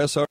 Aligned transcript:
SR. 0.00 0.29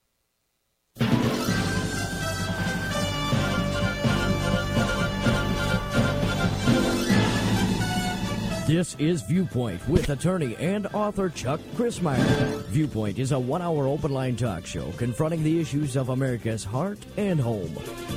This 8.90 8.98
is 8.98 9.22
Viewpoint 9.22 9.88
with 9.88 10.08
attorney 10.10 10.56
and 10.56 10.88
author 10.88 11.28
Chuck 11.28 11.60
Crismier. 11.76 12.64
Viewpoint 12.70 13.20
is 13.20 13.30
a 13.30 13.38
one 13.38 13.62
hour 13.62 13.86
open 13.86 14.10
line 14.10 14.34
talk 14.34 14.66
show 14.66 14.90
confronting 14.96 15.44
the 15.44 15.60
issues 15.60 15.94
of 15.94 16.08
America's 16.08 16.64
heart 16.64 16.98
and 17.16 17.38
home. 17.38 17.72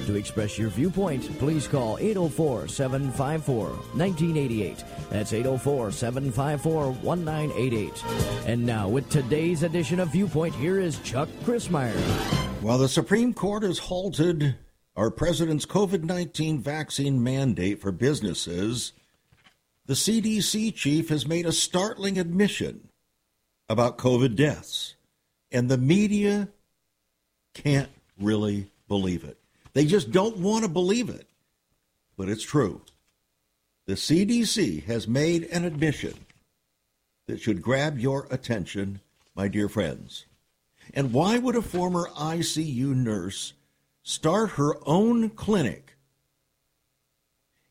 To 0.07 0.15
express 0.15 0.57
your 0.57 0.69
viewpoint, 0.69 1.37
please 1.37 1.67
call 1.67 1.99
804 1.99 2.67
754 2.69 3.67
1988. 3.67 4.83
That's 5.11 5.33
804 5.33 5.91
754 5.91 6.91
1988. 6.91 8.03
And 8.47 8.65
now, 8.65 8.87
with 8.87 9.07
today's 9.11 9.61
edition 9.61 9.99
of 9.99 10.09
Viewpoint, 10.09 10.55
here 10.55 10.79
is 10.79 10.97
Chuck 11.01 11.29
Crismier. 11.43 11.93
While 12.63 12.79
the 12.79 12.89
Supreme 12.89 13.35
Court 13.35 13.61
has 13.61 13.77
halted 13.77 14.55
our 14.95 15.11
president's 15.11 15.67
COVID 15.67 16.03
19 16.03 16.63
vaccine 16.63 17.21
mandate 17.21 17.79
for 17.79 17.91
businesses, 17.91 18.93
the 19.85 19.93
CDC 19.93 20.73
chief 20.75 21.09
has 21.09 21.27
made 21.27 21.45
a 21.45 21.51
startling 21.51 22.17
admission 22.17 22.87
about 23.67 23.97
COVID 23.97 24.35
deaths, 24.35 24.95
and 25.51 25.69
the 25.69 25.77
media 25.77 26.47
can't 27.53 27.89
really 28.19 28.71
believe 28.87 29.23
it. 29.23 29.37
They 29.73 29.85
just 29.85 30.11
don't 30.11 30.37
want 30.37 30.63
to 30.63 30.69
believe 30.69 31.09
it, 31.09 31.27
but 32.17 32.29
it's 32.29 32.43
true. 32.43 32.81
The 33.85 33.93
CDC 33.93 34.85
has 34.85 35.07
made 35.07 35.43
an 35.45 35.65
admission 35.65 36.13
that 37.27 37.41
should 37.41 37.61
grab 37.61 37.99
your 37.99 38.27
attention, 38.31 39.01
my 39.35 39.47
dear 39.47 39.67
friends. 39.67 40.25
And 40.93 41.11
why 41.11 41.37
would 41.37 41.55
a 41.55 41.61
former 41.61 42.09
ICU 42.15 42.95
nurse 42.95 43.53
start 44.03 44.51
her 44.51 44.75
own 44.85 45.29
clinic 45.31 45.82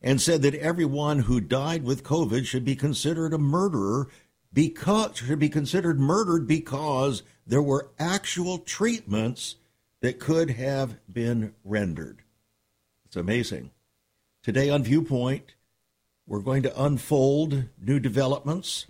and 0.03 0.21
said 0.21 0.43
that 0.43 0.55
everyone 0.57 1.21
who 1.21 1.41
died 1.41 1.85
with 1.85 2.03
COVID 2.05 2.45
should 2.45 2.65
be 2.65 2.75
considered 2.75 3.33
a 3.33 3.39
murderer 3.39 4.09
because 4.53 5.19
should 5.19 5.39
be 5.39 5.49
considered 5.49 5.99
murdered 5.99 6.47
because 6.47 7.23
there 7.47 7.63
were 7.63 7.91
actual 7.99 8.59
treatments 8.59 9.57
that 10.01 10.19
could 10.19 10.51
have 10.51 10.97
been 11.11 11.55
rendered. 11.65 12.23
It's 13.07 13.17
amazing. 13.17 13.71
Today 14.43 14.69
on 14.69 14.83
Viewpoint, 14.83 15.55
we're 16.27 16.41
going 16.41 16.65
to 16.65 16.83
unfold 16.83 17.65
new 17.81 18.01
developments 18.01 18.87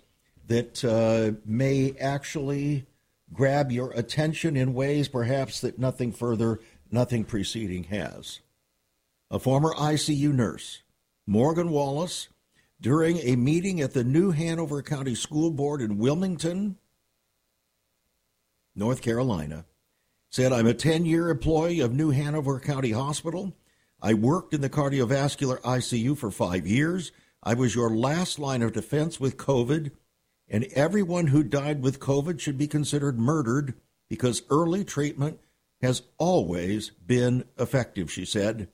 that 0.47 0.83
uh, 0.83 1.39
may 1.45 1.95
actually 1.99 2.85
grab 3.31 3.71
your 3.71 3.91
attention 3.91 4.57
in 4.57 4.73
ways 4.73 5.07
perhaps 5.07 5.61
that 5.61 5.79
nothing 5.79 6.11
further, 6.11 6.59
nothing 6.91 7.23
preceding 7.23 7.85
has. 7.85 8.39
A 9.31 9.39
former 9.39 9.73
ICU 9.73 10.31
nurse 10.31 10.82
Morgan 11.25 11.69
Wallace 11.69 12.27
during 12.81 13.17
a 13.19 13.37
meeting 13.37 13.79
at 13.79 13.93
the 13.93 14.03
New 14.03 14.31
Hanover 14.31 14.81
County 14.81 15.15
School 15.15 15.51
Board 15.51 15.81
in 15.81 15.97
Wilmington, 15.97 16.77
North 18.75 19.01
Carolina, 19.01 19.65
said, 20.29 20.51
I'm 20.51 20.67
a 20.67 20.73
10 20.73 21.05
year 21.05 21.29
employee 21.29 21.79
of 21.79 21.93
New 21.93 22.09
Hanover 22.09 22.59
County 22.59 22.91
Hospital. 22.91 23.55
I 24.01 24.13
worked 24.13 24.53
in 24.53 24.59
the 24.59 24.69
cardiovascular 24.69 25.61
ICU 25.61 26.17
for 26.17 26.29
five 26.29 26.67
years. 26.67 27.13
I 27.41 27.53
was 27.53 27.73
your 27.73 27.89
last 27.89 28.37
line 28.37 28.61
of 28.61 28.73
defense 28.73 29.17
with 29.17 29.37
COVID, 29.37 29.91
and 30.49 30.65
everyone 30.73 31.27
who 31.27 31.43
died 31.43 31.81
with 31.81 32.01
COVID 32.01 32.41
should 32.41 32.57
be 32.57 32.67
considered 32.67 33.17
murdered 33.17 33.75
because 34.09 34.43
early 34.49 34.83
treatment 34.83 35.39
has 35.81 36.01
always 36.17 36.89
been 36.89 37.45
effective, 37.57 38.11
she 38.11 38.25
said. 38.25 38.67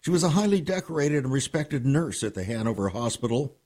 She 0.00 0.10
was 0.10 0.22
a 0.22 0.30
highly 0.30 0.60
decorated 0.60 1.24
and 1.24 1.32
respected 1.32 1.84
nurse 1.84 2.22
at 2.22 2.34
the 2.34 2.44
Hanover 2.44 2.88
Hospital. 2.88 3.56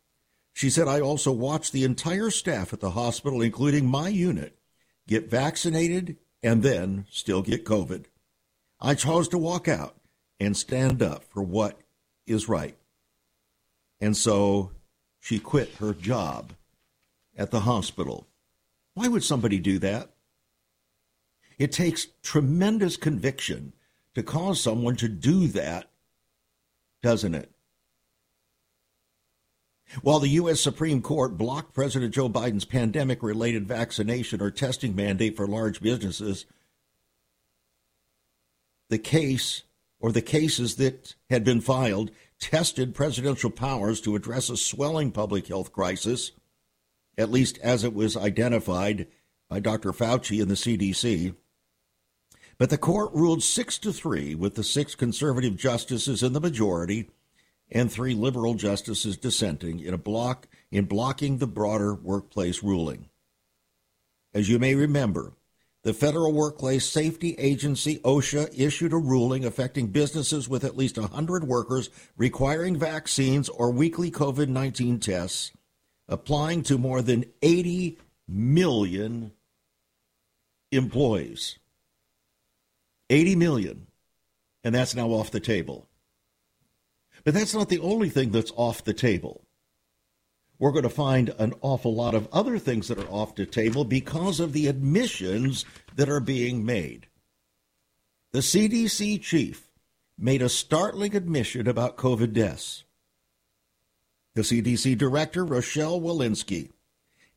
She 0.52 0.68
said, 0.68 0.88
I 0.88 1.00
also 1.00 1.30
watched 1.30 1.72
the 1.72 1.84
entire 1.84 2.30
staff 2.30 2.72
at 2.72 2.80
the 2.80 2.90
hospital, 2.90 3.40
including 3.40 3.86
my 3.86 4.08
unit, 4.08 4.58
get 5.06 5.30
vaccinated 5.30 6.16
and 6.42 6.62
then 6.62 7.06
still 7.10 7.42
get 7.42 7.64
COVID. 7.64 8.06
I 8.80 8.94
chose 8.94 9.28
to 9.28 9.38
walk 9.38 9.68
out 9.68 9.96
and 10.40 10.56
stand 10.56 11.02
up 11.02 11.24
for 11.24 11.42
what 11.42 11.80
is 12.26 12.48
right. 12.48 12.76
And 14.00 14.16
so 14.16 14.72
she 15.20 15.38
quit 15.38 15.76
her 15.76 15.94
job 15.94 16.52
at 17.36 17.50
the 17.50 17.60
hospital. 17.60 18.26
Why 18.94 19.08
would 19.08 19.24
somebody 19.24 19.58
do 19.58 19.78
that? 19.78 20.10
It 21.58 21.72
takes 21.72 22.08
tremendous 22.22 22.96
conviction 22.96 23.72
to 24.14 24.22
cause 24.22 24.60
someone 24.60 24.96
to 24.96 25.08
do 25.08 25.48
that 25.48 25.90
doesn't 27.04 27.34
it? 27.34 27.50
While 30.00 30.20
the 30.20 30.30
U.S. 30.30 30.58
Supreme 30.58 31.02
Court 31.02 31.36
blocked 31.36 31.74
President 31.74 32.14
Joe 32.14 32.30
Biden's 32.30 32.64
pandemic 32.64 33.22
related 33.22 33.68
vaccination 33.68 34.40
or 34.40 34.50
testing 34.50 34.96
mandate 34.96 35.36
for 35.36 35.46
large 35.46 35.82
businesses, 35.82 36.46
the 38.88 38.96
case 38.96 39.64
or 40.00 40.12
the 40.12 40.22
cases 40.22 40.76
that 40.76 41.14
had 41.28 41.44
been 41.44 41.60
filed 41.60 42.10
tested 42.40 42.94
presidential 42.94 43.50
powers 43.50 44.00
to 44.00 44.16
address 44.16 44.48
a 44.48 44.56
swelling 44.56 45.12
public 45.12 45.48
health 45.48 45.72
crisis, 45.72 46.32
at 47.18 47.30
least 47.30 47.58
as 47.58 47.84
it 47.84 47.92
was 47.92 48.16
identified 48.16 49.06
by 49.50 49.60
Dr. 49.60 49.92
Fauci 49.92 50.40
and 50.40 50.50
the 50.50 50.54
CDC. 50.54 51.34
But 52.58 52.70
the 52.70 52.78
court 52.78 53.12
ruled 53.12 53.42
6 53.42 53.78
to 53.78 53.92
3 53.92 54.34
with 54.34 54.54
the 54.54 54.64
six 54.64 54.94
conservative 54.94 55.56
justices 55.56 56.22
in 56.22 56.32
the 56.32 56.40
majority 56.40 57.10
and 57.70 57.90
three 57.90 58.14
liberal 58.14 58.54
justices 58.54 59.16
dissenting 59.16 59.80
in 59.80 59.94
a 59.94 59.98
block 59.98 60.46
in 60.70 60.84
blocking 60.84 61.38
the 61.38 61.46
broader 61.46 61.94
workplace 61.94 62.62
ruling. 62.62 63.08
As 64.32 64.48
you 64.48 64.58
may 64.58 64.74
remember, 64.74 65.32
the 65.82 65.92
Federal 65.92 66.32
Workplace 66.32 66.86
Safety 66.86 67.34
Agency 67.36 67.98
OSHA 67.98 68.58
issued 68.58 68.92
a 68.92 68.96
ruling 68.96 69.44
affecting 69.44 69.88
businesses 69.88 70.48
with 70.48 70.64
at 70.64 70.76
least 70.76 70.96
100 70.96 71.44
workers 71.44 71.90
requiring 72.16 72.78
vaccines 72.78 73.50
or 73.50 73.70
weekly 73.70 74.10
COVID-19 74.10 75.00
tests, 75.00 75.52
applying 76.08 76.62
to 76.62 76.78
more 76.78 77.02
than 77.02 77.26
80 77.42 77.98
million 78.26 79.32
employees. 80.72 81.58
80 83.14 83.36
million. 83.36 83.86
And 84.64 84.74
that's 84.74 84.94
now 84.94 85.08
off 85.08 85.30
the 85.30 85.40
table. 85.40 85.88
But 87.22 87.34
that's 87.34 87.54
not 87.54 87.68
the 87.68 87.78
only 87.78 88.08
thing 88.08 88.30
that's 88.30 88.52
off 88.56 88.84
the 88.84 88.92
table. 88.92 89.44
We're 90.58 90.72
going 90.72 90.84
to 90.84 90.90
find 90.90 91.30
an 91.38 91.54
awful 91.60 91.94
lot 91.94 92.14
of 92.14 92.28
other 92.32 92.58
things 92.58 92.88
that 92.88 92.98
are 92.98 93.08
off 93.08 93.34
the 93.34 93.46
table 93.46 93.84
because 93.84 94.40
of 94.40 94.52
the 94.52 94.66
admissions 94.66 95.64
that 95.94 96.08
are 96.08 96.20
being 96.20 96.64
made. 96.64 97.06
The 98.32 98.40
CDC 98.40 99.20
chief 99.22 99.68
made 100.18 100.42
a 100.42 100.48
startling 100.48 101.14
admission 101.14 101.68
about 101.68 101.96
COVID 101.96 102.32
deaths. 102.32 102.84
The 104.34 104.42
CDC 104.42 104.98
director, 104.98 105.44
Rochelle 105.44 106.00
Walensky, 106.00 106.70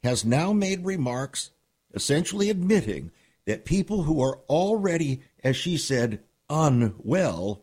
has 0.04 0.26
now 0.26 0.54
made 0.54 0.86
remarks 0.86 1.52
essentially 1.94 2.50
admitting 2.50 3.12
that 3.46 3.66
people 3.66 4.04
who 4.04 4.22
are 4.22 4.40
already, 4.50 5.22
as 5.44 5.56
she 5.56 5.78
said, 5.78 6.22
unwell 6.50 7.62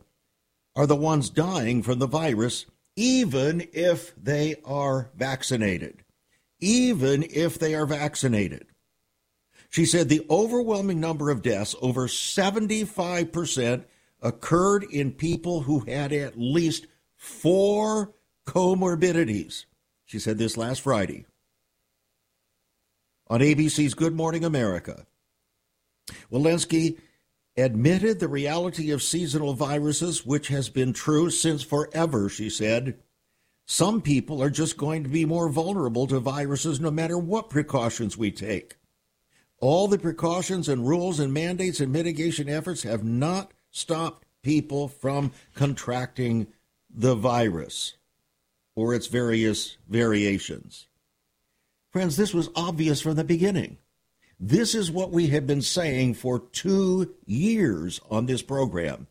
are 0.75 0.87
the 0.87 0.95
ones 0.95 1.29
dying 1.29 1.81
from 1.83 1.99
the 1.99 2.07
virus, 2.07 2.65
even 2.95 3.67
if 3.73 4.13
they 4.15 4.55
are 4.65 5.11
vaccinated. 5.15 6.03
Even 6.59 7.23
if 7.23 7.59
they 7.59 7.75
are 7.75 7.85
vaccinated. 7.85 8.67
She 9.69 9.85
said 9.85 10.07
the 10.07 10.25
overwhelming 10.29 10.99
number 10.99 11.29
of 11.29 11.41
deaths, 11.41 11.75
over 11.81 12.07
75%, 12.07 13.83
occurred 14.21 14.85
in 14.85 15.11
people 15.11 15.61
who 15.61 15.81
had 15.81 16.13
at 16.13 16.39
least 16.39 16.87
four 17.15 18.13
comorbidities. 18.47 19.65
She 20.05 20.19
said 20.19 20.37
this 20.37 20.55
last 20.55 20.81
Friday 20.81 21.25
on 23.27 23.41
ABC's 23.41 23.93
Good 23.93 24.15
Morning 24.15 24.45
America. 24.45 25.05
Walensky 26.31 26.99
admitted 27.57 28.19
the 28.19 28.27
reality 28.27 28.91
of 28.91 29.01
seasonal 29.01 29.53
viruses, 29.53 30.25
which 30.25 30.49
has 30.49 30.69
been 30.69 30.93
true 30.93 31.29
since 31.29 31.63
forever, 31.63 32.29
she 32.29 32.49
said. 32.49 32.97
Some 33.65 34.01
people 34.01 34.43
are 34.43 34.49
just 34.49 34.77
going 34.77 35.03
to 35.03 35.09
be 35.09 35.25
more 35.25 35.49
vulnerable 35.49 36.05
to 36.07 36.19
viruses 36.19 36.79
no 36.79 36.91
matter 36.91 37.17
what 37.17 37.49
precautions 37.49 38.17
we 38.17 38.31
take. 38.31 38.77
All 39.59 39.87
the 39.87 39.97
precautions 39.97 40.69
and 40.69 40.87
rules 40.87 41.19
and 41.19 41.33
mandates 41.33 41.79
and 41.79 41.91
mitigation 41.91 42.49
efforts 42.49 42.83
have 42.83 43.03
not 43.03 43.51
stopped 43.71 44.25
people 44.43 44.87
from 44.87 45.31
contracting 45.55 46.47
the 46.93 47.15
virus 47.15 47.97
or 48.75 48.93
its 48.93 49.07
various 49.07 49.77
variations. 49.87 50.87
Friends, 51.91 52.17
this 52.17 52.33
was 52.33 52.49
obvious 52.55 53.01
from 53.01 53.15
the 53.15 53.23
beginning. 53.23 53.77
This 54.39 54.75
is 54.75 54.91
what 54.91 55.11
we 55.11 55.27
have 55.27 55.47
been 55.47 55.61
saying 55.61 56.15
for 56.15 56.39
two 56.39 57.15
years 57.25 58.01
on 58.09 58.25
this 58.25 58.41
program. 58.41 59.07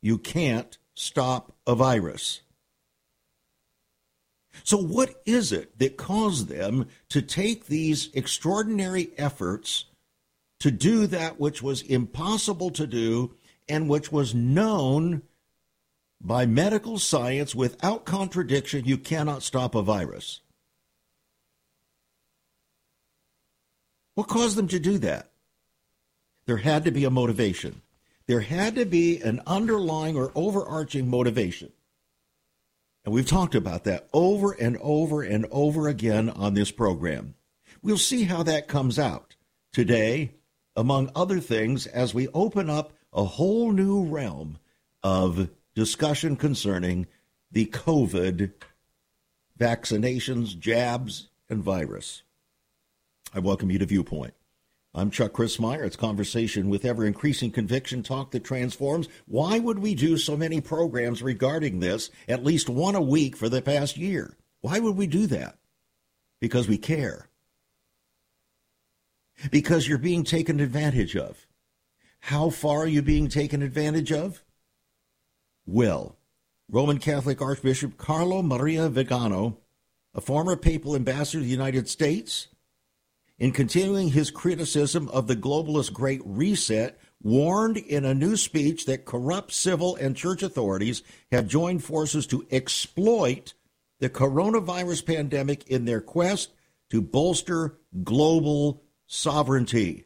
You 0.00 0.18
can't 0.18 0.78
stop 0.94 1.52
a 1.66 1.74
virus. 1.74 2.42
So, 4.64 4.76
what 4.76 5.20
is 5.24 5.50
it 5.50 5.78
that 5.78 5.96
caused 5.96 6.48
them 6.48 6.86
to 7.08 7.22
take 7.22 7.66
these 7.66 8.10
extraordinary 8.12 9.10
efforts 9.16 9.86
to 10.60 10.70
do 10.70 11.06
that 11.06 11.40
which 11.40 11.62
was 11.62 11.82
impossible 11.82 12.70
to 12.72 12.86
do 12.86 13.34
and 13.68 13.88
which 13.88 14.12
was 14.12 14.34
known 14.34 15.22
by 16.20 16.46
medical 16.46 16.98
science 16.98 17.54
without 17.54 18.04
contradiction? 18.04 18.84
You 18.84 18.98
cannot 18.98 19.42
stop 19.42 19.74
a 19.74 19.82
virus. 19.82 20.41
What 24.14 24.28
caused 24.28 24.56
them 24.56 24.68
to 24.68 24.78
do 24.78 24.98
that? 24.98 25.30
There 26.46 26.58
had 26.58 26.84
to 26.84 26.90
be 26.90 27.04
a 27.04 27.10
motivation. 27.10 27.82
There 28.26 28.40
had 28.40 28.74
to 28.76 28.84
be 28.84 29.20
an 29.20 29.40
underlying 29.46 30.16
or 30.16 30.32
overarching 30.34 31.08
motivation. 31.08 31.72
And 33.04 33.14
we've 33.14 33.26
talked 33.26 33.54
about 33.54 33.84
that 33.84 34.08
over 34.12 34.52
and 34.52 34.76
over 34.80 35.22
and 35.22 35.46
over 35.50 35.88
again 35.88 36.30
on 36.30 36.54
this 36.54 36.70
program. 36.70 37.34
We'll 37.82 37.98
see 37.98 38.24
how 38.24 38.44
that 38.44 38.68
comes 38.68 38.98
out 38.98 39.34
today, 39.72 40.34
among 40.76 41.10
other 41.14 41.40
things, 41.40 41.86
as 41.86 42.14
we 42.14 42.28
open 42.28 42.70
up 42.70 42.92
a 43.12 43.24
whole 43.24 43.72
new 43.72 44.04
realm 44.04 44.58
of 45.02 45.50
discussion 45.74 46.36
concerning 46.36 47.06
the 47.50 47.66
COVID 47.66 48.52
vaccinations, 49.58 50.58
jabs, 50.58 51.28
and 51.48 51.62
virus. 51.62 52.22
I 53.34 53.38
welcome 53.38 53.70
you 53.70 53.78
to 53.78 53.86
Viewpoint. 53.86 54.34
I'm 54.94 55.10
Chuck 55.10 55.32
Crismier. 55.32 55.86
It's 55.86 55.96
conversation 55.96 56.68
with 56.68 56.84
ever 56.84 57.06
increasing 57.06 57.50
conviction, 57.50 58.02
talk 58.02 58.30
that 58.32 58.44
transforms. 58.44 59.08
Why 59.24 59.58
would 59.58 59.78
we 59.78 59.94
do 59.94 60.18
so 60.18 60.36
many 60.36 60.60
programs 60.60 61.22
regarding 61.22 61.80
this, 61.80 62.10
at 62.28 62.44
least 62.44 62.68
one 62.68 62.94
a 62.94 63.00
week 63.00 63.34
for 63.34 63.48
the 63.48 63.62
past 63.62 63.96
year? 63.96 64.36
Why 64.60 64.80
would 64.80 64.98
we 64.98 65.06
do 65.06 65.26
that? 65.28 65.56
Because 66.42 66.68
we 66.68 66.76
care. 66.76 67.30
Because 69.50 69.88
you're 69.88 69.96
being 69.96 70.24
taken 70.24 70.60
advantage 70.60 71.16
of. 71.16 71.46
How 72.20 72.50
far 72.50 72.80
are 72.80 72.86
you 72.86 73.00
being 73.00 73.28
taken 73.28 73.62
advantage 73.62 74.12
of? 74.12 74.44
Well, 75.64 76.18
Roman 76.68 76.98
Catholic 76.98 77.40
Archbishop 77.40 77.96
Carlo 77.96 78.42
Maria 78.42 78.90
Vigano, 78.90 79.56
a 80.14 80.20
former 80.20 80.54
papal 80.54 80.94
ambassador 80.94 81.38
to 81.38 81.44
the 81.44 81.50
United 81.50 81.88
States, 81.88 82.48
in 83.42 83.50
continuing 83.50 84.10
his 84.10 84.30
criticism 84.30 85.08
of 85.08 85.26
the 85.26 85.34
globalist 85.34 85.92
Great 85.92 86.20
Reset, 86.24 86.96
warned 87.20 87.76
in 87.76 88.04
a 88.04 88.14
new 88.14 88.36
speech 88.36 88.86
that 88.86 89.04
corrupt 89.04 89.50
civil 89.50 89.96
and 89.96 90.16
church 90.16 90.44
authorities 90.44 91.02
have 91.32 91.48
joined 91.48 91.82
forces 91.82 92.24
to 92.28 92.46
exploit 92.52 93.52
the 93.98 94.08
coronavirus 94.08 95.04
pandemic 95.04 95.66
in 95.66 95.86
their 95.86 96.00
quest 96.00 96.52
to 96.88 97.02
bolster 97.02 97.80
global 98.04 98.84
sovereignty. 99.08 100.04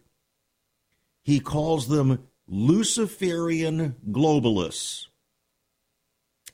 He 1.23 1.39
calls 1.39 1.89
them 1.89 2.27
Luciferian 2.49 3.97
globalists, 4.11 5.09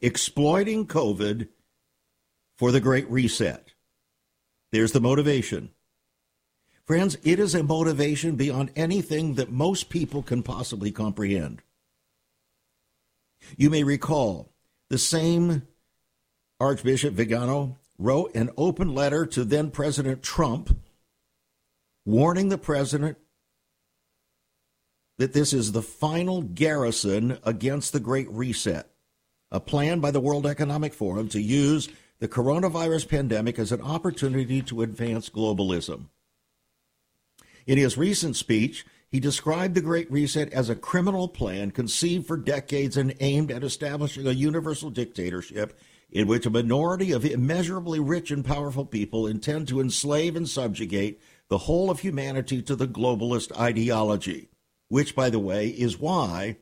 exploiting 0.00 0.88
COVID 0.88 1.46
for 2.58 2.72
the 2.72 2.80
Great 2.80 3.08
Reset. 3.08 3.68
There's 4.72 4.90
the 4.90 5.00
motivation. 5.00 5.70
Friends, 6.86 7.16
it 7.22 7.38
is 7.38 7.54
a 7.54 7.62
motivation 7.62 8.34
beyond 8.34 8.72
anything 8.74 9.34
that 9.34 9.52
most 9.52 9.88
people 9.88 10.22
can 10.22 10.42
possibly 10.42 10.90
comprehend. 10.90 11.62
You 13.56 13.70
may 13.70 13.84
recall 13.84 14.52
the 14.90 14.98
same 14.98 15.62
Archbishop 16.60 17.14
Vigano 17.14 17.78
wrote 17.98 18.34
an 18.34 18.50
open 18.56 18.94
letter 18.94 19.26
to 19.26 19.44
then 19.44 19.70
President 19.70 20.22
Trump 20.22 20.76
warning 22.04 22.48
the 22.48 22.58
president 22.58 23.16
that 25.18 25.32
this 25.32 25.52
is 25.52 25.72
the 25.72 25.82
final 25.82 26.42
garrison 26.42 27.38
against 27.44 27.92
the 27.92 28.00
Great 28.00 28.28
Reset, 28.30 28.88
a 29.50 29.60
plan 29.60 30.00
by 30.00 30.10
the 30.10 30.20
World 30.20 30.46
Economic 30.46 30.94
Forum 30.94 31.28
to 31.28 31.40
use 31.40 31.88
the 32.18 32.28
coronavirus 32.28 33.08
pandemic 33.08 33.58
as 33.58 33.70
an 33.70 33.80
opportunity 33.82 34.62
to 34.62 34.82
advance 34.82 35.28
globalism. 35.28 36.06
In 37.66 37.78
his 37.78 37.96
recent 37.96 38.36
speech, 38.36 38.84
he 39.08 39.20
described 39.20 39.74
the 39.74 39.80
Great 39.80 40.10
Reset 40.10 40.52
as 40.52 40.70
a 40.70 40.74
criminal 40.74 41.28
plan 41.28 41.70
conceived 41.70 42.26
for 42.26 42.36
decades 42.36 42.96
and 42.96 43.14
aimed 43.20 43.50
at 43.50 43.62
establishing 43.62 44.26
a 44.26 44.32
universal 44.32 44.90
dictatorship 44.90 45.78
in 46.10 46.26
which 46.26 46.46
a 46.46 46.50
minority 46.50 47.12
of 47.12 47.24
immeasurably 47.24 48.00
rich 48.00 48.30
and 48.30 48.44
powerful 48.44 48.84
people 48.84 49.26
intend 49.26 49.68
to 49.68 49.80
enslave 49.80 50.36
and 50.36 50.48
subjugate 50.48 51.20
the 51.48 51.58
whole 51.58 51.90
of 51.90 52.00
humanity 52.00 52.62
to 52.62 52.74
the 52.74 52.88
globalist 52.88 53.56
ideology, 53.58 54.48
which, 54.88 55.14
by 55.14 55.30
the 55.30 55.38
way, 55.38 55.68
is 55.68 55.98
why 55.98 56.56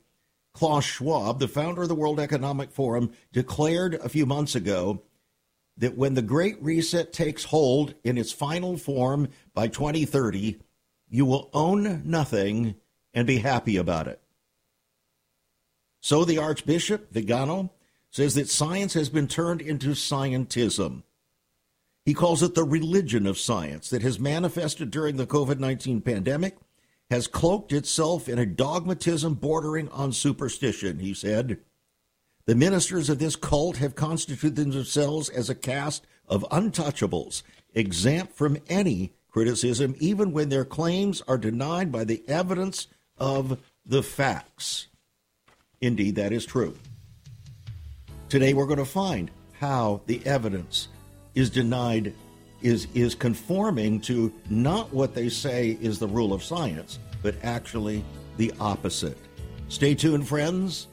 Klaus 0.53 0.85
Schwab, 0.85 1.39
the 1.39 1.49
founder 1.49 1.83
of 1.83 1.89
the 1.89 1.95
World 1.95 2.19
Economic 2.19 2.73
Forum, 2.73 3.13
declared 3.33 3.95
a 3.95 4.09
few 4.09 4.27
months 4.27 4.55
ago 4.55 5.03
that 5.77 5.97
when 5.97 6.15
the 6.15 6.23
Great 6.23 6.61
Reset 6.63 7.13
takes 7.13 7.45
hold 7.45 7.95
in 8.05 8.19
its 8.19 8.33
final 8.33 8.77
form 8.77 9.29
by 9.55 9.69
2030, 9.69 10.61
you 11.11 11.27
will 11.27 11.51
own 11.53 12.03
nothing 12.05 12.77
and 13.13 13.27
be 13.27 13.39
happy 13.39 13.77
about 13.77 14.07
it. 14.07 14.21
So 16.01 16.25
the 16.25 16.39
Archbishop, 16.39 17.13
Vigano, 17.13 17.73
says 18.11 18.35
that 18.35 18.49
science 18.49 18.95
has 18.95 19.09
been 19.09 19.29
turned 19.29 19.61
into 19.61 19.91
scientism. 19.91 21.03
He 22.05 22.15
calls 22.15 22.43
it 22.43 22.55
the 22.55 22.65
religion 22.65 23.27
of 23.27 23.39
science 23.39 23.91
that 23.91 24.03
has 24.03 24.19
manifested 24.19 24.91
during 24.91 25.17
the 25.17 25.27
COVID 25.27 25.59
19 25.59 26.01
pandemic, 26.01 26.57
has 27.11 27.27
cloaked 27.27 27.73
itself 27.73 28.29
in 28.29 28.39
a 28.39 28.47
dogmatism 28.47 29.35
bordering 29.35 29.89
on 29.91 30.13
superstition, 30.13 31.01
he 31.01 31.13
said. 31.13 31.59
The 32.47 32.55
ministers 32.55 33.11
of 33.11 33.19
this 33.19 33.37
cult 33.37 33.77
have 33.77 33.95
constituted 33.95 34.57
themselves 34.57 35.29
as 35.29 35.51
a 35.51 35.55
caste 35.55 36.07
of 36.27 36.47
untouchables, 36.51 37.43
exempt 37.75 38.35
from 38.35 38.59
any 38.69 39.13
criticism, 39.31 39.95
even 39.99 40.33
when 40.33 40.49
their 40.49 40.65
claims 40.65 41.23
are 41.29 41.39
denied 41.39 41.93
by 41.93 42.05
the 42.05 42.23
evidence 42.29 42.89
of 43.19 43.59
the 43.87 44.03
facts. 44.03 44.89
Indeed, 45.81 46.17
that 46.17 46.33
is 46.33 46.45
true. 46.45 46.77
Today, 48.29 48.55
we're 48.55 48.67
going 48.67 48.79
to 48.79 48.85
find 48.85 49.31
how 49.59 50.03
the 50.07 50.25
evidence 50.27 50.89
is 51.35 51.51
denied, 51.51 52.15
is, 52.63 52.87
is 52.95 53.15
conforming 53.15 54.01
to 54.01 54.33
not 54.49 54.93
what 54.93 55.15
they 55.15 55.29
say 55.29 55.79
is 55.81 55.99
the 55.99 56.09
rule 56.09 56.33
of 56.33 56.43
science, 56.43 56.99
but 57.23 57.35
actually 57.43 58.05
the 58.37 58.53
opposite. 58.61 59.19
Stay 59.69 59.95
tuned, 59.95 60.27
friends. 60.27 60.89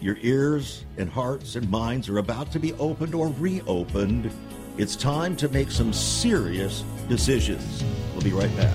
Your 0.00 0.18
ears 0.20 0.84
and 0.98 1.08
hearts 1.08 1.56
and 1.56 1.70
minds 1.70 2.08
are 2.08 2.18
about 2.18 2.52
to 2.52 2.58
be 2.58 2.74
opened 2.74 3.14
or 3.14 3.28
reopened 3.28 4.30
it's 4.76 4.96
time 4.96 5.36
to 5.36 5.48
make 5.50 5.70
some 5.70 5.92
serious 5.92 6.82
decisions. 7.08 7.84
We'll 8.12 8.22
be 8.22 8.32
right 8.32 8.54
back. 8.56 8.74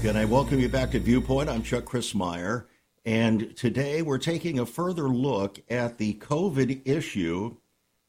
Again, 0.00 0.16
I 0.16 0.24
welcome 0.24 0.58
you 0.58 0.70
back 0.70 0.92
to 0.92 0.98
Viewpoint. 0.98 1.50
I'm 1.50 1.62
Chuck 1.62 1.84
Crismier. 1.84 2.64
And 3.04 3.54
today 3.54 4.00
we're 4.00 4.16
taking 4.16 4.58
a 4.58 4.64
further 4.64 5.08
look 5.08 5.60
at 5.68 5.98
the 5.98 6.14
COVID 6.14 6.80
issue, 6.86 7.56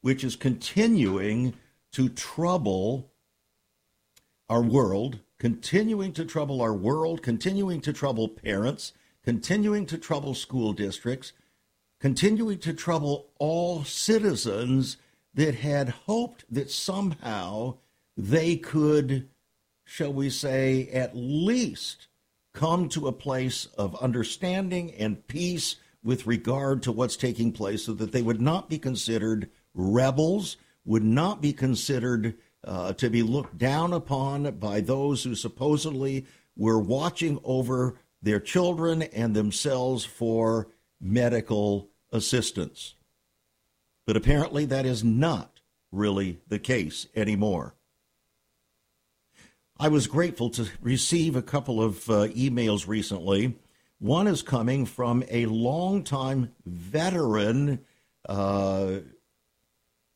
which 0.00 0.24
is 0.24 0.34
continuing 0.34 1.52
to 1.92 2.08
trouble 2.08 3.12
our 4.48 4.62
world, 4.62 5.18
continuing 5.38 6.14
to 6.14 6.24
trouble 6.24 6.62
our 6.62 6.72
world, 6.72 7.20
continuing 7.20 7.82
to 7.82 7.92
trouble 7.92 8.26
parents, 8.26 8.94
continuing 9.22 9.84
to 9.84 9.98
trouble 9.98 10.32
school 10.32 10.72
districts, 10.72 11.34
continuing 12.00 12.58
to 12.60 12.72
trouble 12.72 13.26
all 13.38 13.84
citizens 13.84 14.96
that 15.34 15.56
had 15.56 15.90
hoped 15.90 16.46
that 16.50 16.70
somehow 16.70 17.76
they 18.16 18.56
could, 18.56 19.28
shall 19.92 20.12
we 20.12 20.30
say, 20.30 20.88
at 20.88 21.14
least 21.14 22.08
come 22.54 22.88
to 22.88 23.06
a 23.06 23.12
place 23.12 23.66
of 23.76 23.94
understanding 24.02 24.90
and 24.94 25.28
peace 25.28 25.76
with 26.02 26.26
regard 26.26 26.82
to 26.82 26.90
what's 26.90 27.14
taking 27.14 27.52
place 27.52 27.84
so 27.84 27.92
that 27.92 28.10
they 28.10 28.22
would 28.22 28.40
not 28.40 28.70
be 28.70 28.78
considered 28.78 29.50
rebels, 29.74 30.56
would 30.86 31.04
not 31.04 31.42
be 31.42 31.52
considered 31.52 32.34
uh, 32.64 32.94
to 32.94 33.10
be 33.10 33.22
looked 33.22 33.58
down 33.58 33.92
upon 33.92 34.50
by 34.52 34.80
those 34.80 35.24
who 35.24 35.34
supposedly 35.34 36.24
were 36.56 36.78
watching 36.78 37.38
over 37.44 37.94
their 38.22 38.40
children 38.40 39.02
and 39.02 39.36
themselves 39.36 40.06
for 40.06 40.68
medical 41.02 41.90
assistance. 42.10 42.94
But 44.06 44.16
apparently, 44.16 44.64
that 44.64 44.86
is 44.86 45.04
not 45.04 45.60
really 45.90 46.40
the 46.48 46.58
case 46.58 47.08
anymore. 47.14 47.74
I 49.78 49.88
was 49.88 50.06
grateful 50.06 50.50
to 50.50 50.68
receive 50.80 51.34
a 51.34 51.42
couple 51.42 51.82
of 51.82 52.08
uh, 52.08 52.28
emails 52.28 52.86
recently. 52.86 53.58
One 53.98 54.26
is 54.26 54.42
coming 54.42 54.86
from 54.86 55.24
a 55.30 55.46
longtime 55.46 56.52
veteran 56.66 57.80
uh, 58.28 58.98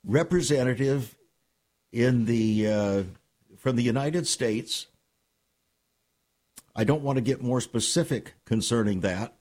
representative 0.04 1.16
in 1.92 2.26
the 2.26 2.68
uh, 2.68 3.02
from 3.58 3.76
the 3.76 3.82
United 3.82 4.26
States. 4.26 4.86
I 6.74 6.84
don't 6.84 7.02
want 7.02 7.16
to 7.16 7.22
get 7.22 7.42
more 7.42 7.60
specific 7.60 8.34
concerning 8.44 9.00
that. 9.00 9.34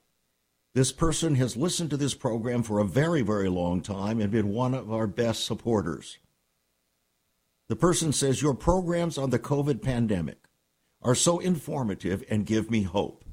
This 0.74 0.90
person 0.90 1.36
has 1.36 1.56
listened 1.56 1.90
to 1.90 1.96
this 1.96 2.14
program 2.14 2.62
for 2.62 2.80
a 2.80 2.84
very, 2.84 3.22
very 3.22 3.48
long 3.48 3.80
time 3.80 4.20
and 4.20 4.30
been 4.30 4.48
one 4.48 4.74
of 4.74 4.90
our 4.92 5.06
best 5.06 5.44
supporters. 5.44 6.18
The 7.68 7.76
person 7.76 8.12
says, 8.12 8.42
Your 8.42 8.54
programs 8.54 9.18
on 9.18 9.30
the 9.30 9.38
COVID 9.38 9.82
pandemic 9.82 10.38
are 11.02 11.14
so 11.14 11.38
informative 11.38 12.22
and 12.30 12.46
give 12.46 12.70
me 12.70 12.82
hope. 12.82 13.24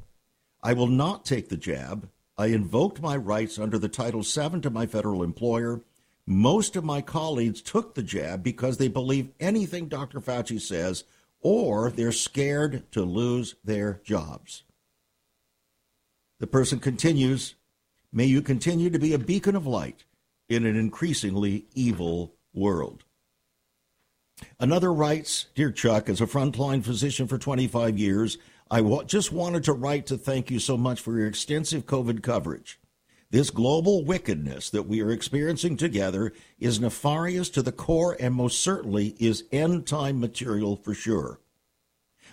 I 0.62 0.74
will 0.74 0.88
not 0.88 1.26
take 1.26 1.50
the 1.50 1.58
jab. 1.58 2.10
I 2.38 2.48
invoked 2.48 3.02
my 3.02 3.16
rights 3.16 3.60
under 3.60 3.78
the 3.78 3.90
Title 3.90 4.22
VII 4.22 4.62
to 4.62 4.70
my 4.70 4.86
federal 4.86 5.22
employer. 5.22 5.82
Most 6.26 6.76
of 6.76 6.84
my 6.84 7.02
colleagues 7.02 7.62
took 7.62 7.94
the 7.94 8.02
jab 8.02 8.42
because 8.44 8.78
they 8.78 8.88
believe 8.88 9.32
anything 9.40 9.88
Dr. 9.88 10.20
Fauci 10.20 10.60
says 10.60 11.04
or 11.42 11.92
they're 11.92 12.14
scared 12.14 12.90
to 12.94 13.04
lose 13.04 13.56
their 13.64 14.00
jobs. 14.04 14.64
The 16.40 16.48
person 16.48 16.80
continues 16.80 17.56
May 18.16 18.26
you 18.26 18.44
continue 18.44 18.92
to 18.92 19.00
be 19.00 19.14
a 19.14 19.20
beacon 19.20 19.56
of 19.56 19.66
light 19.66 20.06
in 20.48 20.68
an 20.68 20.76
increasingly 20.76 21.66
evil 21.74 22.36
world. 22.54 23.06
Another 24.60 24.94
writes 24.94 25.48
Dear 25.56 25.72
Chuck, 25.72 26.10
as 26.10 26.22
a 26.22 26.28
frontline 26.28 26.84
physician 26.84 27.28
for 27.28 27.38
25 27.38 27.98
years, 27.98 28.38
I 28.70 28.78
w- 28.78 29.04
just 29.06 29.32
wanted 29.32 29.64
to 29.66 29.74
write 29.74 30.06
to 30.08 30.18
thank 30.18 30.50
you 30.50 30.60
so 30.60 30.78
much 30.78 31.00
for 31.00 31.18
your 31.18 31.28
extensive 31.28 31.86
COVID 31.86 32.24
coverage. 32.24 32.80
This 33.30 33.50
global 33.50 34.06
wickedness 34.06 34.70
that 34.70 34.88
we 34.88 35.02
are 35.02 35.12
experiencing 35.12 35.76
together 35.76 36.34
is 36.60 36.80
nefarious 36.80 37.50
to 37.50 37.62
the 37.64 37.72
core 37.72 38.16
and 38.20 38.36
most 38.36 38.62
certainly 38.62 39.16
is 39.20 39.46
end 39.52 39.88
time 39.88 40.20
material 40.20 40.76
for 40.76 40.94
sure. 40.94 41.40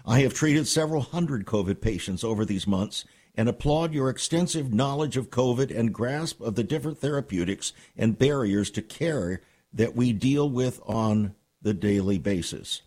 I 0.05 0.21
have 0.21 0.35
treated 0.35 0.67
several 0.67 1.02
hundred 1.02 1.47
COVID 1.47 1.81
patients 1.81 2.23
over 2.23 2.45
these 2.45 2.67
months 2.67 3.05
and 3.35 3.49
applaud 3.49 3.95
your 3.95 4.11
extensive 4.11 4.73
knowledge 4.73 5.17
of 5.17 5.31
COVID 5.31 5.75
and 5.75 5.95
grasp 5.95 6.40
of 6.40 6.55
the 6.55 6.64
different 6.64 6.99
therapeutics 6.99 7.73
and 7.97 8.19
barriers 8.19 8.71
to 8.73 8.83
care 8.83 9.40
that 9.73 9.97
we 9.97 10.12
deal 10.12 10.50
with 10.50 10.81
on 10.87 11.35
the 11.62 11.75
daily 11.75 12.19
basis. 12.19 12.83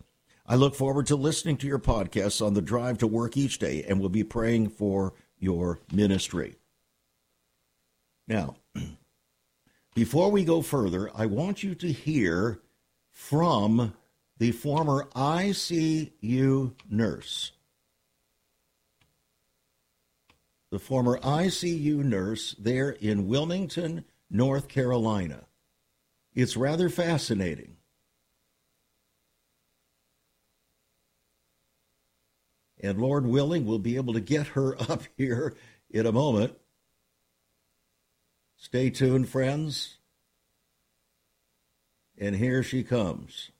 I 0.46 0.56
look 0.56 0.74
forward 0.74 1.06
to 1.06 1.16
listening 1.16 1.56
to 1.58 1.66
your 1.66 1.78
podcasts 1.78 2.44
on 2.44 2.54
the 2.54 2.60
drive 2.60 2.98
to 2.98 3.06
work 3.06 3.36
each 3.36 3.58
day 3.58 3.84
and 3.88 3.98
will 3.98 4.10
be 4.10 4.24
praying 4.24 4.68
for 4.70 5.14
your 5.38 5.80
ministry. 5.92 6.56
Now, 8.28 8.56
before 9.94 10.30
we 10.30 10.44
go 10.44 10.60
further, 10.60 11.10
I 11.14 11.26
want 11.26 11.62
you 11.62 11.74
to 11.76 11.90
hear 11.90 12.60
from 13.10 13.94
the 14.38 14.52
former 14.52 15.08
ICU 15.14 16.72
nurse. 16.90 17.52
The 20.70 20.78
former 20.78 21.18
ICU 21.20 22.04
nurse 22.04 22.54
there 22.58 22.90
in 22.90 23.28
Wilmington, 23.28 24.04
North 24.28 24.68
Carolina. 24.68 25.44
It's 26.34 26.56
rather 26.56 26.88
fascinating. 26.88 27.76
And 32.84 33.00
Lord 33.00 33.24
willing, 33.24 33.64
we'll 33.64 33.78
be 33.78 33.96
able 33.96 34.12
to 34.12 34.20
get 34.20 34.48
her 34.48 34.76
up 34.90 35.04
here 35.16 35.56
in 35.90 36.04
a 36.04 36.12
moment. 36.12 36.54
Stay 38.58 38.90
tuned, 38.90 39.26
friends. 39.26 39.96
And 42.18 42.36
here 42.36 42.62
she 42.62 42.82
comes. 42.82 43.50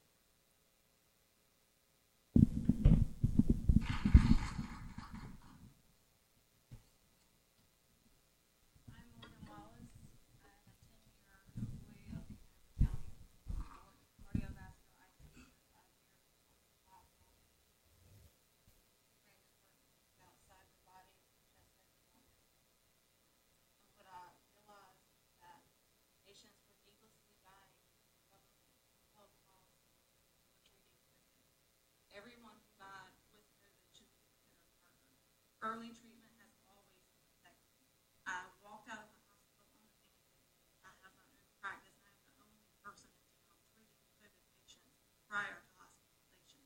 early 35.64 35.88
treatment 35.96 36.28
has 36.36 36.52
always 36.68 36.92
been 37.08 37.24
effective. 37.40 37.88
I 38.28 38.44
walked 38.60 38.84
out 38.92 39.00
of 39.00 39.08
the 39.08 39.20
hospital 39.32 39.64
unaffected. 39.72 40.36
I 40.84 40.92
have 41.00 41.12
my 41.16 41.24
own 41.24 41.40
practice. 41.64 41.96
I 42.04 42.12
am 42.12 42.20
the 42.20 42.36
only 42.44 42.68
person 42.84 43.08
in 43.08 43.24
town 43.48 43.56
treating 43.72 43.96
COVID 44.20 44.44
patients 44.60 44.92
prior 45.24 45.56
to 45.56 45.68
hospitalization. 45.80 46.60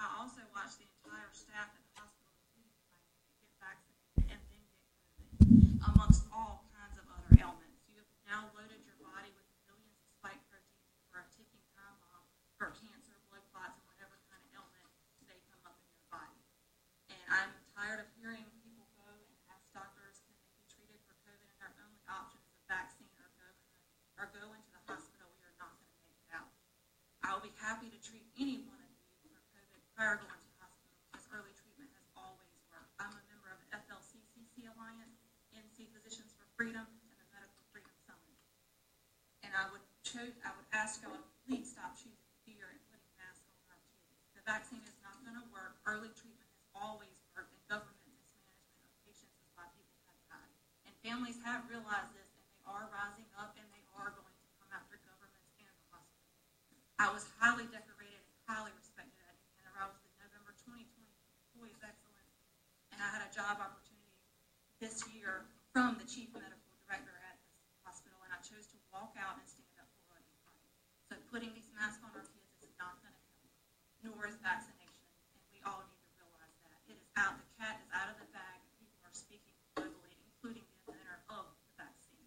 I 0.00 0.08
also 0.16 0.40
watched 0.56 0.80
the 0.80 0.88
entire 0.88 1.28
staff 1.36 1.76
at 1.76 1.82
the 1.86 1.92
hospital, 2.00 2.32
including 2.40 2.72
my 2.88 3.04
get 3.36 3.52
vaccinated 3.60 4.32
and 4.32 4.40
then 4.48 4.64
get 4.64 4.80
COVID, 5.04 5.92
amongst 5.92 6.24
all 6.32 6.64
kinds 6.72 6.96
of 6.96 7.04
other 7.12 7.28
ailments. 7.36 7.84
You 7.84 8.00
have 8.00 8.10
now 8.24 8.48
loaded 8.56 8.80
your 8.80 8.96
body 9.04 9.28
with 9.36 9.44
millions 9.68 10.00
of 10.00 10.08
spike 10.24 10.40
proteins 10.48 10.96
for 11.12 11.20
a 11.20 11.28
ticking 11.36 11.68
time 11.76 12.00
bomb 12.00 12.24
for 12.56 12.72
cancer, 12.80 13.12
blood 13.28 13.44
clots, 13.52 13.76
and 13.76 13.84
whatever 13.92 14.16
kind 14.32 14.40
of 14.40 14.48
ailment 14.56 14.88
may 15.28 15.36
come 15.52 15.60
up 15.68 15.76
in 15.76 15.86
your 15.92 16.08
body. 16.08 16.40
And 17.12 17.20
I'm 17.28 17.52
tired 17.78 18.02
of 18.02 18.08
hearing 18.18 18.42
people 18.66 18.90
go 18.98 19.06
and 19.06 19.38
ask 19.46 19.62
doctors 19.70 20.18
can 20.26 20.34
they 20.34 20.50
be 20.58 20.66
treated 20.66 20.98
for 21.06 21.14
COVID, 21.22 21.46
and 21.46 21.56
their 21.62 21.86
only 21.86 22.02
option 22.10 22.42
is 22.42 22.58
a 22.58 22.66
vaccine 22.66 23.14
or 23.22 23.30
go 23.38 23.48
or 24.18 24.26
go 24.34 24.44
into 24.50 24.70
the 24.74 24.82
hospital. 24.90 25.30
We 25.38 25.46
are 25.46 25.54
not 25.62 25.78
going 25.78 25.94
to 25.94 26.02
make 26.02 26.18
it 26.18 26.32
out. 26.34 26.50
I 27.22 27.32
will 27.32 27.44
be 27.46 27.54
happy 27.68 27.92
to 27.92 28.00
treat 28.00 28.24
any 28.40 28.56
one 28.64 28.80
of 28.80 28.88
you 29.20 29.28
for 29.28 29.44
COVID 29.52 29.76
prior 29.92 30.16
to 30.16 30.24
going 30.24 30.40
to 30.40 30.52
hospital 30.56 30.88
because 31.04 31.28
early 31.36 31.52
treatment 31.52 31.92
has 31.92 32.08
always 32.16 32.48
worked. 32.72 32.88
I'm 32.96 33.12
a 33.12 33.20
member 33.28 33.52
of 33.52 33.60
the 33.60 33.68
FLCCC 33.84 34.64
Alliance, 34.72 35.20
NC 35.52 35.84
Physicians 35.92 36.32
for 36.32 36.48
Freedom, 36.56 36.88
and 36.88 37.16
the 37.20 37.28
Medical 37.28 37.60
Freedom 37.68 37.92
Summit. 38.08 38.40
And 39.44 39.52
I 39.52 39.68
would 39.68 39.84
cho- 40.00 40.32
I 40.40 40.56
would 40.56 40.64
ask 40.72 41.04
y'all 41.04 41.20
to 41.20 41.28
please 41.44 41.68
stop 41.68 41.92
choosing 41.92 42.32
fear 42.48 42.72
and 42.72 42.80
putting 42.88 43.04
masks 43.20 43.44
on 43.52 43.60
our 43.68 43.76
kids. 43.84 44.16
The 44.32 44.40
vaccine 44.48 44.80
is 44.88 44.96
not 45.04 45.20
going 45.20 45.36
to 45.36 45.44
work. 45.52 45.76
Early 45.84 46.08
treatment 46.16 46.48
has 46.48 46.64
always 46.72 47.20
worked, 47.36 47.52
and 47.52 47.60
government 47.68 48.00
mismanagement 48.08 48.80
of 48.80 48.96
patients 49.04 49.36
is 49.44 49.52
why 49.52 49.68
people 49.76 50.00
have 50.08 50.16
died. 50.32 50.52
And 50.88 50.96
families 51.04 51.36
have 51.44 51.68
realized 51.68 52.16
this, 52.16 52.32
and 52.32 52.40
they 52.48 52.64
are 52.64 52.88
rising 52.88 53.28
up, 53.36 53.52
and 53.60 53.68
they 53.76 53.84
are 53.92 54.08
going 54.16 54.32
to 54.32 54.48
come 54.56 54.72
after 54.72 54.96
governments 55.04 55.52
and 55.60 55.68
the 55.68 55.84
hospitals. 55.92 57.28
I 57.58 57.66
was 57.66 57.74
highly 57.74 57.82
decorated 57.82 58.22
and 58.22 58.38
highly 58.46 58.70
respected 58.78 59.18
at 59.26 59.34
Indiana. 59.34 59.82
I 59.82 59.90
was 59.90 59.98
the 60.06 60.14
November 60.22 60.54
2020 60.62 60.94
Employee 60.94 61.74
of 61.74 61.82
Excellence, 61.82 62.38
and 62.94 63.02
I 63.02 63.10
had 63.10 63.26
a 63.26 63.34
job 63.34 63.58
opportunity 63.58 64.14
this 64.78 65.02
year 65.10 65.42
from 65.74 65.98
the 65.98 66.06
chief 66.06 66.30
medical 66.38 66.70
director 66.86 67.18
at 67.26 67.34
this 67.42 67.58
hospital, 67.82 68.14
and 68.22 68.30
I 68.30 68.38
chose 68.46 68.70
to 68.70 68.78
walk 68.94 69.18
out 69.18 69.42
and 69.42 69.46
stand 69.50 69.74
up 69.82 69.90
for 69.90 70.06
what 70.06 70.22
is 70.22 70.38
right. 70.46 70.70
So 71.10 71.18
putting 71.34 71.50
these 71.50 71.66
masks 71.74 71.98
on 72.06 72.14
our 72.14 72.22
kids 72.30 72.46
is 72.62 72.70
not 72.78 72.94
going 73.02 73.10
to 73.10 73.26
help, 73.26 73.50
nor 74.06 74.30
is 74.30 74.38
vaccination, 74.38 75.02
and 75.34 75.42
we 75.50 75.58
all 75.66 75.82
need 75.82 75.98
to 75.98 76.14
realize 76.14 76.54
that. 76.62 76.78
It 76.86 76.94
is 76.94 77.10
out, 77.18 77.42
the 77.42 77.50
cat 77.58 77.82
is 77.82 77.90
out 77.90 78.06
of 78.06 78.22
the 78.22 78.30
bag, 78.30 78.62
and 78.62 78.70
people 78.78 79.02
are 79.02 79.10
speaking 79.10 79.58
globally, 79.74 80.14
including 80.30 80.62
the 80.62 80.94
inventor 80.94 81.26
of 81.26 81.50
the 81.58 81.74
vaccine. 81.74 82.22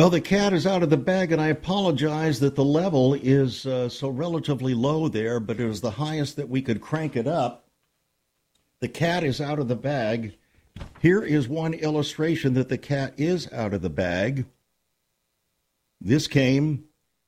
Well, 0.00 0.08
the 0.08 0.22
cat 0.22 0.54
is 0.54 0.66
out 0.66 0.82
of 0.82 0.88
the 0.88 0.96
bag, 0.96 1.30
and 1.30 1.42
I 1.42 1.48
apologize 1.48 2.40
that 2.40 2.54
the 2.54 2.64
level 2.64 3.12
is 3.12 3.66
uh, 3.66 3.90
so 3.90 4.08
relatively 4.08 4.72
low 4.72 5.08
there, 5.08 5.38
but 5.38 5.60
it 5.60 5.66
was 5.66 5.82
the 5.82 5.90
highest 5.90 6.36
that 6.36 6.48
we 6.48 6.62
could 6.62 6.80
crank 6.80 7.16
it 7.16 7.26
up. 7.26 7.68
The 8.80 8.88
cat 8.88 9.24
is 9.24 9.42
out 9.42 9.58
of 9.58 9.68
the 9.68 9.76
bag. 9.76 10.38
Here 11.02 11.22
is 11.22 11.48
one 11.48 11.74
illustration 11.74 12.54
that 12.54 12.70
the 12.70 12.78
cat 12.78 13.12
is 13.18 13.52
out 13.52 13.74
of 13.74 13.82
the 13.82 13.90
bag. 13.90 14.46
This 16.00 16.26
came, 16.26 16.84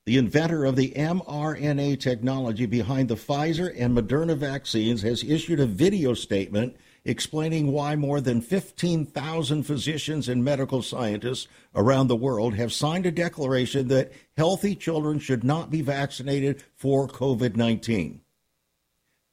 the 0.07 0.17
inventor 0.17 0.64
of 0.64 0.75
the 0.75 0.93
mRNA 0.93 2.00
technology 2.00 2.64
behind 2.64 3.11
the 3.11 3.17
Pfizer 3.17 3.71
and 3.76 3.95
Moderna 3.95 4.35
vaccines 4.35 5.02
has 5.02 5.23
issued 5.23 5.61
a 5.61 5.67
video 5.67 6.14
statement 6.14 6.79
explaining 7.04 7.73
why 7.73 7.97
more 7.97 8.21
than 8.21 8.40
15,000 8.40 9.64
physicians 9.64 10.28
and 10.28 10.44
medical 10.44 10.82
scientists 10.82 11.49
around 11.75 12.06
the 12.06 12.16
world 12.16 12.54
have 12.54 12.73
signed 12.73 13.06
a 13.06 13.11
declaration 13.11 13.88
that 13.88 14.12
healthy 14.37 14.75
children 14.75 15.18
should 15.18 15.42
not 15.42 15.71
be 15.71 15.82
vaccinated 15.82 16.62
for 16.76 17.09
COVID 17.09 17.56
19. 17.56 18.21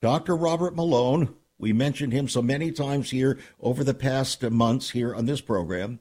Dr. 0.02 0.36
Robert 0.36 0.76
Malone, 0.76 1.36
we 1.58 1.74
mentioned 1.74 2.14
him 2.14 2.28
so 2.28 2.42
many 2.42 2.72
times 2.72 3.12
here 3.12 3.38
over 3.60 3.84
the 3.84 3.94
past 3.94 4.42
months 4.50 4.92
here 4.92 5.14
on 5.14 5.26
this 5.26 5.42
program, 5.42 6.00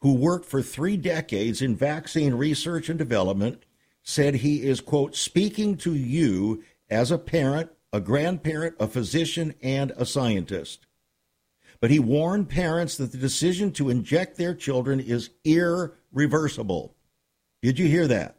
who 0.00 0.14
worked 0.14 0.44
for 0.44 0.60
three 0.60 0.96
decades 0.96 1.62
in 1.62 1.76
vaccine 1.76 2.34
research 2.34 2.88
and 2.88 2.98
development, 2.98 3.62
said 4.02 4.36
he 4.36 4.62
is, 4.62 4.80
quote, 4.80 5.16
speaking 5.16 5.76
to 5.76 5.94
you 5.94 6.62
as 6.90 7.10
a 7.10 7.18
parent, 7.18 7.70
a 7.92 8.00
grandparent, 8.00 8.74
a 8.78 8.86
physician, 8.86 9.54
and 9.62 9.92
a 9.92 10.04
scientist 10.04 10.85
but 11.80 11.90
he 11.90 11.98
warned 11.98 12.48
parents 12.48 12.96
that 12.96 13.12
the 13.12 13.18
decision 13.18 13.72
to 13.72 13.90
inject 13.90 14.36
their 14.36 14.54
children 14.54 15.00
is 15.00 15.30
irreversible. 15.44 16.94
Did 17.62 17.78
you 17.78 17.86
hear 17.86 18.06
that? 18.08 18.36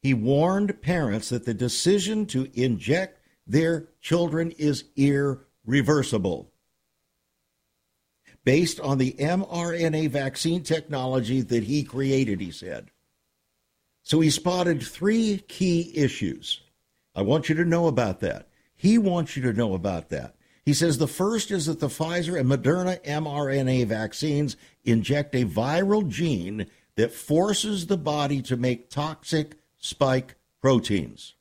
He 0.00 0.14
warned 0.14 0.80
parents 0.80 1.30
that 1.30 1.44
the 1.44 1.54
decision 1.54 2.26
to 2.26 2.48
inject 2.54 3.20
their 3.46 3.88
children 4.00 4.52
is 4.52 4.84
irreversible. 4.96 6.52
Based 8.44 8.80
on 8.80 8.98
the 8.98 9.12
mRNA 9.18 10.10
vaccine 10.10 10.62
technology 10.62 11.40
that 11.40 11.64
he 11.64 11.82
created, 11.82 12.40
he 12.40 12.50
said. 12.50 12.90
So 14.02 14.20
he 14.20 14.30
spotted 14.30 14.82
three 14.82 15.38
key 15.48 15.92
issues. 15.94 16.60
I 17.14 17.22
want 17.22 17.48
you 17.48 17.54
to 17.56 17.64
know 17.64 17.88
about 17.88 18.20
that. 18.20 18.48
He 18.74 18.96
wants 18.96 19.36
you 19.36 19.42
to 19.42 19.52
know 19.52 19.74
about 19.74 20.08
that. 20.10 20.36
He 20.68 20.74
says 20.74 20.98
the 20.98 21.08
first 21.08 21.50
is 21.50 21.64
that 21.64 21.80
the 21.80 21.88
Pfizer 21.88 22.38
and 22.38 22.46
Moderna 22.46 23.02
mRNA 23.02 23.86
vaccines 23.86 24.58
inject 24.84 25.34
a 25.34 25.46
viral 25.46 26.06
gene 26.06 26.66
that 26.96 27.10
forces 27.10 27.86
the 27.86 27.96
body 27.96 28.42
to 28.42 28.54
make 28.58 28.90
toxic 28.90 29.56
spike 29.78 30.34
proteins. 30.60 31.36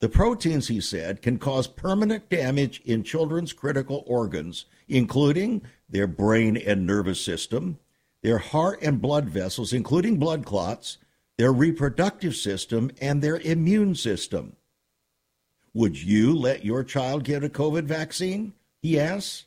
The 0.00 0.08
proteins, 0.08 0.68
he 0.68 0.80
said, 0.80 1.20
can 1.20 1.36
cause 1.36 1.66
permanent 1.66 2.30
damage 2.30 2.80
in 2.86 3.02
children's 3.02 3.52
critical 3.52 4.02
organs, 4.06 4.64
including 4.88 5.60
their 5.86 6.06
brain 6.06 6.56
and 6.56 6.86
nervous 6.86 7.20
system, 7.20 7.78
their 8.22 8.38
heart 8.38 8.78
and 8.80 9.02
blood 9.02 9.28
vessels, 9.28 9.74
including 9.74 10.16
blood 10.16 10.46
clots, 10.46 10.96
their 11.36 11.52
reproductive 11.52 12.36
system, 12.36 12.90
and 13.02 13.20
their 13.20 13.36
immune 13.40 13.94
system. 13.94 14.56
Would 15.74 16.00
you 16.00 16.34
let 16.34 16.64
your 16.64 16.84
child 16.84 17.24
get 17.24 17.44
a 17.44 17.48
COVID 17.48 17.84
vaccine? 17.84 18.54
He 18.80 18.98
asks. 18.98 19.46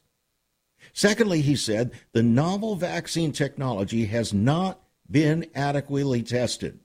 Secondly, 0.94 1.42
he 1.42 1.56
said, 1.56 1.92
the 2.12 2.24
novel 2.24 2.76
vaccine 2.76 3.32
technology 3.32 4.06
has 4.06 4.34
not 4.34 4.82
been 5.10 5.48
adequately 5.56 6.22
tested. 6.22 6.80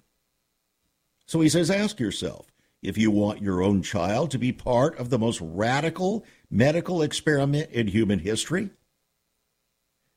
So 1.27 1.41
he 1.41 1.49
says, 1.49 1.71
ask 1.71 1.99
yourself 1.99 2.53
if 2.83 2.97
you 2.97 3.11
want 3.11 3.43
your 3.43 3.63
own 3.63 3.83
child 3.83 4.31
to 4.31 4.39
be 4.39 4.53
part 4.53 4.99
of 4.99 5.11
the 5.11 5.19
most 5.19 5.41
radical 5.41 6.25
medical 6.51 7.03
experiment 7.03 7.71
in 7.71 7.89
human 7.89 8.19
history. 8.19 8.71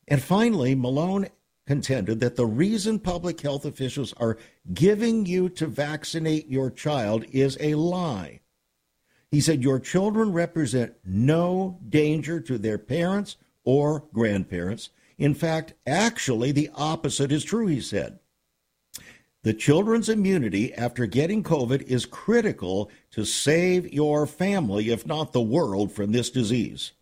And 0.07 0.21
finally, 0.21 0.75
Malone 0.75 1.29
contended 1.65 2.19
that 2.19 2.35
the 2.35 2.45
reason 2.45 2.99
public 2.99 3.41
health 3.41 3.65
officials 3.65 4.13
are 4.17 4.37
giving 4.73 5.25
you 5.25 5.49
to 5.49 5.65
vaccinate 5.65 6.47
your 6.47 6.69
child 6.69 7.25
is 7.31 7.57
a 7.59 7.73
lie. 7.75 8.41
He 9.35 9.41
said, 9.41 9.61
Your 9.61 9.81
children 9.81 10.31
represent 10.31 10.93
no 11.03 11.77
danger 11.89 12.39
to 12.39 12.57
their 12.57 12.77
parents 12.77 13.35
or 13.65 14.05
grandparents. 14.13 14.91
In 15.17 15.33
fact, 15.33 15.73
actually, 15.85 16.53
the 16.53 16.69
opposite 16.73 17.33
is 17.33 17.43
true, 17.43 17.67
he 17.67 17.81
said. 17.81 18.19
The 19.43 19.53
children's 19.53 20.07
immunity 20.07 20.73
after 20.73 21.05
getting 21.05 21.43
COVID 21.43 21.81
is 21.81 22.05
critical 22.05 22.89
to 23.11 23.25
save 23.25 23.91
your 23.91 24.25
family, 24.25 24.89
if 24.89 25.05
not 25.05 25.33
the 25.33 25.41
world, 25.41 25.91
from 25.91 26.13
this 26.13 26.29
disease. 26.29 26.93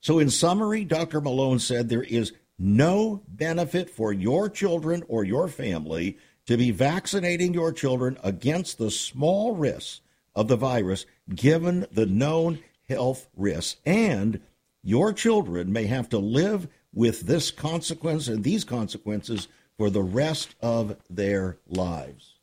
So, 0.00 0.18
in 0.18 0.30
summary, 0.30 0.86
Dr. 0.86 1.20
Malone 1.20 1.58
said 1.58 1.90
there 1.90 2.02
is 2.02 2.32
no 2.58 3.24
benefit 3.28 3.90
for 3.90 4.10
your 4.10 4.48
children 4.48 5.04
or 5.06 5.22
your 5.22 5.48
family 5.48 6.16
to 6.46 6.56
be 6.56 6.70
vaccinating 6.70 7.52
your 7.52 7.72
children 7.72 8.16
against 8.24 8.78
the 8.78 8.90
small 8.90 9.54
risks 9.54 10.00
of 10.36 10.46
the 10.46 10.56
virus 10.56 11.06
given 11.34 11.86
the 11.90 12.06
known 12.06 12.60
health 12.88 13.26
risks. 13.34 13.80
And 13.84 14.40
your 14.84 15.12
children 15.12 15.72
may 15.72 15.86
have 15.86 16.08
to 16.10 16.18
live 16.18 16.68
with 16.92 17.22
this 17.22 17.50
consequence 17.50 18.28
and 18.28 18.44
these 18.44 18.62
consequences 18.62 19.48
for 19.76 19.90
the 19.90 20.02
rest 20.02 20.54
of 20.60 20.96
their 21.10 21.58
lives. 21.66 22.34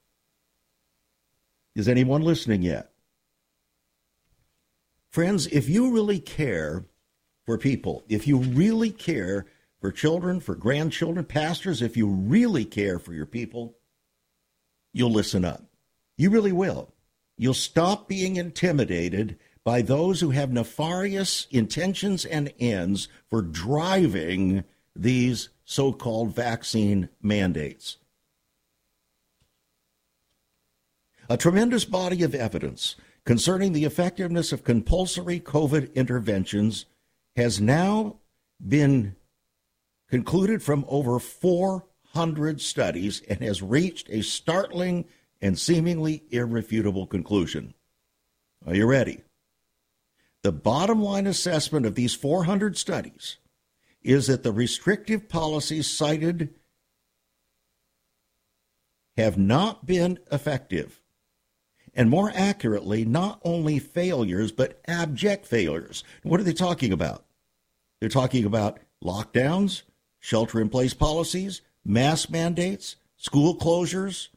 Is 1.76 1.88
anyone 1.88 2.22
listening 2.22 2.62
yet? 2.62 2.92
Friends, 5.10 5.48
if 5.48 5.70
you 5.70 5.92
really 5.94 6.20
care 6.20 6.86
for 7.46 7.58
people, 7.58 8.04
if 8.10 8.28
you 8.28 8.38
really 8.38 8.92
care 8.92 9.46
for 9.80 9.92
children, 9.92 10.40
for 10.40 10.56
grandchildren, 10.56 11.26
pastors, 11.26 11.82
if 11.82 11.98
you 11.98 12.08
really 12.08 12.66
care 12.66 13.00
for 13.00 13.14
your 13.14 13.26
people, 13.26 13.76
you'll 14.92 15.12
listen 15.12 15.46
up. 15.46 15.64
You 16.18 16.30
really 16.30 16.52
will. 16.52 16.93
You'll 17.38 17.54
stop 17.54 18.08
being 18.08 18.36
intimidated 18.36 19.38
by 19.64 19.82
those 19.82 20.20
who 20.20 20.32
have 20.32 20.52
nefarious 20.52 21.48
intentions 21.50 22.26
and 22.26 22.54
ends 22.60 23.08
for 23.30 23.42
driving 23.42 24.64
these 24.96 25.50
so 25.66 25.94
called 25.94 26.36
vaccine 26.36 27.10
mandates. 27.22 27.98
A 31.30 31.38
tremendous 31.38 31.86
body 31.86 32.24
of 32.24 32.36
evidence 32.36 32.96
concerning 33.26 33.72
the 33.72 33.86
effectiveness 33.86 34.52
of 34.52 34.66
compulsory 34.66 35.40
COVID 35.40 35.94
interventions 35.96 36.86
has 37.36 37.62
now 37.62 38.18
been 38.66 39.16
concluded 40.10 40.62
from 40.62 40.86
over 40.88 41.18
400 41.20 42.62
studies 42.62 43.22
and 43.30 43.40
has 43.40 43.62
reached 43.62 44.10
a 44.10 44.22
startling 44.22 45.06
and 45.44 45.60
seemingly 45.60 46.24
irrefutable 46.32 47.06
conclusion. 47.06 47.74
Are 48.66 48.74
you 48.74 48.88
ready? 48.88 49.20
The 50.42 50.54
bottom 50.54 51.04
line 51.04 51.28
assessment 51.28 51.86
of 51.86 51.96
these 51.96 52.16
400 52.16 52.78
studies 52.78 53.38
is 54.02 54.28
that 54.28 54.44
the 54.44 54.54
restrictive 54.54 55.28
policies 55.28 55.92
cited 55.92 56.56
have 59.18 59.38
not 59.38 59.86
been 59.86 60.18
effective. 60.32 61.02
And 61.94 62.10
more 62.10 62.32
accurately, 62.34 63.04
not 63.04 63.42
only 63.44 63.80
failures, 63.80 64.54
but 64.54 64.82
abject 64.88 65.46
failures. 65.46 66.06
What 66.24 66.40
are 66.40 66.44
they 66.44 66.54
talking 66.54 66.94
about? 66.94 67.26
They're 68.00 68.08
talking 68.08 68.46
about 68.46 68.80
lockdowns, 69.04 69.84
shelter 70.22 70.62
in 70.62 70.70
place 70.70 70.94
policies, 70.94 71.62
mask 71.84 72.30
mandates, 72.30 72.96
school 73.18 73.58
closures, 73.58 74.30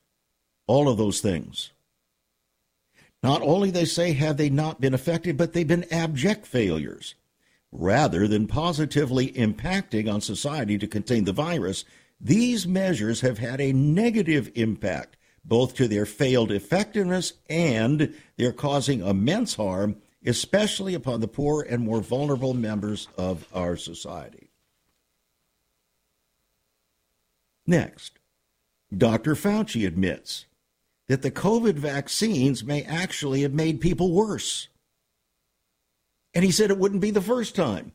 all 0.66 0.88
of 0.88 0.98
those 0.98 1.20
things. 1.20 1.70
Not 3.22 3.42
only, 3.42 3.70
they 3.70 3.84
say, 3.84 4.12
have 4.12 4.36
they 4.36 4.50
not 4.50 4.80
been 4.80 4.94
effective, 4.94 5.36
but 5.36 5.52
they've 5.52 5.66
been 5.66 5.92
abject 5.92 6.46
failures. 6.46 7.14
Rather 7.72 8.28
than 8.28 8.46
positively 8.46 9.32
impacting 9.32 10.12
on 10.12 10.20
society 10.20 10.78
to 10.78 10.86
contain 10.86 11.24
the 11.24 11.32
virus, 11.32 11.84
these 12.20 12.66
measures 12.66 13.20
have 13.20 13.38
had 13.38 13.60
a 13.60 13.72
negative 13.72 14.50
impact, 14.54 15.16
both 15.44 15.74
to 15.74 15.88
their 15.88 16.06
failed 16.06 16.50
effectiveness 16.50 17.34
and 17.48 18.14
they're 18.36 18.52
causing 18.52 19.00
immense 19.00 19.54
harm, 19.56 19.96
especially 20.24 20.94
upon 20.94 21.20
the 21.20 21.28
poor 21.28 21.62
and 21.62 21.84
more 21.84 22.00
vulnerable 22.00 22.54
members 22.54 23.08
of 23.18 23.46
our 23.52 23.76
society. 23.76 24.50
Next, 27.66 28.18
Dr. 28.96 29.34
Fauci 29.34 29.86
admits 29.86 30.46
that 31.08 31.22
the 31.22 31.30
COVID 31.30 31.74
vaccines 31.74 32.64
may 32.64 32.82
actually 32.82 33.42
have 33.42 33.54
made 33.54 33.80
people 33.80 34.12
worse. 34.12 34.68
And 36.34 36.44
he 36.44 36.50
said 36.50 36.70
it 36.70 36.78
wouldn't 36.78 37.00
be 37.00 37.10
the 37.10 37.20
first 37.20 37.54
time. 37.54 37.92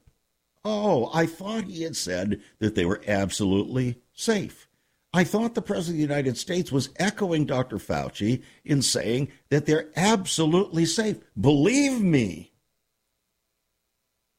Oh, 0.64 1.10
I 1.14 1.26
thought 1.26 1.66
he 1.66 1.84
had 1.84 1.96
said 1.96 2.42
that 2.60 2.76
they 2.76 2.86
were 2.86 3.02
absolutely 3.08 4.00
safe. 4.14 4.68
I 5.14 5.24
thought 5.24 5.56
the 5.56 5.62
President 5.62 5.96
of 6.02 6.08
the 6.08 6.14
United 6.14 6.38
States 6.38 6.72
was 6.72 6.90
echoing 6.96 7.46
Dr. 7.46 7.78
Fauci 7.78 8.44
in 8.64 8.82
saying 8.82 9.30
that 9.50 9.66
they're 9.66 9.90
absolutely 9.96 10.86
safe. 10.86 11.18
Believe 11.40 12.00
me. 12.02 12.54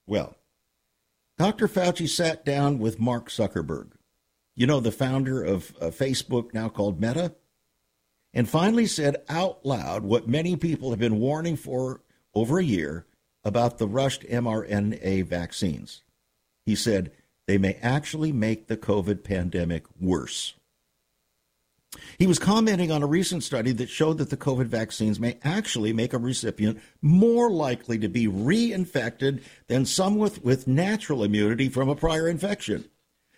Well, 0.07 0.37
Dr. 1.37 1.69
Fauci 1.69 2.09
sat 2.09 2.45
down 2.45 2.79
with 2.79 3.01
Mark 3.01 3.29
Zuckerberg, 3.29 3.93
you 4.55 4.67
know, 4.67 4.81
the 4.81 4.93
founder 4.93 5.43
of 5.43 5.75
uh, 5.81 5.87
Facebook, 5.87 6.55
now 6.55 6.69
called 6.69 7.01
Meta, 7.01 7.35
and 8.35 8.49
finally 8.49 8.87
said 8.87 9.17
out 9.29 9.65
loud 9.65 10.03
what 10.03 10.29
many 10.29 10.57
people 10.57 10.91
have 10.91 10.99
been 10.99 11.21
warning 11.21 11.57
for 11.57 12.01
over 12.35 12.59
a 12.59 12.65
year 12.65 13.07
about 13.45 13.79
the 13.79 13.89
rushed 13.89 14.23
mRNA 14.23 15.27
vaccines. 15.27 16.03
He 16.65 16.75
said 16.75 17.13
they 17.47 17.59
may 17.59 17.75
actually 17.83 18.33
make 18.33 18.69
the 18.69 18.77
COVID 18.77 19.25
pandemic 19.25 19.85
worse. 20.01 20.55
He 22.19 22.27
was 22.27 22.39
commenting 22.39 22.91
on 22.91 23.03
a 23.03 23.07
recent 23.07 23.43
study 23.43 23.73
that 23.73 23.91
showed 23.91 24.17
that 24.19 24.31
the 24.31 24.37
COVID 24.37 24.67
vaccines 24.67 25.21
may 25.21 25.39
actually 25.45 25.93
make 25.93 26.15
a 26.15 26.19
recipient 26.19 26.81
more 27.03 27.51
likely 27.51 27.99
to 27.99 28.09
be 28.09 28.27
reinfected 28.27 29.43
than 29.67 29.85
some 29.85 30.17
with, 30.17 30.43
with 30.43 30.67
natural 30.67 31.23
immunity 31.23 31.69
from 31.69 31.91
a 31.91 31.97
prior 31.97 32.29
infection. 32.29 32.89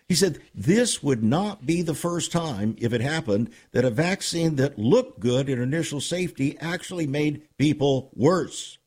He 0.07 0.15
said 0.15 0.39
this 0.53 1.01
would 1.01 1.23
not 1.23 1.65
be 1.65 1.81
the 1.81 1.95
first 1.95 2.31
time, 2.31 2.75
if 2.79 2.93
it 2.93 3.01
happened, 3.01 3.49
that 3.71 3.85
a 3.85 3.89
vaccine 3.89 4.55
that 4.57 4.77
looked 4.77 5.19
good 5.19 5.49
in 5.49 5.59
initial 5.59 5.99
safety 5.99 6.57
actually 6.59 7.07
made 7.07 7.47
people 7.57 8.11
worse. 8.13 8.77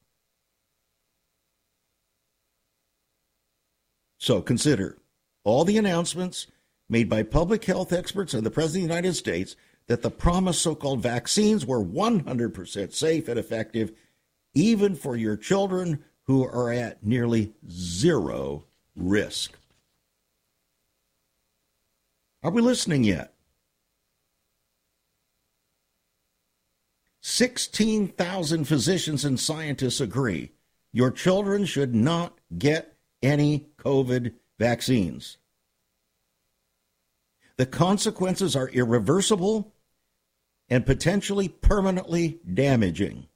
So 4.19 4.41
consider 4.43 4.99
all 5.43 5.65
the 5.65 5.79
announcements 5.79 6.47
made 6.89 7.09
by 7.09 7.23
public 7.23 7.65
health 7.65 7.93
experts 7.93 8.35
and 8.35 8.45
the 8.45 8.51
President 8.51 8.85
of 8.85 8.89
the 8.89 8.95
United 8.95 9.15
States 9.15 9.57
that 9.89 10.03
the 10.03 10.11
promised 10.11 10.63
so 10.63 10.75
called 10.75 11.01
vaccines 11.01 11.67
were 11.67 11.85
100% 11.85 12.93
safe 12.93 13.29
and 13.29 13.39
effective, 13.39 13.93
even 14.55 14.95
for 14.95 15.17
your 15.17 15.37
children 15.37 16.05
who 16.25 16.45
are 16.45 16.71
at 16.71 17.05
nearly 17.05 17.55
zero 17.71 18.65
risk. 18.95 19.57
Are 22.49 22.51
we 22.51 22.63
listening 22.63 23.05
yet? 23.05 23.35
16,000 27.21 28.65
physicians 28.65 29.23
and 29.27 29.39
scientists 29.39 30.01
agree 30.01 30.53
your 30.91 31.11
children 31.11 31.67
should 31.67 31.95
not 31.95 32.39
get 32.57 32.97
any 33.23 33.67
COVID 33.77 34.33
vaccines. 34.59 35.37
The 37.59 37.67
consequences 37.67 38.57
are 38.57 38.71
irreversible 38.71 39.75
and 40.71 40.87
potentially 40.87 41.51
permanently 41.51 42.41
damaging. 42.51 43.28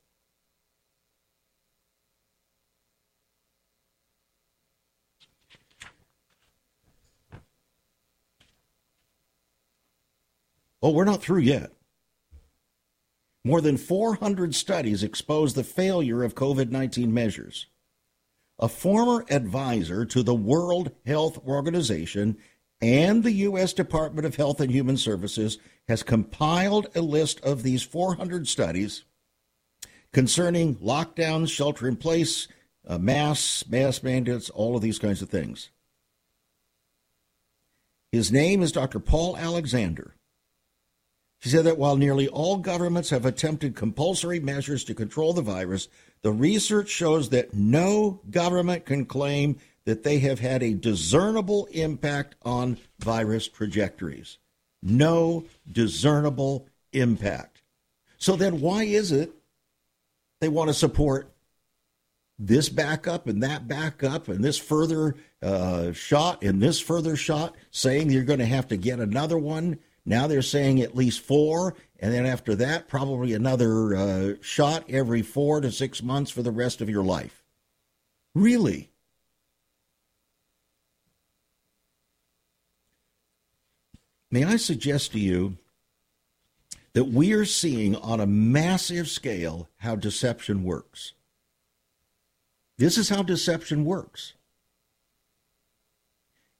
Oh, 10.82 10.90
we're 10.90 11.04
not 11.04 11.22
through 11.22 11.40
yet. 11.40 11.70
More 13.44 13.60
than 13.60 13.76
400 13.76 14.54
studies 14.54 15.02
expose 15.02 15.54
the 15.54 15.64
failure 15.64 16.22
of 16.22 16.34
COVID 16.34 16.70
19 16.70 17.12
measures. 17.12 17.66
A 18.58 18.68
former 18.68 19.24
advisor 19.30 20.04
to 20.06 20.22
the 20.22 20.34
World 20.34 20.92
Health 21.04 21.38
Organization 21.46 22.36
and 22.80 23.22
the 23.22 23.32
U.S. 23.32 23.72
Department 23.72 24.26
of 24.26 24.36
Health 24.36 24.60
and 24.60 24.70
Human 24.70 24.96
Services 24.96 25.58
has 25.88 26.02
compiled 26.02 26.88
a 26.94 27.00
list 27.00 27.40
of 27.40 27.62
these 27.62 27.82
400 27.82 28.46
studies 28.46 29.04
concerning 30.12 30.76
lockdowns, 30.76 31.50
shelter 31.50 31.88
in 31.88 31.96
place, 31.96 32.48
uh, 32.86 32.98
mass, 32.98 33.64
mass 33.68 34.02
mandates, 34.02 34.50
all 34.50 34.76
of 34.76 34.82
these 34.82 34.98
kinds 34.98 35.22
of 35.22 35.30
things. 35.30 35.70
His 38.12 38.30
name 38.30 38.62
is 38.62 38.72
Dr. 38.72 39.00
Paul 39.00 39.36
Alexander. 39.36 40.14
He 41.42 41.50
said 41.50 41.64
that 41.64 41.76
while 41.76 41.96
nearly 41.96 42.28
all 42.28 42.58
governments 42.58 43.10
have 43.10 43.26
attempted 43.26 43.74
compulsory 43.74 44.38
measures 44.38 44.84
to 44.84 44.94
control 44.94 45.32
the 45.32 45.42
virus, 45.42 45.88
the 46.22 46.30
research 46.30 46.88
shows 46.88 47.30
that 47.30 47.52
no 47.52 48.20
government 48.30 48.86
can 48.86 49.04
claim 49.04 49.58
that 49.84 50.04
they 50.04 50.20
have 50.20 50.38
had 50.38 50.62
a 50.62 50.74
discernible 50.74 51.66
impact 51.72 52.36
on 52.42 52.78
virus 53.00 53.48
trajectories. 53.48 54.38
No 54.84 55.44
discernible 55.70 56.68
impact. 56.92 57.62
So 58.18 58.36
then, 58.36 58.60
why 58.60 58.84
is 58.84 59.10
it 59.10 59.32
they 60.40 60.48
want 60.48 60.68
to 60.68 60.74
support 60.74 61.34
this 62.38 62.68
backup 62.68 63.26
and 63.26 63.42
that 63.42 63.66
backup 63.66 64.28
and 64.28 64.44
this 64.44 64.58
further 64.58 65.16
uh, 65.42 65.90
shot 65.90 66.44
and 66.44 66.62
this 66.62 66.78
further 66.78 67.16
shot, 67.16 67.56
saying 67.72 68.10
you're 68.10 68.22
going 68.22 68.38
to 68.38 68.46
have 68.46 68.68
to 68.68 68.76
get 68.76 69.00
another 69.00 69.38
one? 69.38 69.80
Now 70.04 70.26
they're 70.26 70.42
saying 70.42 70.80
at 70.80 70.96
least 70.96 71.20
four, 71.20 71.74
and 72.00 72.12
then 72.12 72.26
after 72.26 72.54
that, 72.56 72.88
probably 72.88 73.34
another 73.34 73.94
uh, 73.94 74.32
shot 74.40 74.84
every 74.88 75.22
four 75.22 75.60
to 75.60 75.70
six 75.70 76.02
months 76.02 76.30
for 76.30 76.42
the 76.42 76.50
rest 76.50 76.80
of 76.80 76.90
your 76.90 77.04
life. 77.04 77.44
Really? 78.34 78.90
May 84.30 84.44
I 84.44 84.56
suggest 84.56 85.12
to 85.12 85.20
you 85.20 85.58
that 86.94 87.04
we 87.04 87.32
are 87.32 87.44
seeing 87.44 87.94
on 87.96 88.18
a 88.18 88.26
massive 88.26 89.08
scale 89.08 89.68
how 89.78 89.94
deception 89.94 90.64
works? 90.64 91.12
This 92.78 92.98
is 92.98 93.10
how 93.10 93.22
deception 93.22 93.84
works. 93.84 94.32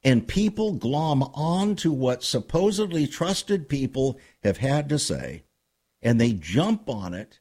And 0.05 0.27
people 0.27 0.73
glom 0.73 1.23
on 1.23 1.77
to 1.77 1.93
what 1.93 2.25
supposedly 2.25 3.07
trusted 3.07 3.69
people 3.69 4.19
have 4.43 4.57
had 4.59 4.89
to 4.89 4.99
say, 4.99 5.45
and 6.01 6.21
they 6.21 6.33
jump 6.33 6.89
on 6.89 7.15
it, 7.15 7.39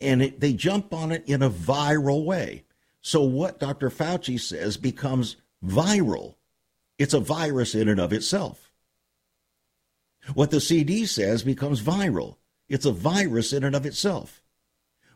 and 0.00 0.22
it, 0.22 0.40
they 0.40 0.52
jump 0.52 0.94
on 0.94 1.10
it 1.10 1.24
in 1.26 1.42
a 1.42 1.50
viral 1.50 2.24
way. 2.24 2.64
So, 3.00 3.22
what 3.22 3.58
Dr. 3.58 3.90
Fauci 3.90 4.38
says 4.38 4.76
becomes 4.76 5.36
viral. 5.64 6.36
It's 6.98 7.14
a 7.14 7.20
virus 7.20 7.74
in 7.74 7.88
and 7.88 8.00
of 8.00 8.12
itself. 8.12 8.70
What 10.32 10.50
the 10.50 10.60
CD 10.60 11.04
says 11.04 11.42
becomes 11.42 11.82
viral. 11.82 12.36
It's 12.68 12.86
a 12.86 12.92
virus 12.92 13.52
in 13.52 13.64
and 13.64 13.74
of 13.74 13.84
itself. 13.84 14.40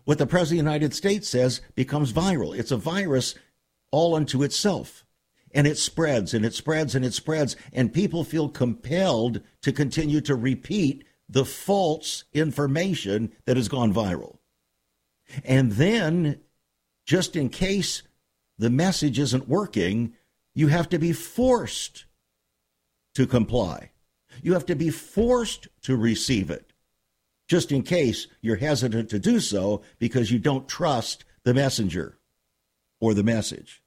What 0.04 0.18
the 0.18 0.26
President 0.26 0.60
of 0.60 0.64
the 0.64 0.70
United 0.70 0.94
States 0.94 1.28
says 1.28 1.60
becomes 1.74 2.12
viral. 2.12 2.58
It's 2.58 2.70
a 2.70 2.76
virus 2.76 3.34
all 3.90 4.14
unto 4.14 4.42
itself. 4.42 5.04
And 5.52 5.66
it 5.66 5.78
spreads 5.78 6.34
and 6.34 6.44
it 6.44 6.54
spreads 6.54 6.94
and 6.94 7.04
it 7.04 7.14
spreads. 7.14 7.56
And 7.72 7.92
people 7.92 8.24
feel 8.24 8.48
compelled 8.48 9.40
to 9.62 9.72
continue 9.72 10.20
to 10.22 10.34
repeat 10.34 11.04
the 11.28 11.44
false 11.44 12.24
information 12.32 13.32
that 13.44 13.56
has 13.56 13.68
gone 13.68 13.92
viral. 13.92 14.38
And 15.44 15.72
then, 15.72 16.40
just 17.04 17.36
in 17.36 17.48
case 17.48 18.02
the 18.58 18.70
message 18.70 19.18
isn't 19.18 19.48
working, 19.48 20.14
you 20.54 20.68
have 20.68 20.88
to 20.88 20.98
be 20.98 21.12
forced 21.12 22.06
to 23.14 23.26
comply. 23.26 23.90
You 24.42 24.54
have 24.54 24.66
to 24.66 24.74
be 24.74 24.90
forced 24.90 25.68
to 25.82 25.96
receive 25.96 26.50
it, 26.50 26.72
just 27.48 27.72
in 27.72 27.82
case 27.82 28.26
you're 28.40 28.56
hesitant 28.56 29.10
to 29.10 29.18
do 29.18 29.40
so 29.40 29.82
because 29.98 30.30
you 30.30 30.38
don't 30.38 30.68
trust 30.68 31.24
the 31.44 31.54
messenger 31.54 32.18
or 33.00 33.14
the 33.14 33.22
message. 33.22 33.82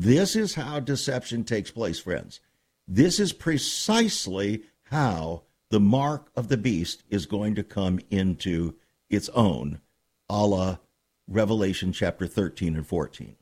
This 0.00 0.36
is 0.36 0.54
how 0.54 0.78
deception 0.78 1.42
takes 1.42 1.72
place, 1.72 1.98
friends. 1.98 2.38
This 2.86 3.18
is 3.18 3.32
precisely 3.32 4.62
how 4.84 5.42
the 5.70 5.80
mark 5.80 6.30
of 6.36 6.46
the 6.46 6.56
beast 6.56 7.02
is 7.10 7.26
going 7.26 7.56
to 7.56 7.64
come 7.64 7.98
into 8.08 8.76
its 9.10 9.28
own, 9.30 9.80
a 10.30 10.46
la 10.46 10.76
Revelation 11.26 11.92
chapter 11.92 12.28
13 12.28 12.76
and 12.76 12.86
14. 12.86 13.34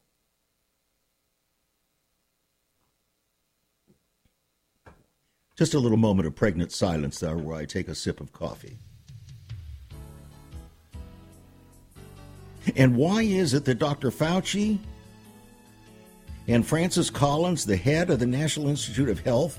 Just 5.59 5.75
a 5.75 5.79
little 5.79 5.99
moment 5.99 6.27
of 6.27 6.35
pregnant 6.35 6.73
silence 6.73 7.21
there 7.21 7.37
where 7.37 7.59
I 7.59 7.66
take 7.66 7.87
a 7.88 7.95
sip 7.95 8.19
of 8.19 8.33
coffee. 8.33 8.79
And 12.75 12.97
why 12.97 13.25
is 13.25 13.53
it 13.53 13.66
that 13.66 13.79
Dr. 13.79 14.11
Fauci 14.11 14.79
and 16.49 16.67
Francis 16.67 17.11
Collins, 17.11 17.67
the 17.67 17.77
head 17.77 18.11
of 18.11 18.19
the 18.19 18.27
National 18.27 18.69
Institute 18.69 19.09
of 19.09 19.21
Health, 19.21 19.59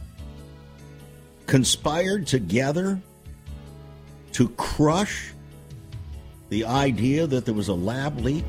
conspired 1.46 2.28
together 2.28 3.00
to 4.34 4.50
crush 4.50 5.34
the 6.50 6.66
idea 6.66 7.28
that 7.28 7.46
there 7.46 7.54
was 7.54 7.68
a 7.68 7.74
lab 7.74 8.20
leak 8.20 8.46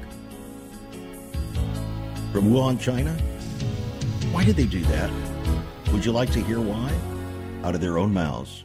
from 2.32 2.52
Wuhan, 2.52 2.80
China? 2.80 3.12
Why 4.32 4.44
did 4.44 4.56
they 4.56 4.66
do 4.66 4.80
that? 4.82 5.10
Would 5.92 6.04
you 6.04 6.12
like 6.12 6.30
to 6.32 6.40
hear 6.40 6.60
why? 6.60 6.92
out 7.64 7.74
of 7.74 7.80
their 7.80 7.98
own 7.98 8.12
mouths. 8.12 8.64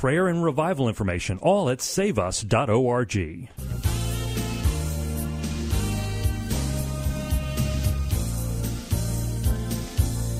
prayer 0.00 0.28
and 0.28 0.42
revival 0.42 0.88
information, 0.88 1.36
all 1.42 1.68
at 1.68 1.78
saveus.org. 1.78 3.12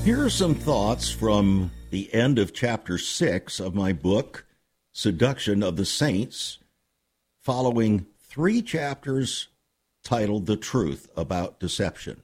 Here 0.03 0.25
are 0.25 0.31
some 0.31 0.55
thoughts 0.55 1.11
from 1.11 1.69
the 1.91 2.11
end 2.11 2.39
of 2.39 2.55
chapter 2.55 2.97
6 2.97 3.59
of 3.59 3.75
my 3.75 3.93
book, 3.93 4.47
Seduction 4.93 5.61
of 5.61 5.75
the 5.75 5.85
Saints, 5.85 6.57
following 7.39 8.07
three 8.17 8.63
chapters 8.63 9.49
titled 10.03 10.47
The 10.47 10.57
Truth 10.57 11.07
About 11.15 11.59
Deception. 11.59 12.23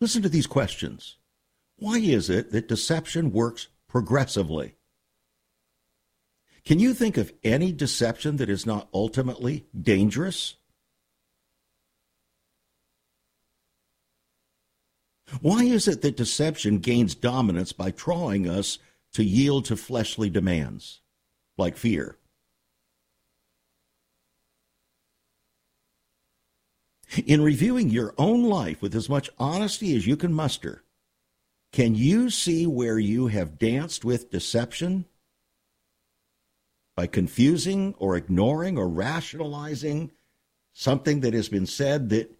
Listen 0.00 0.22
to 0.22 0.28
these 0.28 0.46
questions. 0.46 1.16
Why 1.78 1.98
is 1.98 2.30
it 2.30 2.52
that 2.52 2.68
deception 2.68 3.32
works 3.32 3.66
progressively? 3.88 4.76
Can 6.64 6.78
you 6.78 6.94
think 6.94 7.16
of 7.16 7.32
any 7.42 7.72
deception 7.72 8.36
that 8.36 8.50
is 8.50 8.66
not 8.66 8.88
ultimately 8.92 9.66
dangerous? 9.80 10.56
Why 15.40 15.64
is 15.64 15.86
it 15.86 16.02
that 16.02 16.16
deception 16.16 16.78
gains 16.78 17.14
dominance 17.14 17.72
by 17.72 17.92
drawing 17.92 18.48
us 18.48 18.78
to 19.12 19.24
yield 19.24 19.64
to 19.66 19.76
fleshly 19.76 20.28
demands, 20.28 21.00
like 21.56 21.76
fear? 21.76 22.16
In 27.26 27.42
reviewing 27.42 27.90
your 27.90 28.14
own 28.18 28.44
life 28.44 28.80
with 28.82 28.94
as 28.94 29.08
much 29.08 29.30
honesty 29.38 29.96
as 29.96 30.06
you 30.06 30.16
can 30.16 30.32
muster, 30.32 30.84
can 31.72 31.94
you 31.94 32.30
see 32.30 32.66
where 32.66 32.98
you 32.98 33.28
have 33.28 33.58
danced 33.58 34.04
with 34.04 34.30
deception 34.30 35.06
by 37.00 37.06
confusing 37.06 37.94
or 37.96 38.14
ignoring 38.14 38.76
or 38.76 38.86
rationalizing 38.86 40.10
something 40.74 41.20
that 41.20 41.32
has 41.32 41.48
been 41.48 41.64
said 41.64 42.10
that 42.10 42.30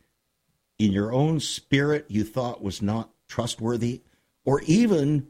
in 0.78 0.92
your 0.92 1.14
own 1.14 1.40
spirit 1.40 2.04
you 2.08 2.22
thought 2.22 2.62
was 2.62 2.82
not 2.82 3.08
trustworthy, 3.26 4.02
or 4.44 4.60
even 4.66 5.26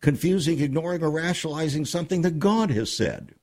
confusing, 0.00 0.58
ignoring, 0.58 1.02
or 1.02 1.10
rationalizing 1.10 1.84
something 1.84 2.22
that 2.22 2.38
God 2.38 2.70
has 2.70 2.90
said? 2.90 3.34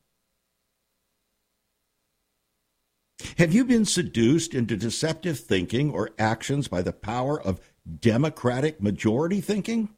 Have 3.37 3.53
you 3.53 3.63
been 3.63 3.85
seduced 3.85 4.55
into 4.55 4.75
deceptive 4.75 5.39
thinking 5.39 5.91
or 5.91 6.09
actions 6.17 6.67
by 6.67 6.81
the 6.81 6.91
power 6.91 7.39
of 7.39 7.61
democratic 7.99 8.81
majority 8.81 9.41
thinking? 9.41 9.89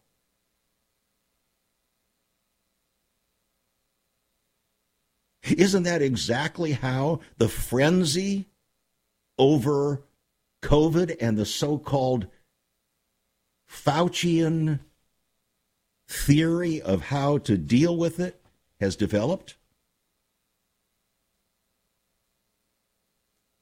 Isn't 5.43 5.83
that 5.83 6.01
exactly 6.01 6.71
how 6.71 7.19
the 7.37 7.49
frenzy 7.49 8.47
over 9.37 10.03
COVID 10.61 11.17
and 11.19 11.37
the 11.37 11.45
so 11.45 11.77
called 11.77 12.27
Faucian 13.69 14.79
theory 16.07 16.81
of 16.81 17.01
how 17.01 17.39
to 17.39 17.57
deal 17.57 17.97
with 17.97 18.19
it 18.19 18.41
has 18.79 18.95
developed? 18.95 19.57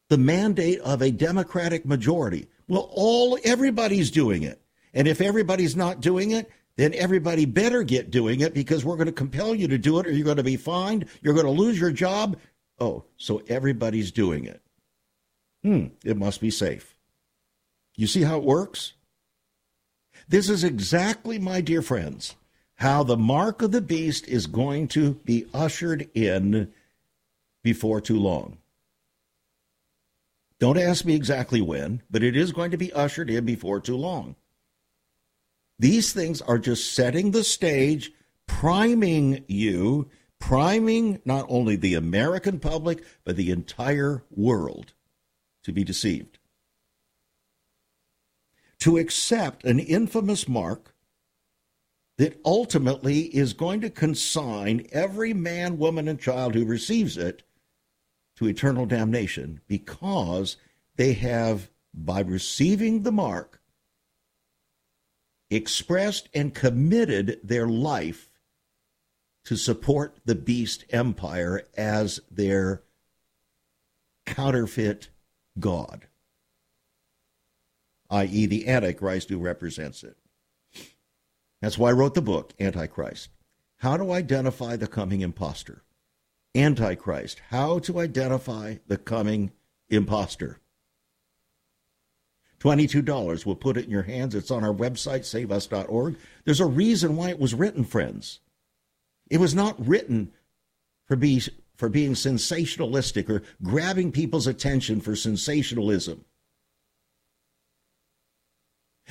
The 0.09 0.17
mandate 0.17 0.79
of 0.81 1.01
a 1.01 1.09
Democratic 1.09 1.85
majority. 1.85 2.47
Well, 2.67 2.89
all 2.93 3.39
everybody's 3.43 4.11
doing 4.11 4.43
it. 4.43 4.61
And 4.93 5.07
if 5.07 5.21
everybody's 5.21 5.75
not 5.75 6.01
doing 6.01 6.31
it, 6.31 6.51
then 6.81 6.93
everybody 6.95 7.45
better 7.45 7.83
get 7.83 8.09
doing 8.09 8.41
it 8.41 8.55
because 8.55 8.83
we're 8.83 8.95
going 8.95 9.05
to 9.05 9.11
compel 9.11 9.53
you 9.53 9.67
to 9.67 9.77
do 9.77 9.99
it 9.99 10.07
or 10.07 10.11
you're 10.11 10.25
going 10.25 10.37
to 10.37 10.43
be 10.43 10.57
fined, 10.57 11.05
you're 11.21 11.35
going 11.35 11.45
to 11.45 11.51
lose 11.51 11.79
your 11.79 11.91
job. 11.91 12.37
Oh, 12.79 13.03
so 13.17 13.43
everybody's 13.47 14.11
doing 14.11 14.45
it. 14.45 14.61
Hmm, 15.63 15.87
it 16.03 16.17
must 16.17 16.41
be 16.41 16.49
safe. 16.49 16.95
You 17.95 18.07
see 18.07 18.23
how 18.23 18.37
it 18.37 18.43
works? 18.43 18.93
This 20.27 20.49
is 20.49 20.63
exactly, 20.63 21.37
my 21.37 21.61
dear 21.61 21.83
friends, 21.83 22.35
how 22.75 23.03
the 23.03 23.17
mark 23.17 23.61
of 23.61 23.71
the 23.71 23.81
beast 23.81 24.27
is 24.27 24.47
going 24.47 24.87
to 24.89 25.13
be 25.25 25.45
ushered 25.53 26.09
in 26.15 26.73
before 27.63 28.01
too 28.01 28.17
long. 28.17 28.57
Don't 30.59 30.79
ask 30.79 31.05
me 31.05 31.13
exactly 31.13 31.61
when, 31.61 32.01
but 32.09 32.23
it 32.23 32.35
is 32.35 32.51
going 32.51 32.71
to 32.71 32.77
be 32.77 32.91
ushered 32.93 33.29
in 33.29 33.45
before 33.45 33.79
too 33.79 33.97
long. 33.97 34.35
These 35.81 36.13
things 36.13 36.43
are 36.43 36.59
just 36.59 36.93
setting 36.93 37.31
the 37.31 37.43
stage, 37.43 38.11
priming 38.45 39.43
you, 39.47 40.11
priming 40.37 41.19
not 41.25 41.47
only 41.49 41.75
the 41.75 41.95
American 41.95 42.59
public, 42.59 43.03
but 43.23 43.35
the 43.35 43.49
entire 43.49 44.23
world 44.29 44.93
to 45.63 45.71
be 45.71 45.83
deceived. 45.83 46.37
To 48.81 48.99
accept 48.99 49.63
an 49.63 49.79
infamous 49.79 50.47
mark 50.47 50.93
that 52.19 52.39
ultimately 52.45 53.21
is 53.35 53.53
going 53.53 53.81
to 53.81 53.89
consign 53.89 54.85
every 54.91 55.33
man, 55.33 55.79
woman, 55.79 56.07
and 56.07 56.19
child 56.19 56.53
who 56.53 56.63
receives 56.63 57.17
it 57.17 57.41
to 58.35 58.47
eternal 58.47 58.85
damnation 58.85 59.61
because 59.67 60.57
they 60.97 61.13
have, 61.13 61.71
by 61.91 62.19
receiving 62.19 63.01
the 63.01 63.11
mark, 63.11 63.60
expressed 65.51 66.29
and 66.33 66.55
committed 66.55 67.39
their 67.43 67.67
life 67.67 68.29
to 69.43 69.55
support 69.55 70.17
the 70.25 70.35
beast 70.35 70.85
empire 70.91 71.63
as 71.75 72.21
their 72.31 72.83
counterfeit 74.25 75.09
God, 75.59 76.07
i.e., 78.09 78.45
the 78.45 78.67
Antichrist 78.67 79.29
who 79.29 79.39
represents 79.39 80.03
it. 80.03 80.17
That's 81.59 81.77
why 81.77 81.89
I 81.89 81.93
wrote 81.93 82.15
the 82.15 82.21
book, 82.21 82.53
Antichrist. 82.59 83.29
How 83.77 83.97
to 83.97 84.11
identify 84.13 84.75
the 84.77 84.87
coming 84.87 85.21
impostor. 85.21 85.83
Antichrist. 86.55 87.41
How 87.49 87.79
to 87.79 87.99
identify 87.99 88.77
the 88.87 88.97
coming 88.97 89.51
impostor. 89.89 90.59
$22. 92.61 93.45
We'll 93.45 93.55
put 93.55 93.77
it 93.77 93.85
in 93.85 93.91
your 93.91 94.03
hands. 94.03 94.35
It's 94.35 94.51
on 94.51 94.63
our 94.63 94.73
website, 94.73 95.25
saveus.org. 95.25 96.17
There's 96.45 96.59
a 96.59 96.65
reason 96.65 97.15
why 97.15 97.29
it 97.29 97.39
was 97.39 97.55
written, 97.55 97.83
friends. 97.83 98.39
It 99.29 99.39
was 99.39 99.55
not 99.55 99.85
written 99.85 100.31
for, 101.07 101.15
be, 101.15 101.41
for 101.75 101.89
being 101.89 102.13
sensationalistic 102.13 103.29
or 103.29 103.43
grabbing 103.63 104.11
people's 104.11 104.47
attention 104.47 105.01
for 105.01 105.15
sensationalism. 105.15 106.25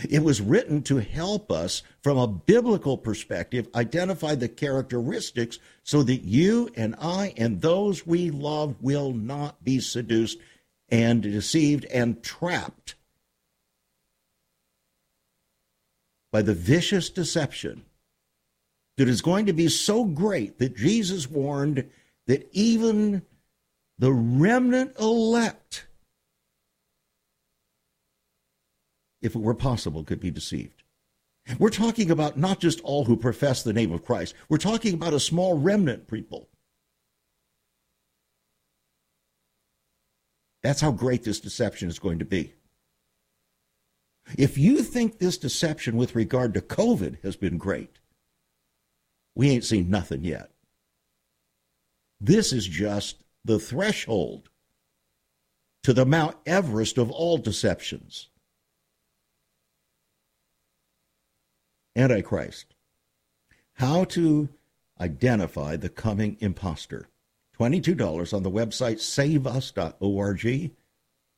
It 0.08 0.22
was 0.22 0.40
written 0.40 0.82
to 0.84 0.98
help 0.98 1.50
us, 1.50 1.82
from 2.02 2.16
a 2.16 2.28
biblical 2.28 2.96
perspective, 2.96 3.68
identify 3.74 4.34
the 4.34 4.48
characteristics 4.48 5.58
so 5.82 6.02
that 6.04 6.22
you 6.22 6.70
and 6.76 6.94
I 7.00 7.34
and 7.36 7.60
those 7.60 8.06
we 8.06 8.30
love 8.30 8.76
will 8.80 9.12
not 9.12 9.62
be 9.64 9.80
seduced 9.80 10.38
and 10.88 11.22
deceived 11.22 11.84
and 11.86 12.22
trapped 12.22 12.94
by 16.32 16.42
the 16.42 16.54
vicious 16.54 17.10
deception 17.10 17.84
that 18.96 19.08
is 19.08 19.22
going 19.22 19.46
to 19.46 19.52
be 19.52 19.68
so 19.68 20.04
great 20.04 20.58
that 20.58 20.76
Jesus 20.76 21.28
warned 21.30 21.88
that 22.26 22.48
even 22.52 23.22
the 23.98 24.12
remnant 24.12 24.98
elect, 24.98 25.86
if 29.22 29.34
it 29.34 29.40
were 29.40 29.54
possible, 29.54 30.04
could 30.04 30.20
be 30.20 30.30
deceived. 30.30 30.82
We're 31.58 31.70
talking 31.70 32.10
about 32.10 32.38
not 32.38 32.60
just 32.60 32.80
all 32.82 33.04
who 33.04 33.16
profess 33.16 33.62
the 33.62 33.72
name 33.72 33.92
of 33.92 34.04
Christ, 34.04 34.34
we're 34.48 34.58
talking 34.58 34.94
about 34.94 35.14
a 35.14 35.20
small 35.20 35.58
remnant 35.58 36.06
people. 36.08 36.48
That's 40.62 40.80
how 40.80 40.92
great 40.92 41.24
this 41.24 41.40
deception 41.40 41.88
is 41.88 41.98
going 41.98 42.18
to 42.18 42.24
be. 42.24 42.52
If 44.36 44.56
you 44.58 44.82
think 44.82 45.18
this 45.18 45.38
deception 45.38 45.96
with 45.96 46.14
regard 46.14 46.54
to 46.54 46.60
COVID 46.60 47.22
has 47.22 47.36
been 47.36 47.58
great, 47.58 47.98
we 49.34 49.50
ain't 49.50 49.64
seen 49.64 49.90
nothing 49.90 50.24
yet. 50.24 50.50
This 52.20 52.52
is 52.52 52.66
just 52.66 53.22
the 53.44 53.58
threshold 53.58 54.50
to 55.82 55.92
the 55.92 56.04
Mount 56.04 56.36
Everest 56.46 56.98
of 56.98 57.10
all 57.10 57.38
deceptions. 57.38 58.28
Antichrist. 61.96 62.74
How 63.74 64.04
to 64.04 64.50
identify 65.00 65.76
the 65.76 65.88
coming 65.88 66.36
impostor. 66.40 67.08
$22 67.58 68.34
on 68.34 68.42
the 68.42 68.50
website 68.50 69.00
saveus.org. 69.00 70.70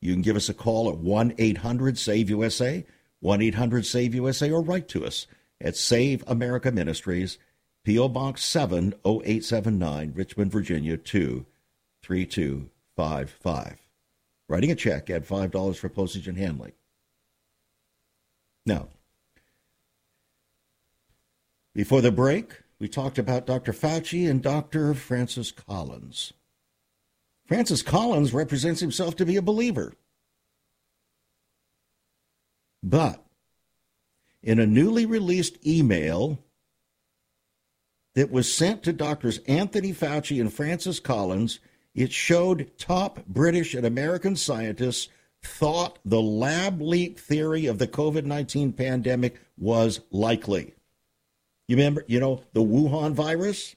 You 0.03 0.11
can 0.11 0.21
give 0.21 0.35
us 0.35 0.49
a 0.49 0.53
call 0.53 0.89
at 0.89 0.97
1 0.97 1.35
800 1.37 1.97
SAVE 1.97 2.31
USA, 2.31 2.85
1 3.21 3.41
800 3.41 3.85
SAVE 3.85 4.15
USA, 4.15 4.51
or 4.51 4.61
write 4.61 4.89
to 4.89 5.05
us 5.05 5.27
at 5.61 5.77
Save 5.77 6.25
America 6.27 6.73
Ministries, 6.73 7.37
P.O. 7.85 8.09
Box 8.09 8.43
70879, 8.43 10.11
Richmond, 10.13 10.51
Virginia 10.51 10.97
23255. 10.97 13.81
Writing 14.49 14.71
a 14.71 14.75
check, 14.75 15.09
add 15.09 15.25
$5 15.25 15.77
for 15.77 15.87
postage 15.87 16.27
and 16.27 16.37
handling. 16.37 16.73
Now, 18.65 18.89
before 21.73 22.01
the 22.01 22.11
break, 22.11 22.59
we 22.77 22.89
talked 22.89 23.17
about 23.17 23.45
Dr. 23.45 23.71
Fauci 23.71 24.29
and 24.29 24.41
Dr. 24.41 24.93
Francis 24.95 25.53
Collins. 25.53 26.33
Francis 27.45 27.81
Collins 27.81 28.33
represents 28.33 28.79
himself 28.79 29.15
to 29.17 29.25
be 29.25 29.35
a 29.35 29.41
believer. 29.41 29.93
But 32.81 33.23
in 34.41 34.59
a 34.59 34.67
newly 34.67 35.05
released 35.05 35.65
email 35.65 36.39
that 38.15 38.31
was 38.31 38.53
sent 38.53 38.83
to 38.83 38.93
doctors 38.93 39.39
Anthony 39.47 39.93
Fauci 39.93 40.39
and 40.39 40.53
Francis 40.53 40.99
Collins, 40.99 41.59
it 41.95 42.11
showed 42.11 42.71
top 42.77 43.25
British 43.25 43.73
and 43.73 43.85
American 43.85 44.35
scientists 44.35 45.09
thought 45.41 45.99
the 46.05 46.21
lab 46.21 46.81
leak 46.81 47.19
theory 47.19 47.65
of 47.65 47.77
the 47.77 47.87
COVID 47.87 48.25
19 48.25 48.73
pandemic 48.73 49.39
was 49.57 50.01
likely. 50.11 50.73
You 51.67 51.77
remember, 51.77 52.03
you 52.07 52.19
know, 52.19 52.43
the 52.53 52.61
Wuhan 52.61 53.13
virus? 53.13 53.75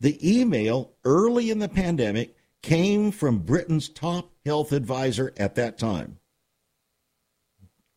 The 0.00 0.38
email 0.38 0.92
early 1.04 1.50
in 1.50 1.58
the 1.58 1.68
pandemic 1.68 2.36
came 2.62 3.10
from 3.10 3.38
Britain's 3.38 3.88
top 3.88 4.32
health 4.44 4.72
advisor 4.72 5.32
at 5.36 5.54
that 5.54 5.78
time, 5.78 6.18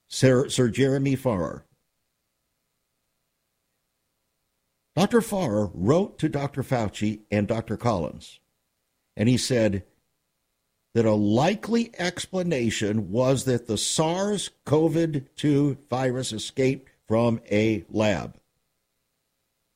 Sir, 0.08 0.48
Sir 0.50 0.70
Jeremy 0.70 1.16
Farrar. 1.16 1.66
Dr. 4.96 5.22
Farrar 5.22 5.72
wrote 5.74 6.20
to 6.20 6.30
Dr. 6.30 6.62
Fauci 6.64 7.22
and 7.32 7.48
Dr. 7.48 7.78
Collins, 7.78 8.40
and 9.16 9.30
he 9.30 9.38
said 9.38 9.84
that 10.94 11.06
a 11.06 11.14
likely 11.14 11.92
explanation 11.98 13.12
was 13.12 13.46
that 13.46 13.68
the 13.68 13.78
SARS 13.78 14.50
CoV 14.66 15.22
2 15.36 15.78
virus 15.90 16.34
escaped 16.34 16.90
from 17.08 17.40
a 17.52 17.86
lab. 17.90 18.38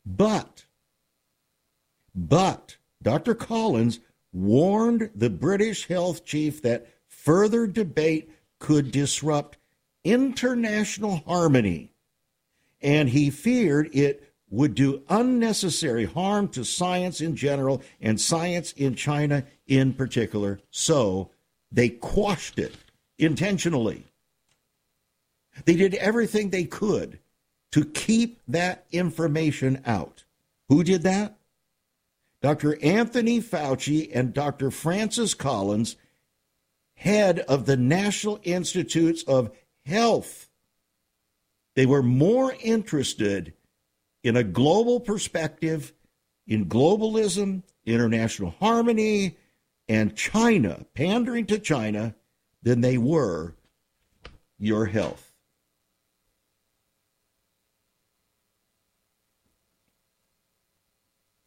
But, 0.06 0.66
but 2.16 2.78
Dr. 3.02 3.36
Collins 3.36 4.00
warned 4.32 5.10
the 5.14 5.30
British 5.30 5.88
health 5.88 6.26
chief 6.26 6.62
that 6.62 6.88
further 7.08 7.68
debate 7.68 8.30
could 8.60 8.92
disrupt 8.92 9.58
international 10.04 11.18
harmony, 11.28 11.92
and 12.82 13.10
he 13.10 13.30
feared 13.30 13.90
it 13.94 14.34
would 14.50 14.76
do 14.76 15.02
unnecessary 15.10 16.06
harm 16.06 16.48
to 16.48 16.64
science 16.64 17.22
in 17.22 17.36
general 17.36 17.82
and 18.00 18.22
science 18.22 18.72
in 18.74 18.94
China 18.94 19.44
in 19.68 19.94
particular. 19.94 20.60
So 20.70 21.32
they 21.72 21.90
quashed 21.90 22.60
it 22.60 22.76
intentionally. 23.18 24.06
They 25.66 25.76
did 25.76 25.96
everything 25.96 26.50
they 26.50 26.66
could 26.66 27.20
to 27.72 27.84
keep 27.84 28.40
that 28.48 28.86
information 28.92 29.82
out. 29.86 30.24
Who 30.70 30.84
did 30.84 31.02
that? 31.04 31.36
Dr. 32.44 32.78
Anthony 32.84 33.40
Fauci 33.40 34.12
and 34.14 34.34
Dr. 34.34 34.70
Francis 34.70 35.34
Collins, 35.34 35.96
head 36.96 37.40
of 37.40 37.66
the 37.66 37.78
National 37.78 38.38
Institutes 38.44 39.24
of 39.24 39.50
Health. 39.86 40.50
They 41.78 41.86
were 41.86 42.04
more 42.04 42.54
interested 42.62 43.54
in 44.26 44.36
a 44.36 44.44
global 44.44 45.00
perspective, 45.00 45.94
in 46.46 46.66
globalism, 46.66 47.64
international 47.86 48.56
harmony, 48.60 49.38
and 49.88 50.14
China, 50.14 50.86
pandering 50.94 51.46
to 51.46 51.58
China, 51.58 52.14
than 52.62 52.82
they 52.82 52.98
were 52.98 53.56
your 54.60 54.86
health. 54.88 55.33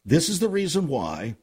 This 0.07 0.29
is 0.29 0.39
the 0.39 0.47
reason 0.47 0.87
why 0.87 1.35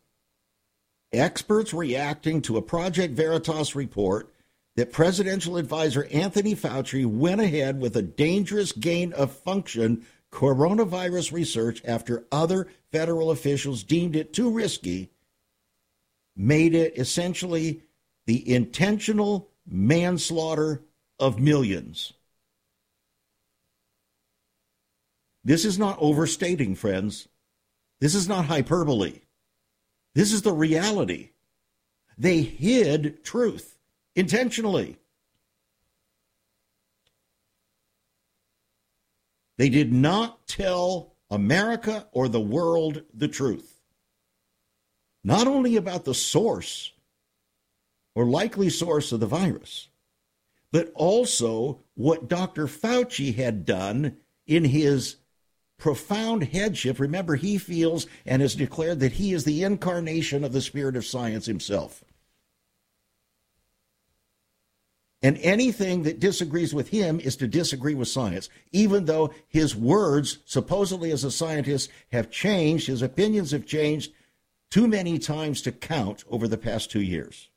experts 1.12 1.74
reacting 1.74 2.40
to 2.42 2.56
a 2.56 2.62
Project 2.62 3.12
Veritas 3.12 3.76
report 3.76 4.32
that 4.76 4.90
presidential 4.90 5.58
advisor 5.58 6.08
Anthony 6.10 6.54
Fauci 6.54 7.04
went 7.04 7.42
ahead 7.42 7.78
with 7.78 7.94
a 7.94 8.00
dangerous 8.00 8.72
gain 8.72 9.12
of 9.12 9.36
function 9.36 10.06
coronavirus 10.32 11.30
research 11.30 11.82
after 11.84 12.24
other 12.32 12.66
federal 12.90 13.30
officials 13.30 13.84
deemed 13.84 14.16
it 14.16 14.32
too 14.32 14.50
risky, 14.50 15.10
made 16.34 16.74
it 16.74 16.98
essentially 16.98 17.82
the 18.24 18.50
intentional 18.50 19.50
manslaughter 19.66 20.80
of 21.18 21.38
millions. 21.38 22.14
This 25.44 25.66
is 25.66 25.78
not 25.78 25.98
overstating, 26.00 26.74
friends. 26.74 27.28
This 28.00 28.14
is 28.14 28.28
not 28.28 28.46
hyperbole. 28.46 29.20
This 30.14 30.32
is 30.32 30.42
the 30.42 30.52
reality. 30.52 31.30
They 32.16 32.42
hid 32.42 33.24
truth 33.24 33.78
intentionally. 34.14 34.98
They 39.56 39.68
did 39.68 39.92
not 39.92 40.46
tell 40.46 41.14
America 41.30 42.08
or 42.12 42.28
the 42.28 42.40
world 42.40 43.02
the 43.12 43.28
truth. 43.28 43.80
Not 45.22 45.46
only 45.46 45.76
about 45.76 46.04
the 46.04 46.14
source 46.14 46.92
or 48.14 48.26
likely 48.26 48.68
source 48.68 49.10
of 49.12 49.20
the 49.20 49.26
virus, 49.26 49.88
but 50.70 50.92
also 50.94 51.80
what 51.94 52.28
Dr. 52.28 52.66
Fauci 52.66 53.34
had 53.34 53.64
done 53.64 54.18
in 54.46 54.64
his 54.64 55.16
profound 55.84 56.44
headship. 56.44 56.98
Remember, 56.98 57.34
he 57.34 57.58
feels 57.58 58.06
and 58.24 58.40
has 58.40 58.54
declared 58.54 59.00
that 59.00 59.12
he 59.12 59.34
is 59.34 59.44
the 59.44 59.62
incarnation 59.62 60.42
of 60.42 60.50
the 60.54 60.62
spirit 60.62 60.96
of 60.96 61.04
science 61.04 61.44
himself. 61.44 62.02
And 65.22 65.36
anything 65.42 66.04
that 66.04 66.20
disagrees 66.20 66.72
with 66.72 66.88
him 66.88 67.20
is 67.20 67.36
to 67.36 67.46
disagree 67.46 67.94
with 67.94 68.08
science, 68.08 68.48
even 68.72 69.04
though 69.04 69.34
his 69.46 69.76
words, 69.76 70.38
supposedly 70.46 71.10
as 71.10 71.22
a 71.22 71.30
scientist, 71.30 71.90
have 72.12 72.30
changed, 72.30 72.86
his 72.86 73.02
opinions 73.02 73.50
have 73.50 73.66
changed 73.66 74.10
too 74.70 74.88
many 74.88 75.18
times 75.18 75.60
to 75.60 75.70
count 75.70 76.24
over 76.30 76.48
the 76.48 76.56
past 76.56 76.90
two 76.90 77.02
years. 77.02 77.50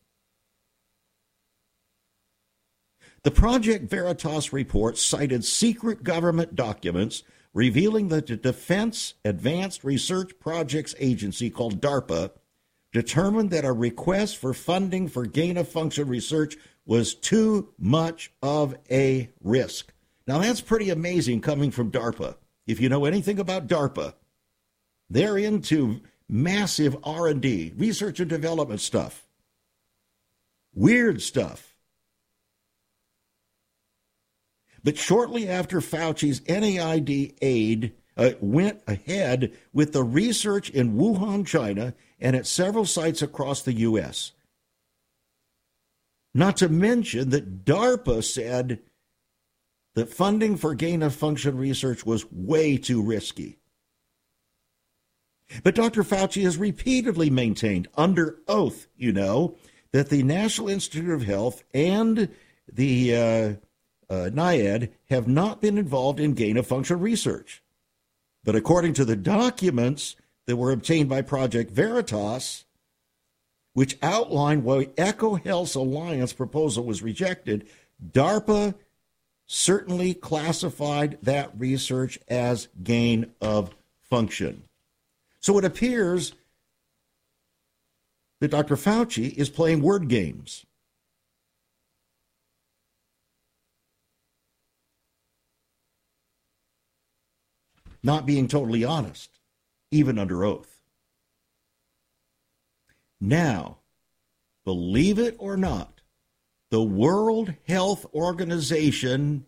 The 3.23 3.31
Project 3.31 3.89
Veritas 3.89 4.51
report 4.51 4.97
cited 4.97 5.45
secret 5.45 6.03
government 6.03 6.55
documents 6.55 7.23
revealing 7.57 8.09
that 8.09 8.27
the 8.27 8.37
Defense 8.37 9.15
Advanced 9.25 9.83
Research 9.83 10.37
Projects 10.39 10.93
Agency, 10.99 11.49
called 11.49 11.81
DARPA, 11.81 12.29
determined 12.93 13.49
that 13.49 13.65
a 13.65 13.71
request 13.71 14.37
for 14.37 14.53
funding 14.53 15.07
for 15.07 15.25
gain 15.25 15.57
of 15.57 15.67
function 15.67 16.07
research 16.07 16.55
was 16.85 17.15
too 17.15 17.73
much 17.79 18.31
of 18.43 18.75
a 18.91 19.31
risk. 19.41 19.91
Now 20.27 20.37
that's 20.37 20.61
pretty 20.61 20.91
amazing 20.91 21.41
coming 21.41 21.71
from 21.71 21.89
DARPA. 21.89 22.35
If 22.67 22.79
you 22.79 22.89
know 22.89 23.05
anything 23.05 23.39
about 23.39 23.65
DARPA, 23.65 24.13
they're 25.09 25.39
into 25.39 26.01
massive 26.29 26.95
R&D, 27.03 27.73
research 27.75 28.19
and 28.19 28.29
development 28.29 28.81
stuff. 28.81 29.27
Weird 30.75 31.23
stuff. 31.23 31.75
But 34.87 34.97
shortly 34.97 35.49
after 35.49 35.81
Fauci's 35.81 36.39
NIAID 36.47 37.35
aid 37.41 37.91
uh, 38.15 38.29
went 38.39 38.81
ahead 38.87 39.51
with 39.73 39.91
the 39.91 40.01
research 40.01 40.69
in 40.69 40.93
Wuhan, 40.93 41.45
China, 41.45 41.93
and 42.21 42.37
at 42.37 42.47
several 42.47 42.85
sites 42.85 43.21
across 43.21 43.61
the 43.61 43.73
U.S. 43.73 44.31
Not 46.33 46.55
to 46.55 46.69
mention 46.69 47.31
that 47.31 47.65
DARPA 47.65 48.23
said 48.23 48.79
that 49.95 50.07
funding 50.13 50.55
for 50.55 50.73
gain 50.73 51.03
of 51.03 51.13
function 51.13 51.57
research 51.57 52.05
was 52.05 52.31
way 52.31 52.77
too 52.77 53.01
risky. 53.01 53.59
But 55.63 55.75
Dr. 55.75 56.03
Fauci 56.03 56.43
has 56.43 56.55
repeatedly 56.55 57.29
maintained, 57.29 57.89
under 57.97 58.37
oath, 58.47 58.87
you 58.95 59.11
know, 59.11 59.57
that 59.91 60.07
the 60.07 60.23
National 60.23 60.69
Institute 60.69 61.09
of 61.09 61.23
Health 61.23 61.65
and 61.73 62.29
the 62.71 63.57
uh, 64.09 64.29
NIAID 64.33 64.89
have 65.09 65.27
not 65.27 65.61
been 65.61 65.77
involved 65.77 66.19
in 66.19 66.33
gain 66.33 66.57
of 66.57 66.67
function 66.67 66.99
research. 66.99 67.61
But 68.43 68.55
according 68.55 68.93
to 68.93 69.05
the 69.05 69.15
documents 69.15 70.15
that 70.45 70.55
were 70.55 70.71
obtained 70.71 71.09
by 71.09 71.21
Project 71.21 71.71
Veritas, 71.71 72.65
which 73.73 73.97
outlined 74.01 74.63
why 74.63 74.85
EcoHealth's 74.85 75.75
Alliance 75.75 76.33
proposal 76.33 76.83
was 76.83 77.03
rejected, 77.03 77.67
DARPA 78.11 78.75
certainly 79.45 80.13
classified 80.13 81.17
that 81.21 81.51
research 81.57 82.19
as 82.27 82.67
gain 82.83 83.31
of 83.41 83.75
function. 84.01 84.63
So 85.39 85.57
it 85.57 85.65
appears 85.65 86.33
that 88.39 88.51
Dr. 88.51 88.75
Fauci 88.75 89.33
is 89.33 89.49
playing 89.49 89.81
word 89.81 90.07
games. 90.07 90.65
Not 98.07 98.25
being 98.25 98.47
totally 98.47 98.85
honest, 98.85 99.37
even 99.91 100.17
under 100.17 100.45
oath. 100.45 100.79
Now, 103.19 103.79
believe 104.63 105.19
it 105.19 105.35
or 105.39 105.57
not, 105.57 105.99
the 106.69 106.81
World 106.81 107.53
Health 107.67 108.05
Organization 108.13 109.45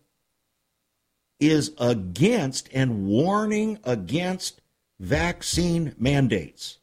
is 1.39 1.71
against 1.79 2.67
and 2.73 3.07
warning 3.07 3.79
against 3.85 4.59
vaccine 4.99 5.95
mandates. 5.97 6.79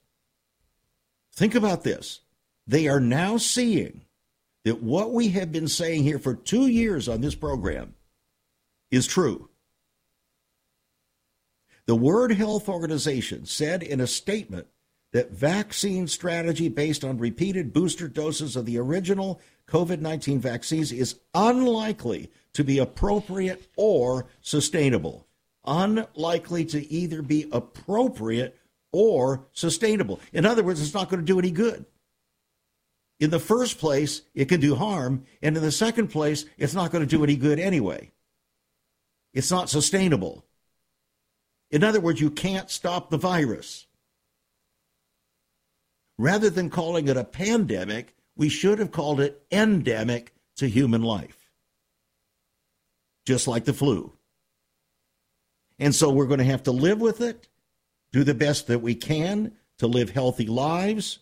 Think 1.34 1.54
about 1.54 1.84
this. 1.84 2.20
They 2.66 2.88
are 2.88 3.00
now 3.00 3.36
seeing 3.36 4.06
that 4.64 4.82
what 4.82 5.12
we 5.12 5.28
have 5.28 5.52
been 5.52 5.68
saying 5.68 6.04
here 6.04 6.18
for 6.18 6.34
two 6.34 6.68
years 6.68 7.06
on 7.06 7.20
this 7.20 7.34
program 7.34 7.96
is 8.90 9.06
true. 9.06 9.50
The 11.86 11.94
World 11.96 12.32
Health 12.32 12.68
Organization 12.68 13.46
said 13.46 13.82
in 13.82 14.00
a 14.00 14.08
statement 14.08 14.66
that 15.12 15.30
vaccine 15.30 16.08
strategy 16.08 16.68
based 16.68 17.04
on 17.04 17.18
repeated 17.18 17.72
booster 17.72 18.08
doses 18.08 18.56
of 18.56 18.66
the 18.66 18.78
original 18.78 19.40
COVID 19.68 20.00
19 20.00 20.40
vaccines 20.40 20.90
is 20.90 21.20
unlikely 21.32 22.30
to 22.54 22.64
be 22.64 22.78
appropriate 22.78 23.68
or 23.76 24.26
sustainable. 24.40 25.26
Unlikely 25.64 26.64
to 26.66 26.92
either 26.92 27.22
be 27.22 27.48
appropriate 27.52 28.58
or 28.92 29.46
sustainable. 29.52 30.20
In 30.32 30.46
other 30.46 30.64
words, 30.64 30.80
it's 30.80 30.94
not 30.94 31.08
going 31.08 31.20
to 31.20 31.26
do 31.26 31.38
any 31.38 31.50
good. 31.50 31.86
In 33.20 33.30
the 33.30 33.38
first 33.38 33.78
place, 33.78 34.22
it 34.34 34.46
can 34.46 34.60
do 34.60 34.74
harm. 34.74 35.24
And 35.40 35.56
in 35.56 35.62
the 35.62 35.72
second 35.72 36.08
place, 36.08 36.46
it's 36.58 36.74
not 36.74 36.90
going 36.90 37.06
to 37.06 37.16
do 37.16 37.22
any 37.24 37.36
good 37.36 37.58
anyway. 37.58 38.10
It's 39.32 39.50
not 39.50 39.70
sustainable. 39.70 40.45
In 41.70 41.82
other 41.82 42.00
words, 42.00 42.20
you 42.20 42.30
can't 42.30 42.70
stop 42.70 43.10
the 43.10 43.18
virus. 43.18 43.86
Rather 46.18 46.48
than 46.48 46.70
calling 46.70 47.08
it 47.08 47.16
a 47.16 47.24
pandemic, 47.24 48.14
we 48.36 48.48
should 48.48 48.78
have 48.78 48.92
called 48.92 49.20
it 49.20 49.42
endemic 49.50 50.32
to 50.56 50.68
human 50.68 51.02
life, 51.02 51.50
just 53.26 53.46
like 53.48 53.64
the 53.64 53.72
flu. 53.72 54.12
And 55.78 55.94
so 55.94 56.10
we're 56.10 56.26
going 56.26 56.38
to 56.38 56.44
have 56.44 56.62
to 56.64 56.72
live 56.72 57.00
with 57.00 57.20
it, 57.20 57.48
do 58.12 58.24
the 58.24 58.34
best 58.34 58.66
that 58.68 58.78
we 58.78 58.94
can 58.94 59.52
to 59.78 59.86
live 59.86 60.10
healthy 60.10 60.46
lives. 60.46 61.18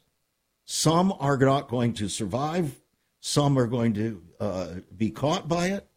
Some 0.64 1.12
are 1.18 1.36
not 1.36 1.68
going 1.68 1.95
to 1.95 2.09
survive, 2.09 2.80
some 3.20 3.59
are 3.59 3.66
going 3.66 3.95
to 3.95 4.22
uh, 4.38 4.68
be 4.97 5.11
caught 5.11 5.49
by 5.49 5.68
it. 5.68 5.88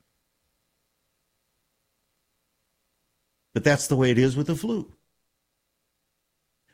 But 3.57 3.63
that's 3.63 3.87
the 3.87 3.95
way 3.95 4.11
it 4.11 4.19
is 4.19 4.37
with 4.37 4.45
the 4.45 4.55
flu. 4.55 4.93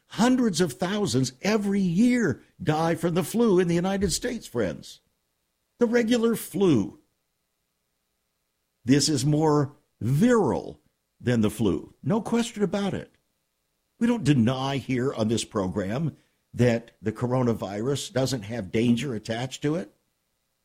Hundreds 0.08 0.60
of 0.60 0.74
thousands 0.74 1.32
every 1.42 1.80
year 1.80 2.42
die 2.62 2.96
from 2.96 3.14
the 3.14 3.24
flu 3.24 3.58
in 3.58 3.70
the 3.70 3.76
United 3.76 4.12
States, 4.12 4.48
friends. 4.48 5.00
The 5.80 5.86
regular 5.86 6.36
flu. 6.36 7.00
This 8.84 9.08
is 9.08 9.26
more 9.26 9.78
virile 10.02 10.82
than 11.22 11.40
the 11.40 11.50
flu. 11.50 11.94
No 12.04 12.20
question 12.20 12.64
about 12.64 12.94
it. 12.94 13.16
We 13.98 14.06
don't 14.06 14.26
deny 14.26 14.76
here 14.76 15.14
on 15.14 15.30
this 15.30 15.46
program 15.46 16.18
that 16.54 16.92
the 17.02 17.14
coronavirus 17.14 18.12
doesn't 18.12 18.42
have 18.42 18.74
danger 18.74 19.16
attached 19.16 19.62
to 19.62 19.76
it. 19.76 19.94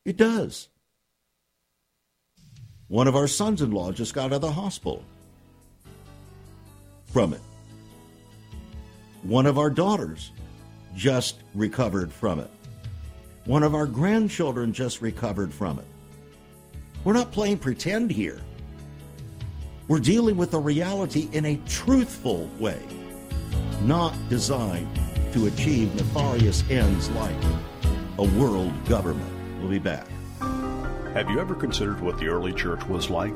It 0.03 0.17
does. 0.17 0.67
One 2.89 3.07
of 3.07 3.15
our 3.15 3.29
sons 3.29 3.61
in 3.61 3.71
law 3.71 3.93
just 3.93 4.13
got 4.13 4.25
out 4.25 4.33
of 4.33 4.41
the 4.41 4.51
hospital 4.51 5.05
from 7.11 7.33
it. 7.33 7.41
One 9.23 9.45
of 9.45 9.57
our 9.57 9.69
daughters 9.69 10.31
just 10.95 11.41
recovered 11.53 12.11
from 12.11 12.39
it. 12.39 12.49
One 13.45 13.63
of 13.63 13.75
our 13.75 13.85
grandchildren 13.85 14.73
just 14.73 15.01
recovered 15.01 15.53
from 15.53 15.79
it. 15.79 15.85
We're 17.03 17.13
not 17.13 17.31
playing 17.31 17.59
pretend 17.59 18.11
here. 18.11 18.39
We're 19.87 19.99
dealing 19.99 20.37
with 20.37 20.51
the 20.51 20.59
reality 20.59 21.29
in 21.31 21.45
a 21.45 21.55
truthful 21.67 22.49
way, 22.59 22.81
not 23.81 24.13
designed 24.29 24.87
to 25.33 25.47
achieve 25.47 25.93
nefarious 25.95 26.63
ends 26.69 27.09
like 27.11 27.35
a 28.17 28.23
world 28.23 28.73
government. 28.87 29.31
We'll 29.59 29.69
be 29.69 29.79
back. 29.79 30.07
Have 31.13 31.29
you 31.29 31.39
ever 31.39 31.55
considered 31.55 32.01
what 32.01 32.19
the 32.19 32.27
early 32.27 32.53
church 32.53 32.85
was 32.85 33.09
like? 33.09 33.35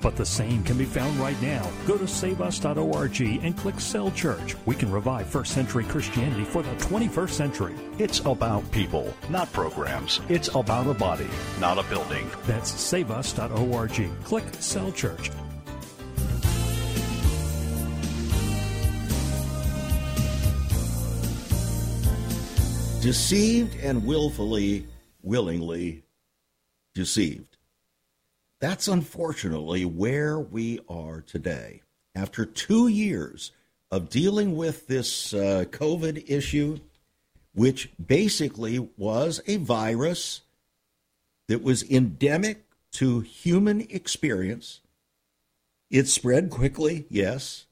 But 0.00 0.16
the 0.16 0.24
same 0.24 0.62
can 0.64 0.78
be 0.78 0.84
found 0.84 1.18
right 1.18 1.40
now. 1.42 1.70
Go 1.86 1.98
to 1.98 2.04
saveus.org 2.04 3.20
and 3.20 3.56
click 3.56 3.80
Cell 3.80 4.10
Church. 4.12 4.56
We 4.66 4.74
can 4.74 4.90
revive 4.90 5.26
first 5.26 5.52
century 5.52 5.84
Christianity 5.84 6.44
for 6.44 6.62
the 6.62 6.74
21st 6.76 7.30
century. 7.30 7.74
It's 7.98 8.20
about 8.20 8.70
people, 8.70 9.14
not 9.28 9.52
programs. 9.52 10.20
It's 10.28 10.48
about 10.54 10.86
a 10.86 10.94
body, 10.94 11.28
not 11.60 11.78
a 11.78 11.82
building. 11.84 12.30
That's 12.46 12.70
saveus.org. 12.70 14.10
Click 14.24 14.44
Cell 14.58 14.92
Church. 14.92 15.30
Deceived 23.00 23.80
and 23.82 24.04
willfully, 24.04 24.86
willingly 25.22 26.04
deceived. 26.94 27.56
That's 28.60 28.88
unfortunately 28.88 29.86
where 29.86 30.38
we 30.38 30.80
are 30.88 31.22
today. 31.22 31.80
After 32.14 32.44
two 32.44 32.88
years 32.88 33.52
of 33.90 34.10
dealing 34.10 34.54
with 34.54 34.86
this 34.86 35.32
uh, 35.32 35.64
COVID 35.70 36.28
issue, 36.28 36.78
which 37.54 37.90
basically 38.04 38.78
was 38.96 39.40
a 39.46 39.56
virus 39.56 40.42
that 41.48 41.62
was 41.62 41.82
endemic 41.90 42.64
to 42.92 43.20
human 43.20 43.80
experience, 43.90 44.80
It 45.90 46.06
spread 46.06 46.50
quickly, 46.50 47.06
yes. 47.08 47.66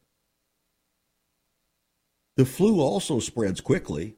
The 2.37 2.45
flu 2.45 2.81
also 2.81 3.21
spreads 3.21 3.61
quickly. 3.61 4.17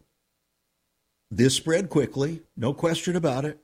This 1.30 1.54
spread 1.54 1.90
quickly, 1.90 2.42
no 2.56 2.72
question 2.72 3.16
about 3.16 3.44
it. 3.44 3.58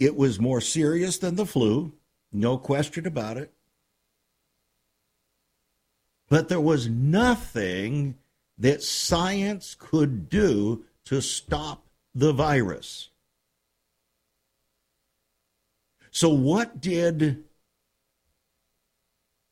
It 0.00 0.16
was 0.16 0.40
more 0.40 0.62
serious 0.62 1.18
than 1.18 1.36
the 1.36 1.44
flu, 1.44 1.92
no 2.32 2.56
question 2.56 3.06
about 3.06 3.36
it. 3.36 3.52
But 6.30 6.48
there 6.48 6.60
was 6.60 6.88
nothing 6.88 8.16
that 8.56 8.82
science 8.82 9.76
could 9.78 10.30
do 10.30 10.84
to 11.04 11.20
stop 11.20 11.86
the 12.14 12.32
virus. 12.32 13.10
So, 16.10 16.30
what 16.30 16.80
did 16.80 17.44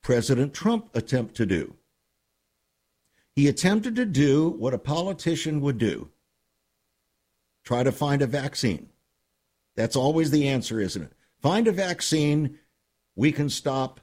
President 0.03 0.55
Trump 0.55 0.88
attempt 0.94 1.34
to 1.36 1.46
do? 1.46 1.74
He 3.36 3.49
attempted 3.49 3.96
to 3.96 4.07
do 4.07 4.49
what 4.49 4.74
a 4.74 4.78
politician 4.78 5.61
would 5.61 5.78
do 5.78 6.09
try 7.64 7.82
to 7.82 7.92
find 7.92 8.22
a 8.22 8.26
vaccine. 8.26 8.88
That's 9.79 9.95
always 9.95 10.33
the 10.33 10.49
answer, 10.49 10.81
isn't 10.81 11.03
it? 11.03 11.12
Find 11.41 11.68
a 11.68 11.72
vaccine, 11.72 12.59
we 13.14 13.31
can 13.31 13.49
stop 13.49 14.01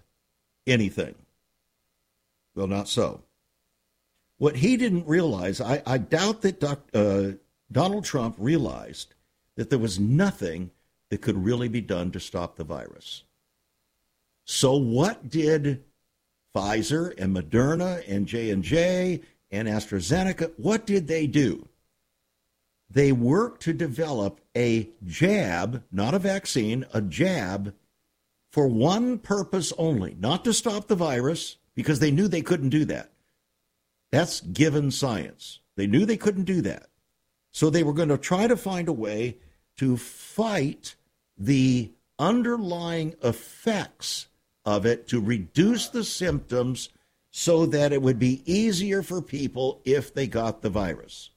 anything. 0.65 1.15
Well, 2.55 2.67
not 2.67 2.87
so. 2.87 3.23
What 4.37 4.55
he 4.55 4.77
didn't 4.77 5.05
realize, 5.05 5.59
I, 5.59 5.83
I 5.85 5.97
doubt 5.97 6.43
that 6.43 6.63
uh, 6.63 7.37
Donald 7.69 8.05
Trump 8.05 8.37
realized 8.39 9.15
that 9.57 9.69
there 9.69 9.77
was 9.77 9.99
nothing 9.99 10.71
that 11.09 11.21
could 11.21 11.43
really 11.43 11.67
be 11.67 11.81
done 11.81 12.09
to 12.11 12.21
stop 12.21 12.55
the 12.55 12.63
virus. 12.63 13.25
So, 14.45 14.77
what 14.77 15.29
did 15.29 15.83
Pfizer 16.55 17.13
and 17.17 17.35
Moderna 17.35 18.01
and 18.07 18.25
J&J 18.25 19.19
and 19.51 19.67
AstraZeneca, 19.67 20.53
what 20.55 20.85
did 20.85 21.07
they 21.09 21.27
do? 21.27 21.67
They 22.95 23.11
worked 23.11 23.61
to 23.63 23.73
develop 23.73 24.39
a 24.55 24.89
jab, 25.03 25.83
not 25.91 26.13
a 26.13 26.19
vaccine, 26.19 26.85
a 26.93 27.01
jab 27.01 27.75
for 28.53 28.69
one 28.69 29.19
purpose 29.19 29.73
only, 29.77 30.15
not 30.17 30.45
to 30.45 30.53
stop 30.53 30.87
the 30.87 30.95
virus 30.95 31.57
because 31.75 31.99
they 31.99 32.09
knew 32.09 32.29
they 32.29 32.41
couldn't 32.41 32.69
do 32.69 32.85
that. 32.85 33.11
That's 34.13 34.39
given 34.39 34.91
science. 34.91 35.59
They 35.75 35.87
knew 35.87 36.05
they 36.05 36.15
couldn't 36.15 36.45
do 36.45 36.61
that. 36.61 36.87
So 37.51 37.69
they 37.69 37.83
were 37.83 37.91
going 37.91 38.07
to 38.09 38.17
try 38.17 38.47
to 38.47 38.55
find 38.55 38.87
a 38.87 38.93
way 38.93 39.39
to 39.75 39.97
fight 39.97 40.95
the 41.37 41.91
underlying 42.17 43.15
effects 43.21 44.27
of 44.63 44.85
it 44.85 45.05
to 45.09 45.19
reduce 45.19 45.89
the 45.89 46.05
symptoms 46.05 46.87
so 47.29 47.65
that 47.65 47.91
it 47.91 48.01
would 48.01 48.19
be 48.19 48.41
easier 48.45 49.03
for 49.03 49.21
people 49.21 49.81
if 49.83 50.13
they 50.13 50.27
got 50.27 50.61
the 50.61 50.69
virus. 50.69 51.31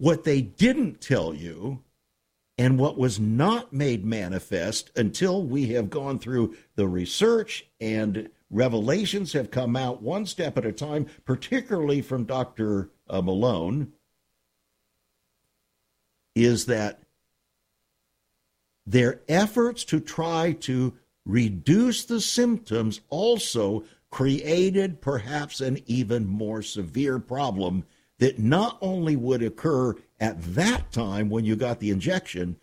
What 0.00 0.24
they 0.24 0.40
didn't 0.40 1.02
tell 1.02 1.34
you, 1.34 1.84
and 2.56 2.78
what 2.78 2.96
was 2.96 3.20
not 3.20 3.74
made 3.74 4.02
manifest 4.02 4.90
until 4.96 5.42
we 5.42 5.66
have 5.74 5.90
gone 5.90 6.18
through 6.18 6.56
the 6.74 6.88
research 6.88 7.66
and 7.82 8.30
revelations 8.48 9.34
have 9.34 9.50
come 9.50 9.76
out 9.76 10.00
one 10.00 10.24
step 10.24 10.56
at 10.56 10.64
a 10.64 10.72
time, 10.72 11.04
particularly 11.26 12.00
from 12.00 12.24
Dr. 12.24 12.88
Uh, 13.10 13.20
Malone, 13.20 13.92
is 16.34 16.64
that 16.64 17.02
their 18.86 19.20
efforts 19.28 19.84
to 19.84 20.00
try 20.00 20.52
to 20.52 20.94
reduce 21.26 22.06
the 22.06 22.22
symptoms 22.22 23.02
also 23.10 23.84
created 24.10 25.02
perhaps 25.02 25.60
an 25.60 25.78
even 25.84 26.26
more 26.26 26.62
severe 26.62 27.18
problem 27.18 27.84
that 28.20 28.38
not 28.38 28.78
only 28.80 29.16
would 29.16 29.42
occur 29.42 29.94
at 30.20 30.40
that 30.54 30.92
time 30.92 31.28
when 31.28 31.44
you 31.44 31.56
got 31.56 31.80
the 31.80 31.90
injection, 31.90 32.56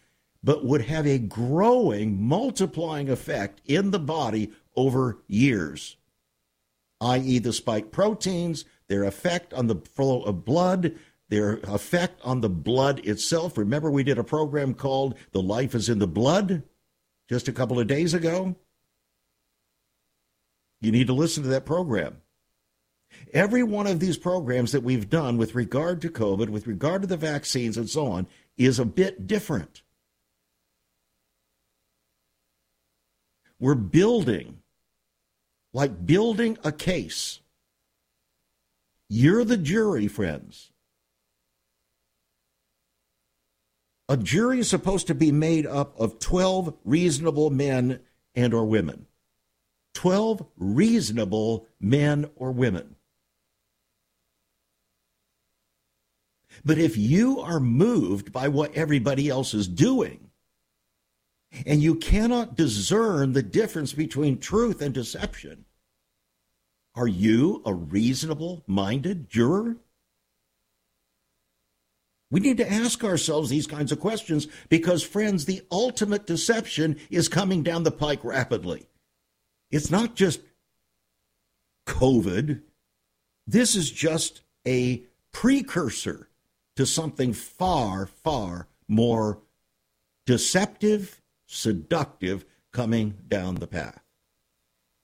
but 0.44 0.64
would 0.64 0.82
have 0.82 1.06
a 1.06 1.18
growing, 1.18 2.22
multiplying 2.22 3.10
effect 3.10 3.60
in 3.66 3.92
the 3.92 4.00
body 4.00 4.52
over 4.76 5.18
years, 5.28 5.98
i.e., 7.02 7.40
the 7.40 7.52
spike 7.52 7.92
proteins, 7.92 8.64
their 8.88 9.04
effect 9.04 9.54
on 9.54 9.68
the 9.68 9.76
flow 9.76 10.22
of 10.22 10.46
blood, 10.46 10.96
their 11.30 11.58
effect 11.64 12.22
on 12.24 12.42
the 12.42 12.50
blood 12.50 13.00
itself. 13.06 13.58
Remember, 13.58 13.92
we 13.92 14.04
did 14.04 14.20
a 14.20 14.24
program 14.24 14.74
called 14.76 15.18
The 15.32 15.42
Life 15.42 15.76
is 15.76 15.90
in 15.90 16.00
the 16.00 16.08
Blood 16.08 16.64
just 17.28 17.48
a 17.48 17.54
couple 17.54 17.80
of 17.80 17.88
days 17.88 18.14
ago? 18.14 18.56
You 20.80 20.92
need 20.92 21.08
to 21.08 21.14
listen 21.14 21.44
to 21.44 21.50
that 21.50 21.66
program. 21.66 22.22
Every 23.34 23.64
one 23.64 23.88
of 23.88 24.00
these 24.00 24.18
programs 24.18 24.72
that 24.72 24.84
we've 24.84 25.10
done 25.10 25.38
with 25.38 25.56
regard 25.56 26.02
to 26.02 26.10
COVID, 26.10 26.50
with 26.50 26.68
regard 26.68 27.02
to 27.02 27.08
the 27.08 27.18
vaccines 27.18 27.78
and 27.78 27.90
so 27.90 28.08
on, 28.08 28.28
is 28.58 28.80
a 28.80 28.86
bit 28.86 29.28
different. 29.28 29.82
We're 33.60 33.76
building, 33.76 34.60
like 35.74 36.06
building 36.06 36.58
a 36.64 36.72
case. 36.72 37.40
You're 39.10 39.44
the 39.44 39.58
jury, 39.58 40.08
friends. 40.08 40.72
A 44.10 44.16
jury 44.16 44.60
is 44.60 44.70
supposed 44.70 45.08
to 45.08 45.16
be 45.16 45.32
made 45.32 45.66
up 45.66 46.00
of 46.00 46.20
12 46.20 46.74
reasonable 46.86 47.50
men 47.50 48.00
and 48.36 48.54
or 48.54 48.66
women. 48.66 49.08
12 49.96 50.46
reasonable 50.58 51.68
men 51.80 52.30
or 52.36 52.52
women. 52.52 52.97
But 56.66 56.78
if 56.78 56.98
you 56.98 57.40
are 57.40 57.60
moved 57.60 58.32
by 58.32 58.48
what 58.48 58.76
everybody 58.76 59.30
else 59.30 59.54
is 59.54 59.68
doing, 59.68 60.30
and 61.66 61.82
you 61.82 61.96
cannot 61.96 62.56
discern 62.56 63.34
the 63.34 63.44
difference 63.44 63.94
between 63.94 64.40
truth 64.40 64.82
and 64.82 64.94
deception, 64.94 65.66
are 66.96 67.08
you 67.08 67.62
a 67.66 67.74
reasonable 67.74 68.64
minded 68.68 69.30
juror? 69.30 69.78
We 72.30 72.42
need 72.42 72.58
to 72.58 72.70
ask 72.70 73.04
ourselves 73.04 73.50
these 73.50 73.68
kinds 73.68 73.92
of 73.92 74.02
questions 74.02 74.48
because, 74.68 75.02
friends, 75.04 75.46
the 75.46 75.62
ultimate 75.72 76.26
deception 76.26 77.00
is 77.10 77.30
coming 77.30 77.64
down 77.64 77.84
the 77.84 77.92
pike 77.92 78.24
rapidly. 78.24 78.88
It's 79.72 79.90
not 79.90 80.16
just 80.16 80.42
COVID, 81.88 82.62
this 83.46 83.76
is 83.76 83.90
just 83.90 84.42
a 84.68 85.04
precursor 85.32 86.27
to 86.78 86.86
something 86.86 87.34
far, 87.34 88.06
far 88.08 88.68
more 88.88 89.40
deceptive, 90.26 91.22
seductive 91.46 92.46
coming 92.72 93.16
down 93.28 93.56
the 93.56 93.68
path. 93.68 94.02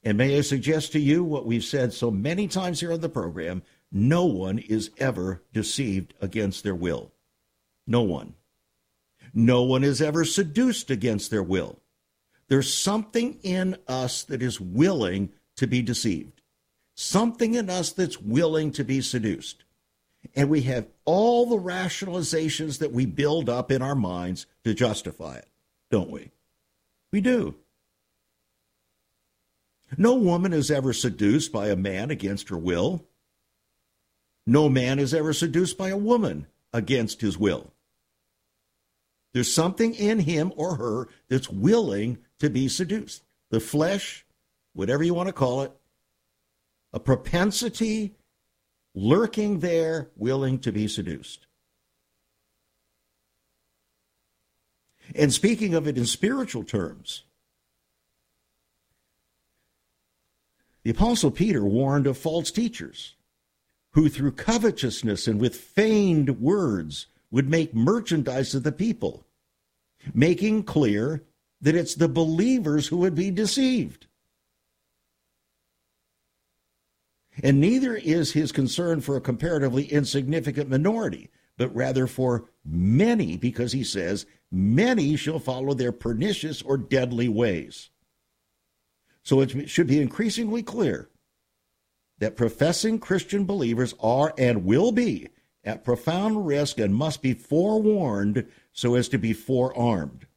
And 0.04 0.18
may 0.18 0.38
I 0.38 0.42
suggest 0.42 0.92
to 0.92 1.00
you 1.00 1.24
what 1.24 1.46
we've 1.46 1.64
said 1.64 1.94
so 1.94 2.12
many 2.12 2.48
times 2.48 2.80
here 2.80 2.94
on 2.94 3.02
the 3.02 3.10
program 3.10 3.64
no 3.92 4.26
one 4.26 4.58
is 4.58 4.90
ever 4.98 5.44
deceived 5.54 6.16
against 6.20 6.64
their 6.64 6.76
will. 6.76 7.12
No 7.86 8.02
one. 8.02 8.34
No 9.34 9.64
one 9.64 9.84
is 9.84 10.02
ever 10.02 10.26
seduced 10.26 10.90
against 10.90 11.30
their 11.30 11.44
will. 11.44 11.80
There's 12.48 12.74
something 12.74 13.40
in 13.44 13.78
us 13.88 14.24
that 14.24 14.42
is 14.42 14.60
willing 14.60 15.30
to 15.56 15.68
be 15.68 15.82
deceived, 15.82 16.42
something 16.96 17.54
in 17.54 17.70
us 17.70 17.92
that's 17.92 18.20
willing 18.20 18.72
to 18.74 18.84
be 18.84 19.02
seduced. 19.02 19.63
And 20.36 20.50
we 20.50 20.62
have 20.64 20.88
all 21.06 21.46
the 21.46 21.58
rationalizations 21.58 22.80
that 22.80 22.92
we 22.92 23.06
build 23.06 23.50
up 23.50 23.72
in 23.72 23.82
our 23.82 23.96
minds 23.96 24.48
to 24.64 24.74
justify 24.74 25.38
it, 25.38 25.48
don't 25.92 26.10
we? 26.10 26.32
We 27.12 27.22
do. 27.22 27.56
No 29.98 30.16
woman 30.16 30.54
is 30.54 30.72
ever 30.72 30.92
seduced 30.92 31.52
by 31.52 31.68
a 31.68 31.76
man 31.76 32.10
against 32.10 32.50
her 32.50 32.58
will. 32.58 33.06
No 34.46 34.68
man 34.70 35.00
is 35.00 35.14
ever 35.14 35.34
seduced 35.34 35.78
by 35.78 35.90
a 35.90 35.98
woman 35.98 36.48
against 36.74 37.22
his 37.22 37.38
will. 37.38 37.72
There's 39.34 39.54
something 39.54 39.94
in 39.94 40.20
him 40.20 40.52
or 40.56 40.76
her 40.76 41.08
that's 41.28 41.50
willing 41.50 42.18
to 42.40 42.50
be 42.50 42.68
seduced. 42.68 43.24
The 43.50 43.60
flesh, 43.60 44.26
whatever 44.74 45.04
you 45.04 45.14
want 45.14 45.28
to 45.28 45.34
call 45.34 45.62
it, 45.62 45.72
a 46.92 47.00
propensity 47.00 48.16
lurking 48.96 49.60
there, 49.60 50.10
willing 50.16 50.60
to 50.60 50.72
be 50.72 50.88
seduced. 50.88 51.48
And 55.16 55.34
speaking 55.34 55.74
of 55.74 55.88
it 55.88 55.98
in 55.98 56.06
spiritual 56.06 56.64
terms, 56.64 57.24
the 60.84 60.92
Apostle 60.92 61.32
Peter 61.32 61.64
warned 61.64 62.08
of 62.08 62.18
false 62.18 62.52
teachers 62.52 63.16
who, 63.92 64.10
through 64.10 64.32
covetousness 64.32 65.28
and 65.28 65.40
with 65.40 65.56
feigned 65.56 66.42
words, 66.42 67.08
would 67.32 67.50
make 67.50 67.74
merchandise 67.74 68.54
of 68.54 68.64
the 68.64 68.72
people, 68.72 69.26
making 70.14 70.64
clear 70.64 71.24
that 71.62 71.76
it's 71.76 71.96
the 71.96 72.10
believers 72.10 72.88
who 72.88 72.98
would 72.98 73.16
be 73.16 73.32
deceived. 73.32 74.08
And 77.42 77.60
neither 77.60 77.96
is 77.96 78.34
his 78.34 78.52
concern 78.52 79.02
for 79.02 79.16
a 79.16 79.22
comparatively 79.22 79.86
insignificant 79.86 80.70
minority, 80.70 81.32
but 81.58 81.74
rather 81.76 82.06
for 82.06 82.46
many, 82.64 83.38
because 83.38 83.72
he 83.72 83.84
says, 83.84 84.26
many 84.52 85.16
shall 85.16 85.40
follow 85.40 85.74
their 85.74 85.92
pernicious 85.92 86.62
or 86.62 86.78
deadly 86.78 87.28
ways. 87.28 87.90
So 89.24 89.40
it 89.42 89.70
should 89.70 89.88
be 89.88 90.02
increasingly 90.02 90.62
clear 90.62 91.10
that 92.20 92.36
professing 92.36 93.00
Christian 93.00 93.46
believers 93.46 93.96
are 94.00 94.34
and 94.38 94.66
will 94.66 94.92
be 94.92 95.30
at 95.64 95.84
profound 95.84 96.46
risk 96.46 96.78
and 96.78 96.94
must 96.94 97.22
be 97.22 97.34
forewarned 97.34 98.46
so 98.74 98.96
as 98.96 99.08
to 99.10 99.18
be 99.18 99.34
forearmed. 99.34 100.28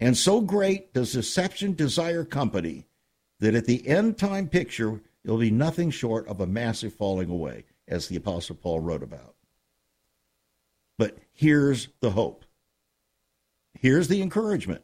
And 0.00 0.16
so 0.16 0.40
great 0.40 0.94
does 0.94 1.12
deception 1.12 1.74
desire 1.74 2.24
company 2.24 2.86
that 3.40 3.54
at 3.54 3.66
the 3.66 3.86
end 3.86 4.18
time 4.18 4.48
picture, 4.48 5.00
it 5.24 5.30
will 5.30 5.38
be 5.38 5.50
nothing 5.50 5.90
short 5.90 6.26
of 6.28 6.40
a 6.40 6.46
massive 6.46 6.92
falling 6.92 7.30
away, 7.30 7.64
as 7.86 8.08
the 8.08 8.16
Apostle 8.16 8.56
Paul 8.56 8.80
wrote 8.80 9.02
about. 9.02 9.34
But 10.96 11.18
here's 11.32 11.88
the 12.00 12.10
hope. 12.10 12.44
Here's 13.74 14.08
the 14.08 14.22
encouragement. 14.22 14.82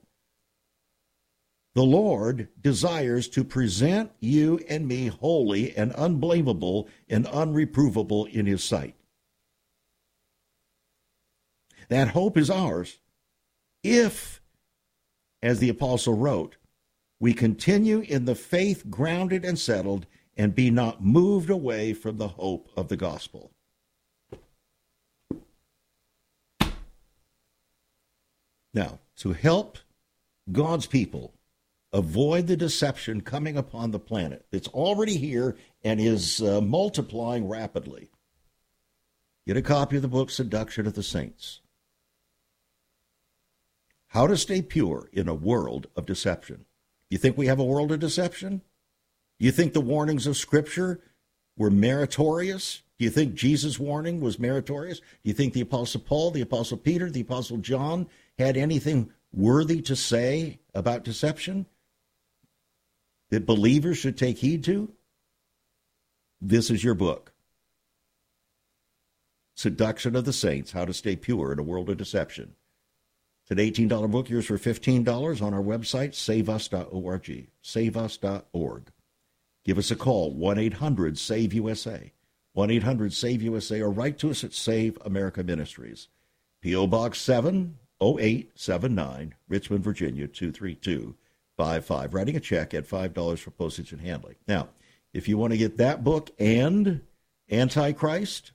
The 1.74 1.82
Lord 1.82 2.48
desires 2.60 3.28
to 3.30 3.42
present 3.42 4.12
you 4.20 4.60
and 4.68 4.86
me 4.86 5.08
holy 5.08 5.76
and 5.76 5.92
unblameable 5.96 6.88
and 7.08 7.26
unreprovable 7.26 8.28
in 8.28 8.46
His 8.46 8.62
sight. 8.62 8.94
That 11.88 12.08
hope 12.08 12.38
is 12.38 12.48
ours 12.48 12.98
if, 13.82 14.40
as 15.42 15.58
the 15.58 15.68
apostle 15.68 16.14
wrote, 16.14 16.56
we 17.20 17.32
continue 17.32 18.00
in 18.00 18.24
the 18.24 18.34
faith 18.34 18.90
grounded 18.90 19.44
and 19.44 19.58
settled 19.58 20.06
and 20.36 20.54
be 20.54 20.70
not 20.70 21.04
moved 21.04 21.50
away 21.50 21.92
from 21.92 22.18
the 22.18 22.28
hope 22.28 22.68
of 22.76 22.88
the 22.88 22.96
gospel. 22.96 23.50
Now, 28.72 28.98
to 29.18 29.32
help 29.32 29.78
God's 30.50 30.86
people 30.86 31.32
avoid 31.92 32.48
the 32.48 32.56
deception 32.56 33.20
coming 33.20 33.56
upon 33.56 33.92
the 33.92 34.00
planet 34.00 34.44
that's 34.50 34.66
already 34.68 35.16
here 35.16 35.56
and 35.84 36.00
is 36.00 36.42
uh, 36.42 36.60
multiplying 36.60 37.48
rapidly, 37.48 38.08
get 39.46 39.56
a 39.56 39.62
copy 39.62 39.96
of 39.96 40.02
the 40.02 40.08
book 40.08 40.28
Seduction 40.28 40.88
of 40.88 40.94
the 40.94 41.04
Saints. 41.04 41.60
How 44.08 44.26
to 44.26 44.36
Stay 44.36 44.60
Pure 44.60 45.08
in 45.12 45.28
a 45.28 45.34
World 45.34 45.86
of 45.96 46.06
Deception. 46.06 46.64
You 47.10 47.18
think 47.18 47.36
we 47.36 47.46
have 47.46 47.58
a 47.58 47.64
world 47.64 47.92
of 47.92 48.00
deception? 48.00 48.62
You 49.38 49.52
think 49.52 49.72
the 49.72 49.80
warnings 49.80 50.26
of 50.26 50.36
Scripture 50.36 51.00
were 51.56 51.70
meritorious? 51.70 52.82
Do 52.98 53.04
you 53.04 53.10
think 53.10 53.34
Jesus' 53.34 53.78
warning 53.78 54.20
was 54.20 54.38
meritorious? 54.38 55.00
Do 55.00 55.06
you 55.24 55.34
think 55.34 55.52
the 55.52 55.60
Apostle 55.60 56.00
Paul, 56.00 56.30
the 56.30 56.40
Apostle 56.40 56.78
Peter, 56.78 57.10
the 57.10 57.20
Apostle 57.20 57.58
John 57.58 58.06
had 58.38 58.56
anything 58.56 59.10
worthy 59.32 59.82
to 59.82 59.96
say 59.96 60.60
about 60.74 61.04
deception 61.04 61.66
that 63.30 63.46
believers 63.46 63.98
should 63.98 64.16
take 64.16 64.38
heed 64.38 64.64
to? 64.64 64.92
This 66.40 66.70
is 66.70 66.84
your 66.84 66.94
book 66.94 67.32
Seduction 69.56 70.14
of 70.16 70.24
the 70.24 70.32
Saints 70.32 70.72
How 70.72 70.84
to 70.84 70.92
Stay 70.92 71.16
Pure 71.16 71.52
in 71.52 71.58
a 71.58 71.62
World 71.62 71.88
of 71.90 71.96
Deception. 71.96 72.54
It's 73.46 73.50
an 73.50 73.58
$18 73.88 74.10
book, 74.10 74.30
yours 74.30 74.46
for 74.46 74.56
$15 74.56 75.42
on 75.42 75.52
our 75.52 75.60
website, 75.60 76.14
saveus.org. 76.14 77.48
Saveus.org. 77.62 78.90
Give 79.64 79.78
us 79.78 79.90
a 79.90 79.96
call, 79.96 80.32
1 80.32 80.58
800 80.58 81.18
SAVE 81.18 81.52
USA. 81.52 82.12
1 82.54 82.70
800 82.70 83.12
SAVE 83.12 83.42
USA, 83.42 83.82
or 83.82 83.90
write 83.90 84.16
to 84.18 84.30
us 84.30 84.44
at 84.44 84.54
Save 84.54 84.96
America 85.04 85.42
Ministries. 85.42 86.08
P.O. 86.62 86.86
Box 86.86 87.20
70879, 87.20 89.34
Richmond, 89.48 89.84
Virginia 89.84 90.26
23255. 90.26 92.14
Writing 92.14 92.36
a 92.36 92.40
check 92.40 92.72
at 92.72 92.88
$5 92.88 93.38
for 93.38 93.50
postage 93.50 93.92
and 93.92 94.00
handling. 94.00 94.36
Now, 94.48 94.70
if 95.12 95.28
you 95.28 95.36
want 95.36 95.52
to 95.52 95.58
get 95.58 95.76
that 95.76 96.02
book 96.02 96.30
and 96.38 97.02
Antichrist, 97.50 98.52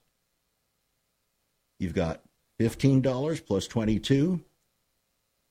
you've 1.78 1.94
got 1.94 2.24
$15 2.60 3.46
plus 3.46 3.68
22 3.68 4.42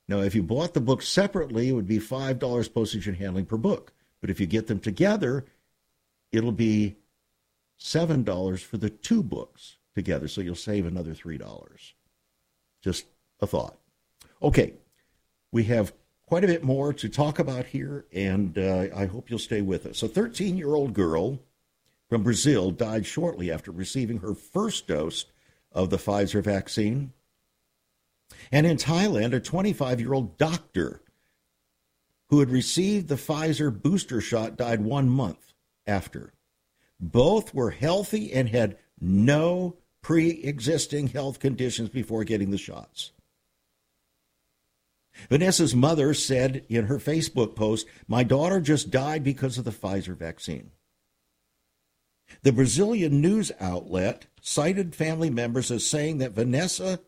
now, 0.08 0.20
if 0.20 0.34
you 0.34 0.42
bought 0.42 0.72
the 0.72 0.80
book 0.80 1.02
separately, 1.02 1.68
it 1.68 1.72
would 1.72 1.86
be 1.86 1.98
$5 1.98 2.74
postage 2.74 3.06
and 3.06 3.18
handling 3.18 3.44
per 3.44 3.58
book. 3.58 3.92
But 4.22 4.30
if 4.30 4.40
you 4.40 4.46
get 4.46 4.66
them 4.66 4.80
together, 4.80 5.44
it'll 6.32 6.50
be 6.50 6.96
$7 7.78 8.58
for 8.62 8.78
the 8.78 8.88
two 8.88 9.22
books 9.22 9.76
together. 9.94 10.26
So 10.26 10.40
you'll 10.40 10.54
save 10.54 10.86
another 10.86 11.12
$3. 11.12 11.92
Just 12.82 13.04
a 13.40 13.46
thought. 13.46 13.76
Okay, 14.42 14.72
we 15.52 15.64
have 15.64 15.92
quite 16.26 16.44
a 16.44 16.48
bit 16.48 16.64
more 16.64 16.92
to 16.94 17.08
talk 17.08 17.38
about 17.38 17.66
here, 17.66 18.06
and 18.12 18.56
uh, 18.56 18.86
I 18.94 19.06
hope 19.06 19.28
you'll 19.28 19.38
stay 19.38 19.60
with 19.60 19.84
us. 19.84 20.02
A 20.02 20.08
13 20.08 20.56
year 20.56 20.74
old 20.74 20.94
girl 20.94 21.40
from 22.08 22.22
Brazil 22.22 22.70
died 22.70 23.04
shortly 23.04 23.50
after 23.50 23.70
receiving 23.70 24.18
her 24.18 24.34
first 24.34 24.86
dose 24.86 25.26
of 25.70 25.90
the 25.90 25.98
Pfizer 25.98 26.42
vaccine. 26.42 27.12
And 28.50 28.66
in 28.66 28.76
Thailand, 28.76 29.34
a 29.34 29.40
25 29.40 30.00
year 30.00 30.12
old 30.12 30.38
doctor 30.38 31.02
who 32.28 32.40
had 32.40 32.50
received 32.50 33.08
the 33.08 33.16
Pfizer 33.16 33.70
booster 33.70 34.20
shot 34.20 34.56
died 34.56 34.80
one 34.80 35.08
month 35.08 35.52
after. 35.86 36.32
Both 37.00 37.54
were 37.54 37.70
healthy 37.70 38.32
and 38.32 38.48
had 38.48 38.76
no 39.00 39.76
pre 40.02 40.30
existing 40.42 41.08
health 41.08 41.38
conditions 41.38 41.88
before 41.88 42.24
getting 42.24 42.50
the 42.50 42.58
shots. 42.58 43.12
Vanessa's 45.28 45.74
mother 45.74 46.14
said 46.14 46.64
in 46.68 46.86
her 46.86 46.98
Facebook 46.98 47.56
post, 47.56 47.86
My 48.06 48.22
daughter 48.22 48.60
just 48.60 48.90
died 48.90 49.24
because 49.24 49.58
of 49.58 49.64
the 49.64 49.72
Pfizer 49.72 50.16
vaccine. 50.16 50.70
The 52.42 52.52
Brazilian 52.52 53.20
news 53.20 53.50
outlet 53.58 54.26
cited 54.40 54.94
family 54.94 55.30
members 55.30 55.70
as 55.70 55.86
saying 55.86 56.18
that 56.18 56.32
Vanessa 56.32 57.00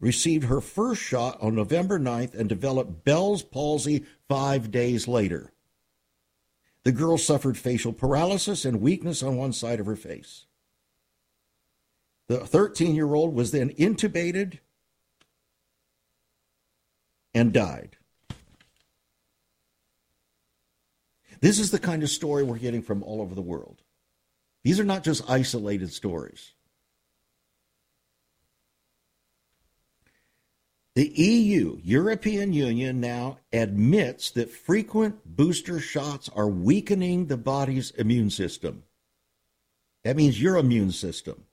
received 0.00 0.44
her 0.44 0.60
first 0.60 1.02
shot 1.02 1.38
on 1.40 1.54
November 1.54 1.98
9th 1.98 2.34
and 2.34 2.48
developed 2.48 3.04
Bell's 3.04 3.42
palsy 3.42 4.04
five 4.28 4.70
days 4.70 5.06
later. 5.06 5.52
The 6.82 6.92
girl 6.92 7.18
suffered 7.18 7.58
facial 7.58 7.92
paralysis 7.92 8.64
and 8.64 8.80
weakness 8.80 9.22
on 9.22 9.36
one 9.36 9.52
side 9.52 9.80
of 9.80 9.86
her 9.86 9.96
face. 9.96 10.46
The 12.28 12.46
13 12.46 12.94
year 12.94 13.12
old 13.12 13.34
was 13.34 13.50
then 13.50 13.70
intubated 13.70 14.58
and 17.34 17.52
died. 17.52 17.96
This 21.40 21.58
is 21.58 21.70
the 21.70 21.78
kind 21.78 22.02
of 22.02 22.10
story 22.10 22.42
we're 22.42 22.58
getting 22.58 22.82
from 22.82 23.02
all 23.02 23.20
over 23.20 23.34
the 23.34 23.42
world. 23.42 23.82
These 24.62 24.78
are 24.78 24.84
not 24.84 25.04
just 25.04 25.28
isolated 25.28 25.92
stories. 25.92 26.52
The 30.96 31.08
EU, 31.08 31.78
European 31.84 32.52
Union, 32.52 33.00
now 33.00 33.38
admits 33.52 34.30
that 34.32 34.50
frequent 34.50 35.24
booster 35.24 35.78
shots 35.78 36.28
are 36.28 36.48
weakening 36.48 37.26
the 37.26 37.36
body's 37.36 37.92
immune 37.92 38.30
system. 38.30 38.82
That 40.02 40.16
means 40.16 40.42
your 40.42 40.56
immune 40.56 40.90
system. 40.90 41.44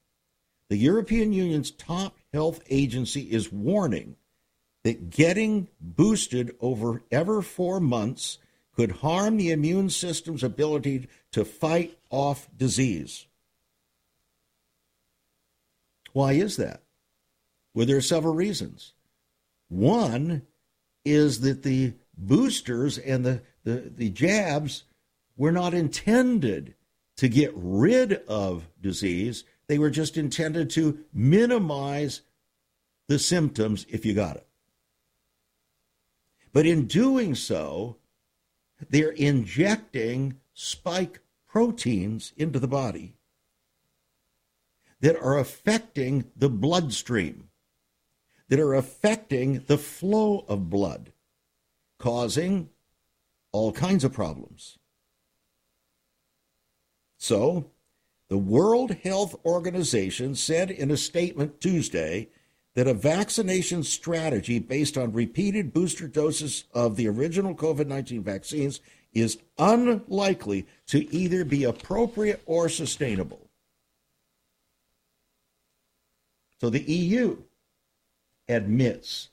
The 0.70 0.78
European 0.78 1.34
Union's 1.34 1.72
top 1.72 2.18
health 2.34 2.62
agency 2.70 3.22
is 3.22 3.52
warning 3.52 4.16
that 4.84 5.10
getting 5.10 5.68
boosted 5.80 6.56
over 6.60 7.04
ever 7.12 7.42
four 7.42 7.80
months 7.80 8.40
could 8.76 8.92
harm 8.92 9.38
the 9.38 9.52
immune 9.52 9.90
system's 9.90 10.44
ability 10.44 11.08
to 11.32 11.46
fight 11.46 11.98
off 12.10 12.48
disease. 12.56 13.28
Why 16.14 16.34
is 16.34 16.58
that? 16.58 16.82
Well, 17.74 17.86
there 17.86 17.98
are 17.98 18.02
several 18.02 18.34
reasons. 18.34 18.94
One 19.70 20.44
is 21.04 21.42
that 21.42 21.64
the 21.64 21.94
boosters 22.18 22.98
and 22.98 23.26
the, 23.26 23.42
the, 23.64 23.92
the 23.96 24.10
jabs 24.10 24.84
were 25.36 25.52
not 25.52 25.74
intended 25.74 26.76
to 27.18 27.28
get 27.30 27.52
rid 27.56 28.14
of 28.28 28.68
disease. 28.82 29.44
They 29.68 29.78
were 29.78 29.90
just 29.90 30.18
intended 30.18 30.70
to 30.72 31.00
minimize 31.14 32.22
the 33.08 33.20
symptoms 33.20 33.86
if 33.90 34.06
you 34.06 34.14
got 34.14 34.38
it. 34.38 34.48
But 36.54 36.66
in 36.66 36.88
doing 36.88 37.36
so, 37.36 37.98
they're 38.90 39.12
injecting 39.12 40.40
spike 40.54 41.22
proteins 41.48 42.34
into 42.38 42.60
the 42.60 42.68
body 42.68 43.16
that 45.00 45.16
are 45.16 45.38
affecting 45.38 46.26
the 46.36 46.50
bloodstream 46.50 47.47
that 48.50 48.60
are 48.60 48.74
affecting 48.74 49.64
the 49.68 49.78
flow 49.78 50.46
of 50.48 50.70
blood, 50.70 51.12
causing 52.00 52.70
all 53.52 53.72
kinds 53.72 54.04
of 54.04 54.14
problems. 54.14 54.78
So, 57.18 57.72
the 58.30 58.38
World 58.38 58.92
Health 59.04 59.36
Organization 59.46 60.36
said 60.36 60.70
in 60.70 60.92
a 60.92 60.98
statement 60.98 61.62
Tuesday 61.62 62.30
that 62.76 62.88
a 62.88 62.94
vaccination 62.94 63.84
strategy 63.84 64.60
based 64.60 64.98
on 64.98 65.12
repeated 65.14 65.74
booster 65.74 66.08
doses 66.08 66.66
of 66.74 66.96
the 66.96 67.08
original 67.08 67.56
COVID 67.56 67.88
19 67.88 68.24
vaccines 68.24 68.82
is 69.14 69.40
unlikely 69.58 70.68
to 70.88 71.12
either 71.14 71.44
be 71.44 71.64
appropriate 71.64 72.42
or 72.46 72.70
sustainable. 72.70 73.50
So 76.60 76.70
the 76.70 76.84
EU 76.84 77.38
admits 78.48 79.30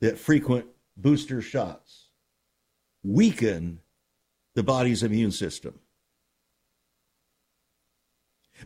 that 0.00 0.18
frequent 0.18 0.66
booster 0.96 1.40
shots 1.40 2.06
weaken 3.02 3.80
the 4.54 4.62
body's 4.62 5.02
immune 5.02 5.32
system. 5.32 5.78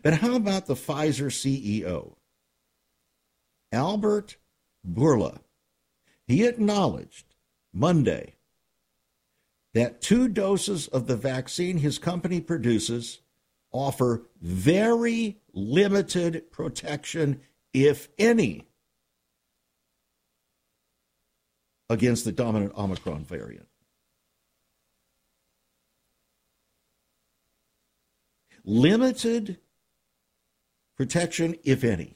But 0.01 0.15
how 0.15 0.35
about 0.35 0.65
the 0.65 0.73
Pfizer 0.73 1.27
CEO? 1.27 2.15
Albert 3.71 4.37
Bourla. 4.87 5.39
He 6.25 6.45
acknowledged 6.45 7.25
Monday 7.73 8.35
that 9.73 10.01
two 10.01 10.27
doses 10.27 10.87
of 10.87 11.07
the 11.07 11.15
vaccine 11.15 11.77
his 11.79 11.97
company 11.97 12.39
produces 12.39 13.21
offer 13.71 14.27
very 14.39 15.39
limited 15.53 16.51
protection, 16.51 17.41
if 17.73 18.09
any, 18.19 18.67
against 21.93 22.25
the 22.25 22.31
dominant 22.31 22.73
Omicron 22.75 23.23
variant. 23.23 23.67
Limited 28.65 29.57
protection, 30.97 31.55
if 31.63 31.83
any. 31.83 32.15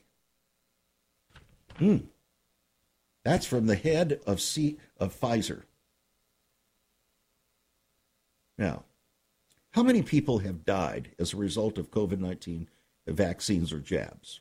Hmm. 1.78 1.98
That's 3.24 3.46
from 3.46 3.68
the 3.68 3.76
head 3.76 4.20
of 4.26 4.42
C 4.42 4.78
of 4.98 5.18
Pfizer. 5.20 5.64
Now, 8.58 8.86
how 9.72 9.84
many 9.84 10.02
people 10.02 10.40
have 10.40 10.66
died 10.66 11.12
as 11.20 11.34
a 11.34 11.38
result 11.38 11.78
of 11.78 11.92
COVID 11.92 12.20
19 12.20 12.68
vaccines 13.06 13.72
or 13.72 13.80
jabs? 13.80 14.40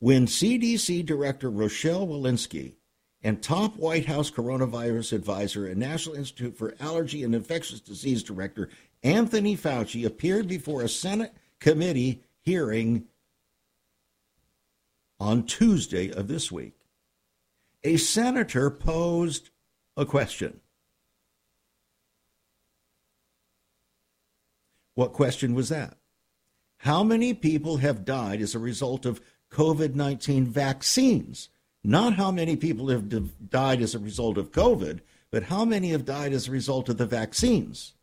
When 0.00 0.26
CDC 0.26 1.06
Director 1.06 1.48
Rochelle 1.48 2.08
Walensky 2.08 2.74
and 3.22 3.42
top 3.42 3.76
White 3.76 4.06
House 4.06 4.30
coronavirus 4.30 5.12
advisor 5.12 5.66
and 5.66 5.78
National 5.78 6.16
Institute 6.16 6.56
for 6.56 6.74
Allergy 6.80 7.22
and 7.22 7.34
Infectious 7.34 7.80
Disease 7.80 8.22
Director 8.22 8.68
Anthony 9.02 9.56
Fauci 9.56 10.04
appeared 10.04 10.48
before 10.48 10.82
a 10.82 10.88
Senate 10.88 11.34
committee 11.60 12.22
hearing 12.40 13.06
on 15.22 15.44
Tuesday 15.44 16.10
of 16.10 16.26
this 16.26 16.50
week, 16.50 16.74
a 17.84 17.96
senator 17.96 18.70
posed 18.70 19.50
a 19.96 20.04
question. 20.04 20.60
What 24.94 25.12
question 25.12 25.54
was 25.54 25.68
that? 25.68 25.96
How 26.78 27.04
many 27.04 27.34
people 27.34 27.76
have 27.76 28.04
died 28.04 28.40
as 28.40 28.54
a 28.54 28.58
result 28.58 29.06
of 29.06 29.20
COVID 29.50 29.94
19 29.94 30.46
vaccines? 30.46 31.48
Not 31.84 32.14
how 32.14 32.30
many 32.30 32.56
people 32.56 32.88
have 32.88 33.50
died 33.50 33.82
as 33.82 33.94
a 33.94 33.98
result 33.98 34.38
of 34.38 34.52
COVID, 34.52 35.00
but 35.30 35.44
how 35.44 35.64
many 35.64 35.90
have 35.90 36.04
died 36.04 36.32
as 36.32 36.46
a 36.46 36.52
result 36.52 36.88
of 36.88 36.98
the 36.98 37.06
vaccines? 37.06 37.94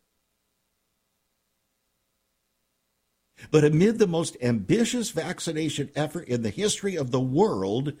But 3.50 3.64
amid 3.64 3.98
the 3.98 4.06
most 4.06 4.36
ambitious 4.42 5.10
vaccination 5.10 5.90
effort 5.96 6.28
in 6.28 6.42
the 6.42 6.50
history 6.50 6.96
of 6.96 7.10
the 7.10 7.20
world, 7.20 7.94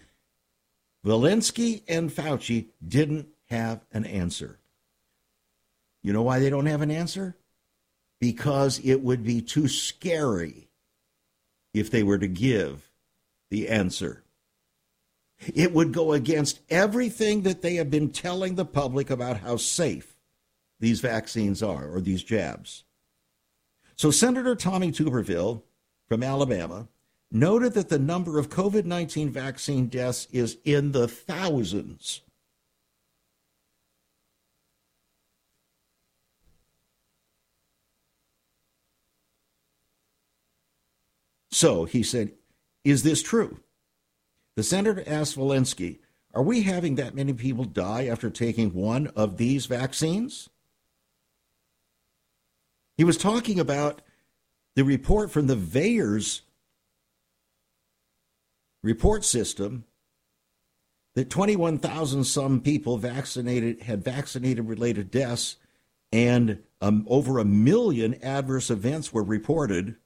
Walensky 1.04 1.82
and 1.88 2.10
Fauci 2.10 2.66
didn't 2.86 3.28
have 3.48 3.80
an 3.90 4.04
answer. 4.04 4.58
You 6.02 6.12
know 6.12 6.22
why 6.22 6.40
they 6.40 6.50
don't 6.50 6.66
have 6.66 6.82
an 6.82 6.90
answer? 6.90 7.36
Because 8.20 8.80
it 8.84 9.00
would 9.02 9.24
be 9.24 9.40
too 9.40 9.66
scary 9.66 10.68
if 11.72 11.90
they 11.90 12.02
were 12.02 12.18
to 12.18 12.28
give 12.28 12.90
the 13.48 13.68
answer. 13.68 14.24
It 15.54 15.72
would 15.72 15.92
go 15.92 16.12
against 16.12 16.60
everything 16.68 17.42
that 17.42 17.62
they 17.62 17.76
have 17.76 17.90
been 17.90 18.10
telling 18.10 18.56
the 18.56 18.64
public 18.64 19.08
about 19.08 19.38
how 19.38 19.56
safe 19.56 20.16
these 20.80 21.00
vaccines 21.00 21.62
are 21.62 21.88
or 21.88 22.00
these 22.00 22.22
jabs. 22.22 22.84
So 23.96 24.10
Senator 24.10 24.54
Tommy 24.54 24.92
Tuberville 24.92 25.62
from 26.08 26.22
Alabama 26.22 26.88
noted 27.30 27.74
that 27.74 27.88
the 27.88 27.98
number 27.98 28.38
of 28.38 28.50
COVID 28.50 28.84
19 28.84 29.30
vaccine 29.30 29.86
deaths 29.86 30.26
is 30.32 30.58
in 30.64 30.92
the 30.92 31.08
thousands. 31.08 32.22
So 41.50 41.84
he 41.84 42.02
said, 42.02 42.32
Is 42.84 43.02
this 43.02 43.22
true? 43.22 43.60
The 44.60 44.64
senator 44.64 45.02
asked 45.06 45.38
Walensky, 45.38 46.00
Are 46.34 46.42
we 46.42 46.64
having 46.64 46.96
that 46.96 47.14
many 47.14 47.32
people 47.32 47.64
die 47.64 48.08
after 48.08 48.28
taking 48.28 48.74
one 48.74 49.06
of 49.16 49.38
these 49.38 49.64
vaccines? 49.64 50.50
He 52.98 53.04
was 53.04 53.16
talking 53.16 53.58
about 53.58 54.02
the 54.76 54.84
report 54.84 55.30
from 55.30 55.46
the 55.46 55.56
VAERS 55.56 56.42
report 58.82 59.24
system 59.24 59.86
that 61.14 61.30
21,000 61.30 62.24
some 62.24 62.60
people 62.60 62.98
vaccinated 62.98 63.80
had 63.80 64.04
vaccinated 64.04 64.68
related 64.68 65.10
deaths 65.10 65.56
and 66.12 66.62
um, 66.82 67.06
over 67.08 67.38
a 67.38 67.46
million 67.46 68.22
adverse 68.22 68.68
events 68.68 69.10
were 69.10 69.24
reported. 69.24 69.96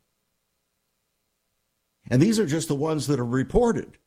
And 2.09 2.23
these 2.23 2.39
are 2.39 2.47
just 2.47 2.69
the 2.69 2.77
ones 2.77 3.09
that 3.09 3.19
are 3.19 3.27
reported. 3.27 3.99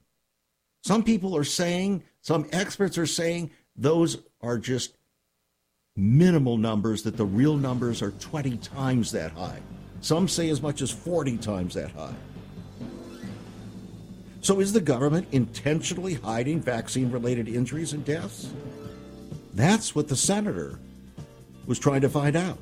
Some 0.88 1.04
people 1.04 1.36
are 1.36 1.44
saying, 1.44 2.02
some 2.22 2.48
experts 2.54 2.98
are 2.98 3.06
saying, 3.06 3.52
those 3.76 4.20
are 4.40 4.58
just 4.58 4.96
minimal 5.98 6.56
numbers, 6.58 7.04
that 7.04 7.18
the 7.18 7.26
real 7.26 7.58
numbers 7.58 8.02
are 8.02 8.12
20 8.12 8.56
times 8.56 9.12
that 9.12 9.34
high. 9.34 9.60
Some 10.00 10.30
say 10.30 10.50
as 10.50 10.62
much 10.62 10.82
as 10.82 10.90
40 10.90 11.40
times 11.40 11.74
that 11.74 11.92
high. 11.92 12.16
So, 14.40 14.62
is 14.62 14.72
the 14.72 14.80
government 14.80 15.28
intentionally 15.34 16.14
hiding 16.14 16.62
vaccine 16.62 17.12
related 17.12 17.50
injuries 17.50 17.92
and 17.92 18.06
deaths? 18.06 18.50
That's 19.56 19.94
what 19.94 20.08
the 20.08 20.16
senator 20.16 20.80
was 21.66 21.80
trying 21.80 22.00
to 22.00 22.10
find 22.10 22.38
out. 22.38 22.60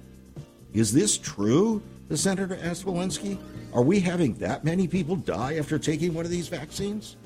Is 0.73 0.91
this 0.91 1.19
true? 1.19 1.79
The 2.07 2.17
senator 2.17 2.57
asked 2.63 2.85
Walensky. 2.85 3.37
Are 3.71 3.83
we 3.83 3.99
having 3.99 4.33
that 4.35 4.63
many 4.63 4.87
people 4.87 5.15
die 5.15 5.57
after 5.57 5.77
taking 5.77 6.15
one 6.15 6.25
of 6.25 6.31
these 6.31 6.47
vaccines? 6.47 7.17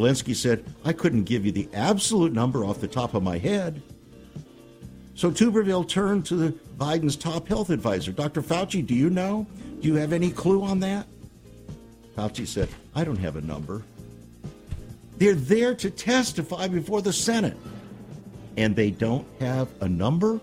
Walensky 0.00 0.34
said, 0.34 0.64
I 0.84 0.94
couldn't 0.94 1.24
give 1.24 1.44
you 1.44 1.52
the 1.52 1.68
absolute 1.74 2.32
number 2.32 2.64
off 2.64 2.80
the 2.80 2.88
top 2.88 3.12
of 3.12 3.22
my 3.22 3.36
head. 3.36 3.82
So 5.14 5.30
Tuberville 5.30 5.86
turned 5.86 6.24
to 6.26 6.36
the 6.36 6.52
Biden's 6.78 7.16
top 7.16 7.46
health 7.46 7.68
advisor, 7.68 8.10
Dr. 8.10 8.40
Fauci. 8.40 8.86
Do 8.86 8.94
you 8.94 9.10
know? 9.10 9.46
Do 9.80 9.88
you 9.88 9.96
have 9.96 10.14
any 10.14 10.30
clue 10.30 10.62
on 10.62 10.80
that? 10.80 11.06
Fauci 12.16 12.46
said, 12.46 12.70
I 12.94 13.04
don't 13.04 13.18
have 13.18 13.36
a 13.36 13.42
number. 13.42 13.82
They're 15.18 15.34
there 15.34 15.74
to 15.74 15.90
testify 15.90 16.68
before 16.68 17.02
the 17.02 17.12
Senate, 17.12 17.56
and 18.56 18.74
they 18.74 18.90
don't 18.90 19.26
have 19.38 19.68
a 19.82 19.88
number? 19.88 20.40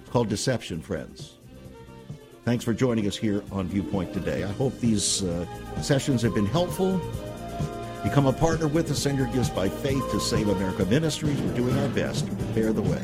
It's 0.00 0.10
called 0.10 0.30
deception, 0.30 0.80
friends. 0.80 1.34
Thanks 2.46 2.64
for 2.64 2.72
joining 2.72 3.06
us 3.06 3.16
here 3.16 3.44
on 3.52 3.66
Viewpoint 3.68 4.14
today. 4.14 4.42
I 4.42 4.52
hope 4.52 4.78
these 4.80 5.22
uh, 5.22 5.46
sessions 5.82 6.22
have 6.22 6.34
been 6.34 6.46
helpful. 6.46 6.98
Become 8.02 8.26
a 8.26 8.32
partner 8.32 8.66
with 8.66 8.90
us. 8.90 8.98
Send 8.98 9.16
your 9.16 9.28
gifts 9.28 9.48
by 9.48 9.68
faith 9.68 10.10
to 10.10 10.18
Save 10.18 10.48
America 10.48 10.84
Ministries. 10.86 11.40
We're 11.40 11.54
doing 11.54 11.78
our 11.78 11.88
best 11.88 12.26
to 12.26 12.34
prepare 12.34 12.72
the 12.72 12.82
way. 12.82 13.02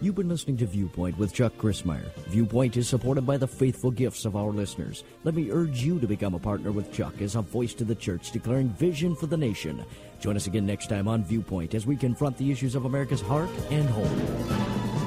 You've 0.00 0.16
been 0.16 0.28
listening 0.28 0.56
to 0.58 0.66
Viewpoint 0.66 1.16
with 1.16 1.32
Chuck 1.32 1.56
Crismier. 1.56 2.04
Viewpoint 2.26 2.76
is 2.76 2.88
supported 2.88 3.24
by 3.24 3.36
the 3.38 3.48
faithful 3.48 3.90
gifts 3.90 4.24
of 4.24 4.36
our 4.36 4.50
listeners. 4.50 5.04
Let 5.24 5.34
me 5.34 5.50
urge 5.50 5.82
you 5.82 5.98
to 6.00 6.06
become 6.06 6.34
a 6.34 6.38
partner 6.38 6.70
with 6.70 6.92
Chuck 6.92 7.22
as 7.22 7.34
a 7.34 7.40
voice 7.40 7.72
to 7.74 7.84
the 7.84 7.94
church 7.94 8.30
declaring 8.30 8.68
vision 8.70 9.16
for 9.16 9.26
the 9.26 9.36
nation. 9.36 9.84
Join 10.20 10.36
us 10.36 10.48
again 10.48 10.66
next 10.66 10.88
time 10.88 11.08
on 11.08 11.24
Viewpoint 11.24 11.74
as 11.74 11.86
we 11.86 11.96
confront 11.96 12.36
the 12.36 12.50
issues 12.50 12.74
of 12.74 12.84
America's 12.84 13.22
heart 13.22 13.48
and 13.70 13.88
home. 13.88 15.05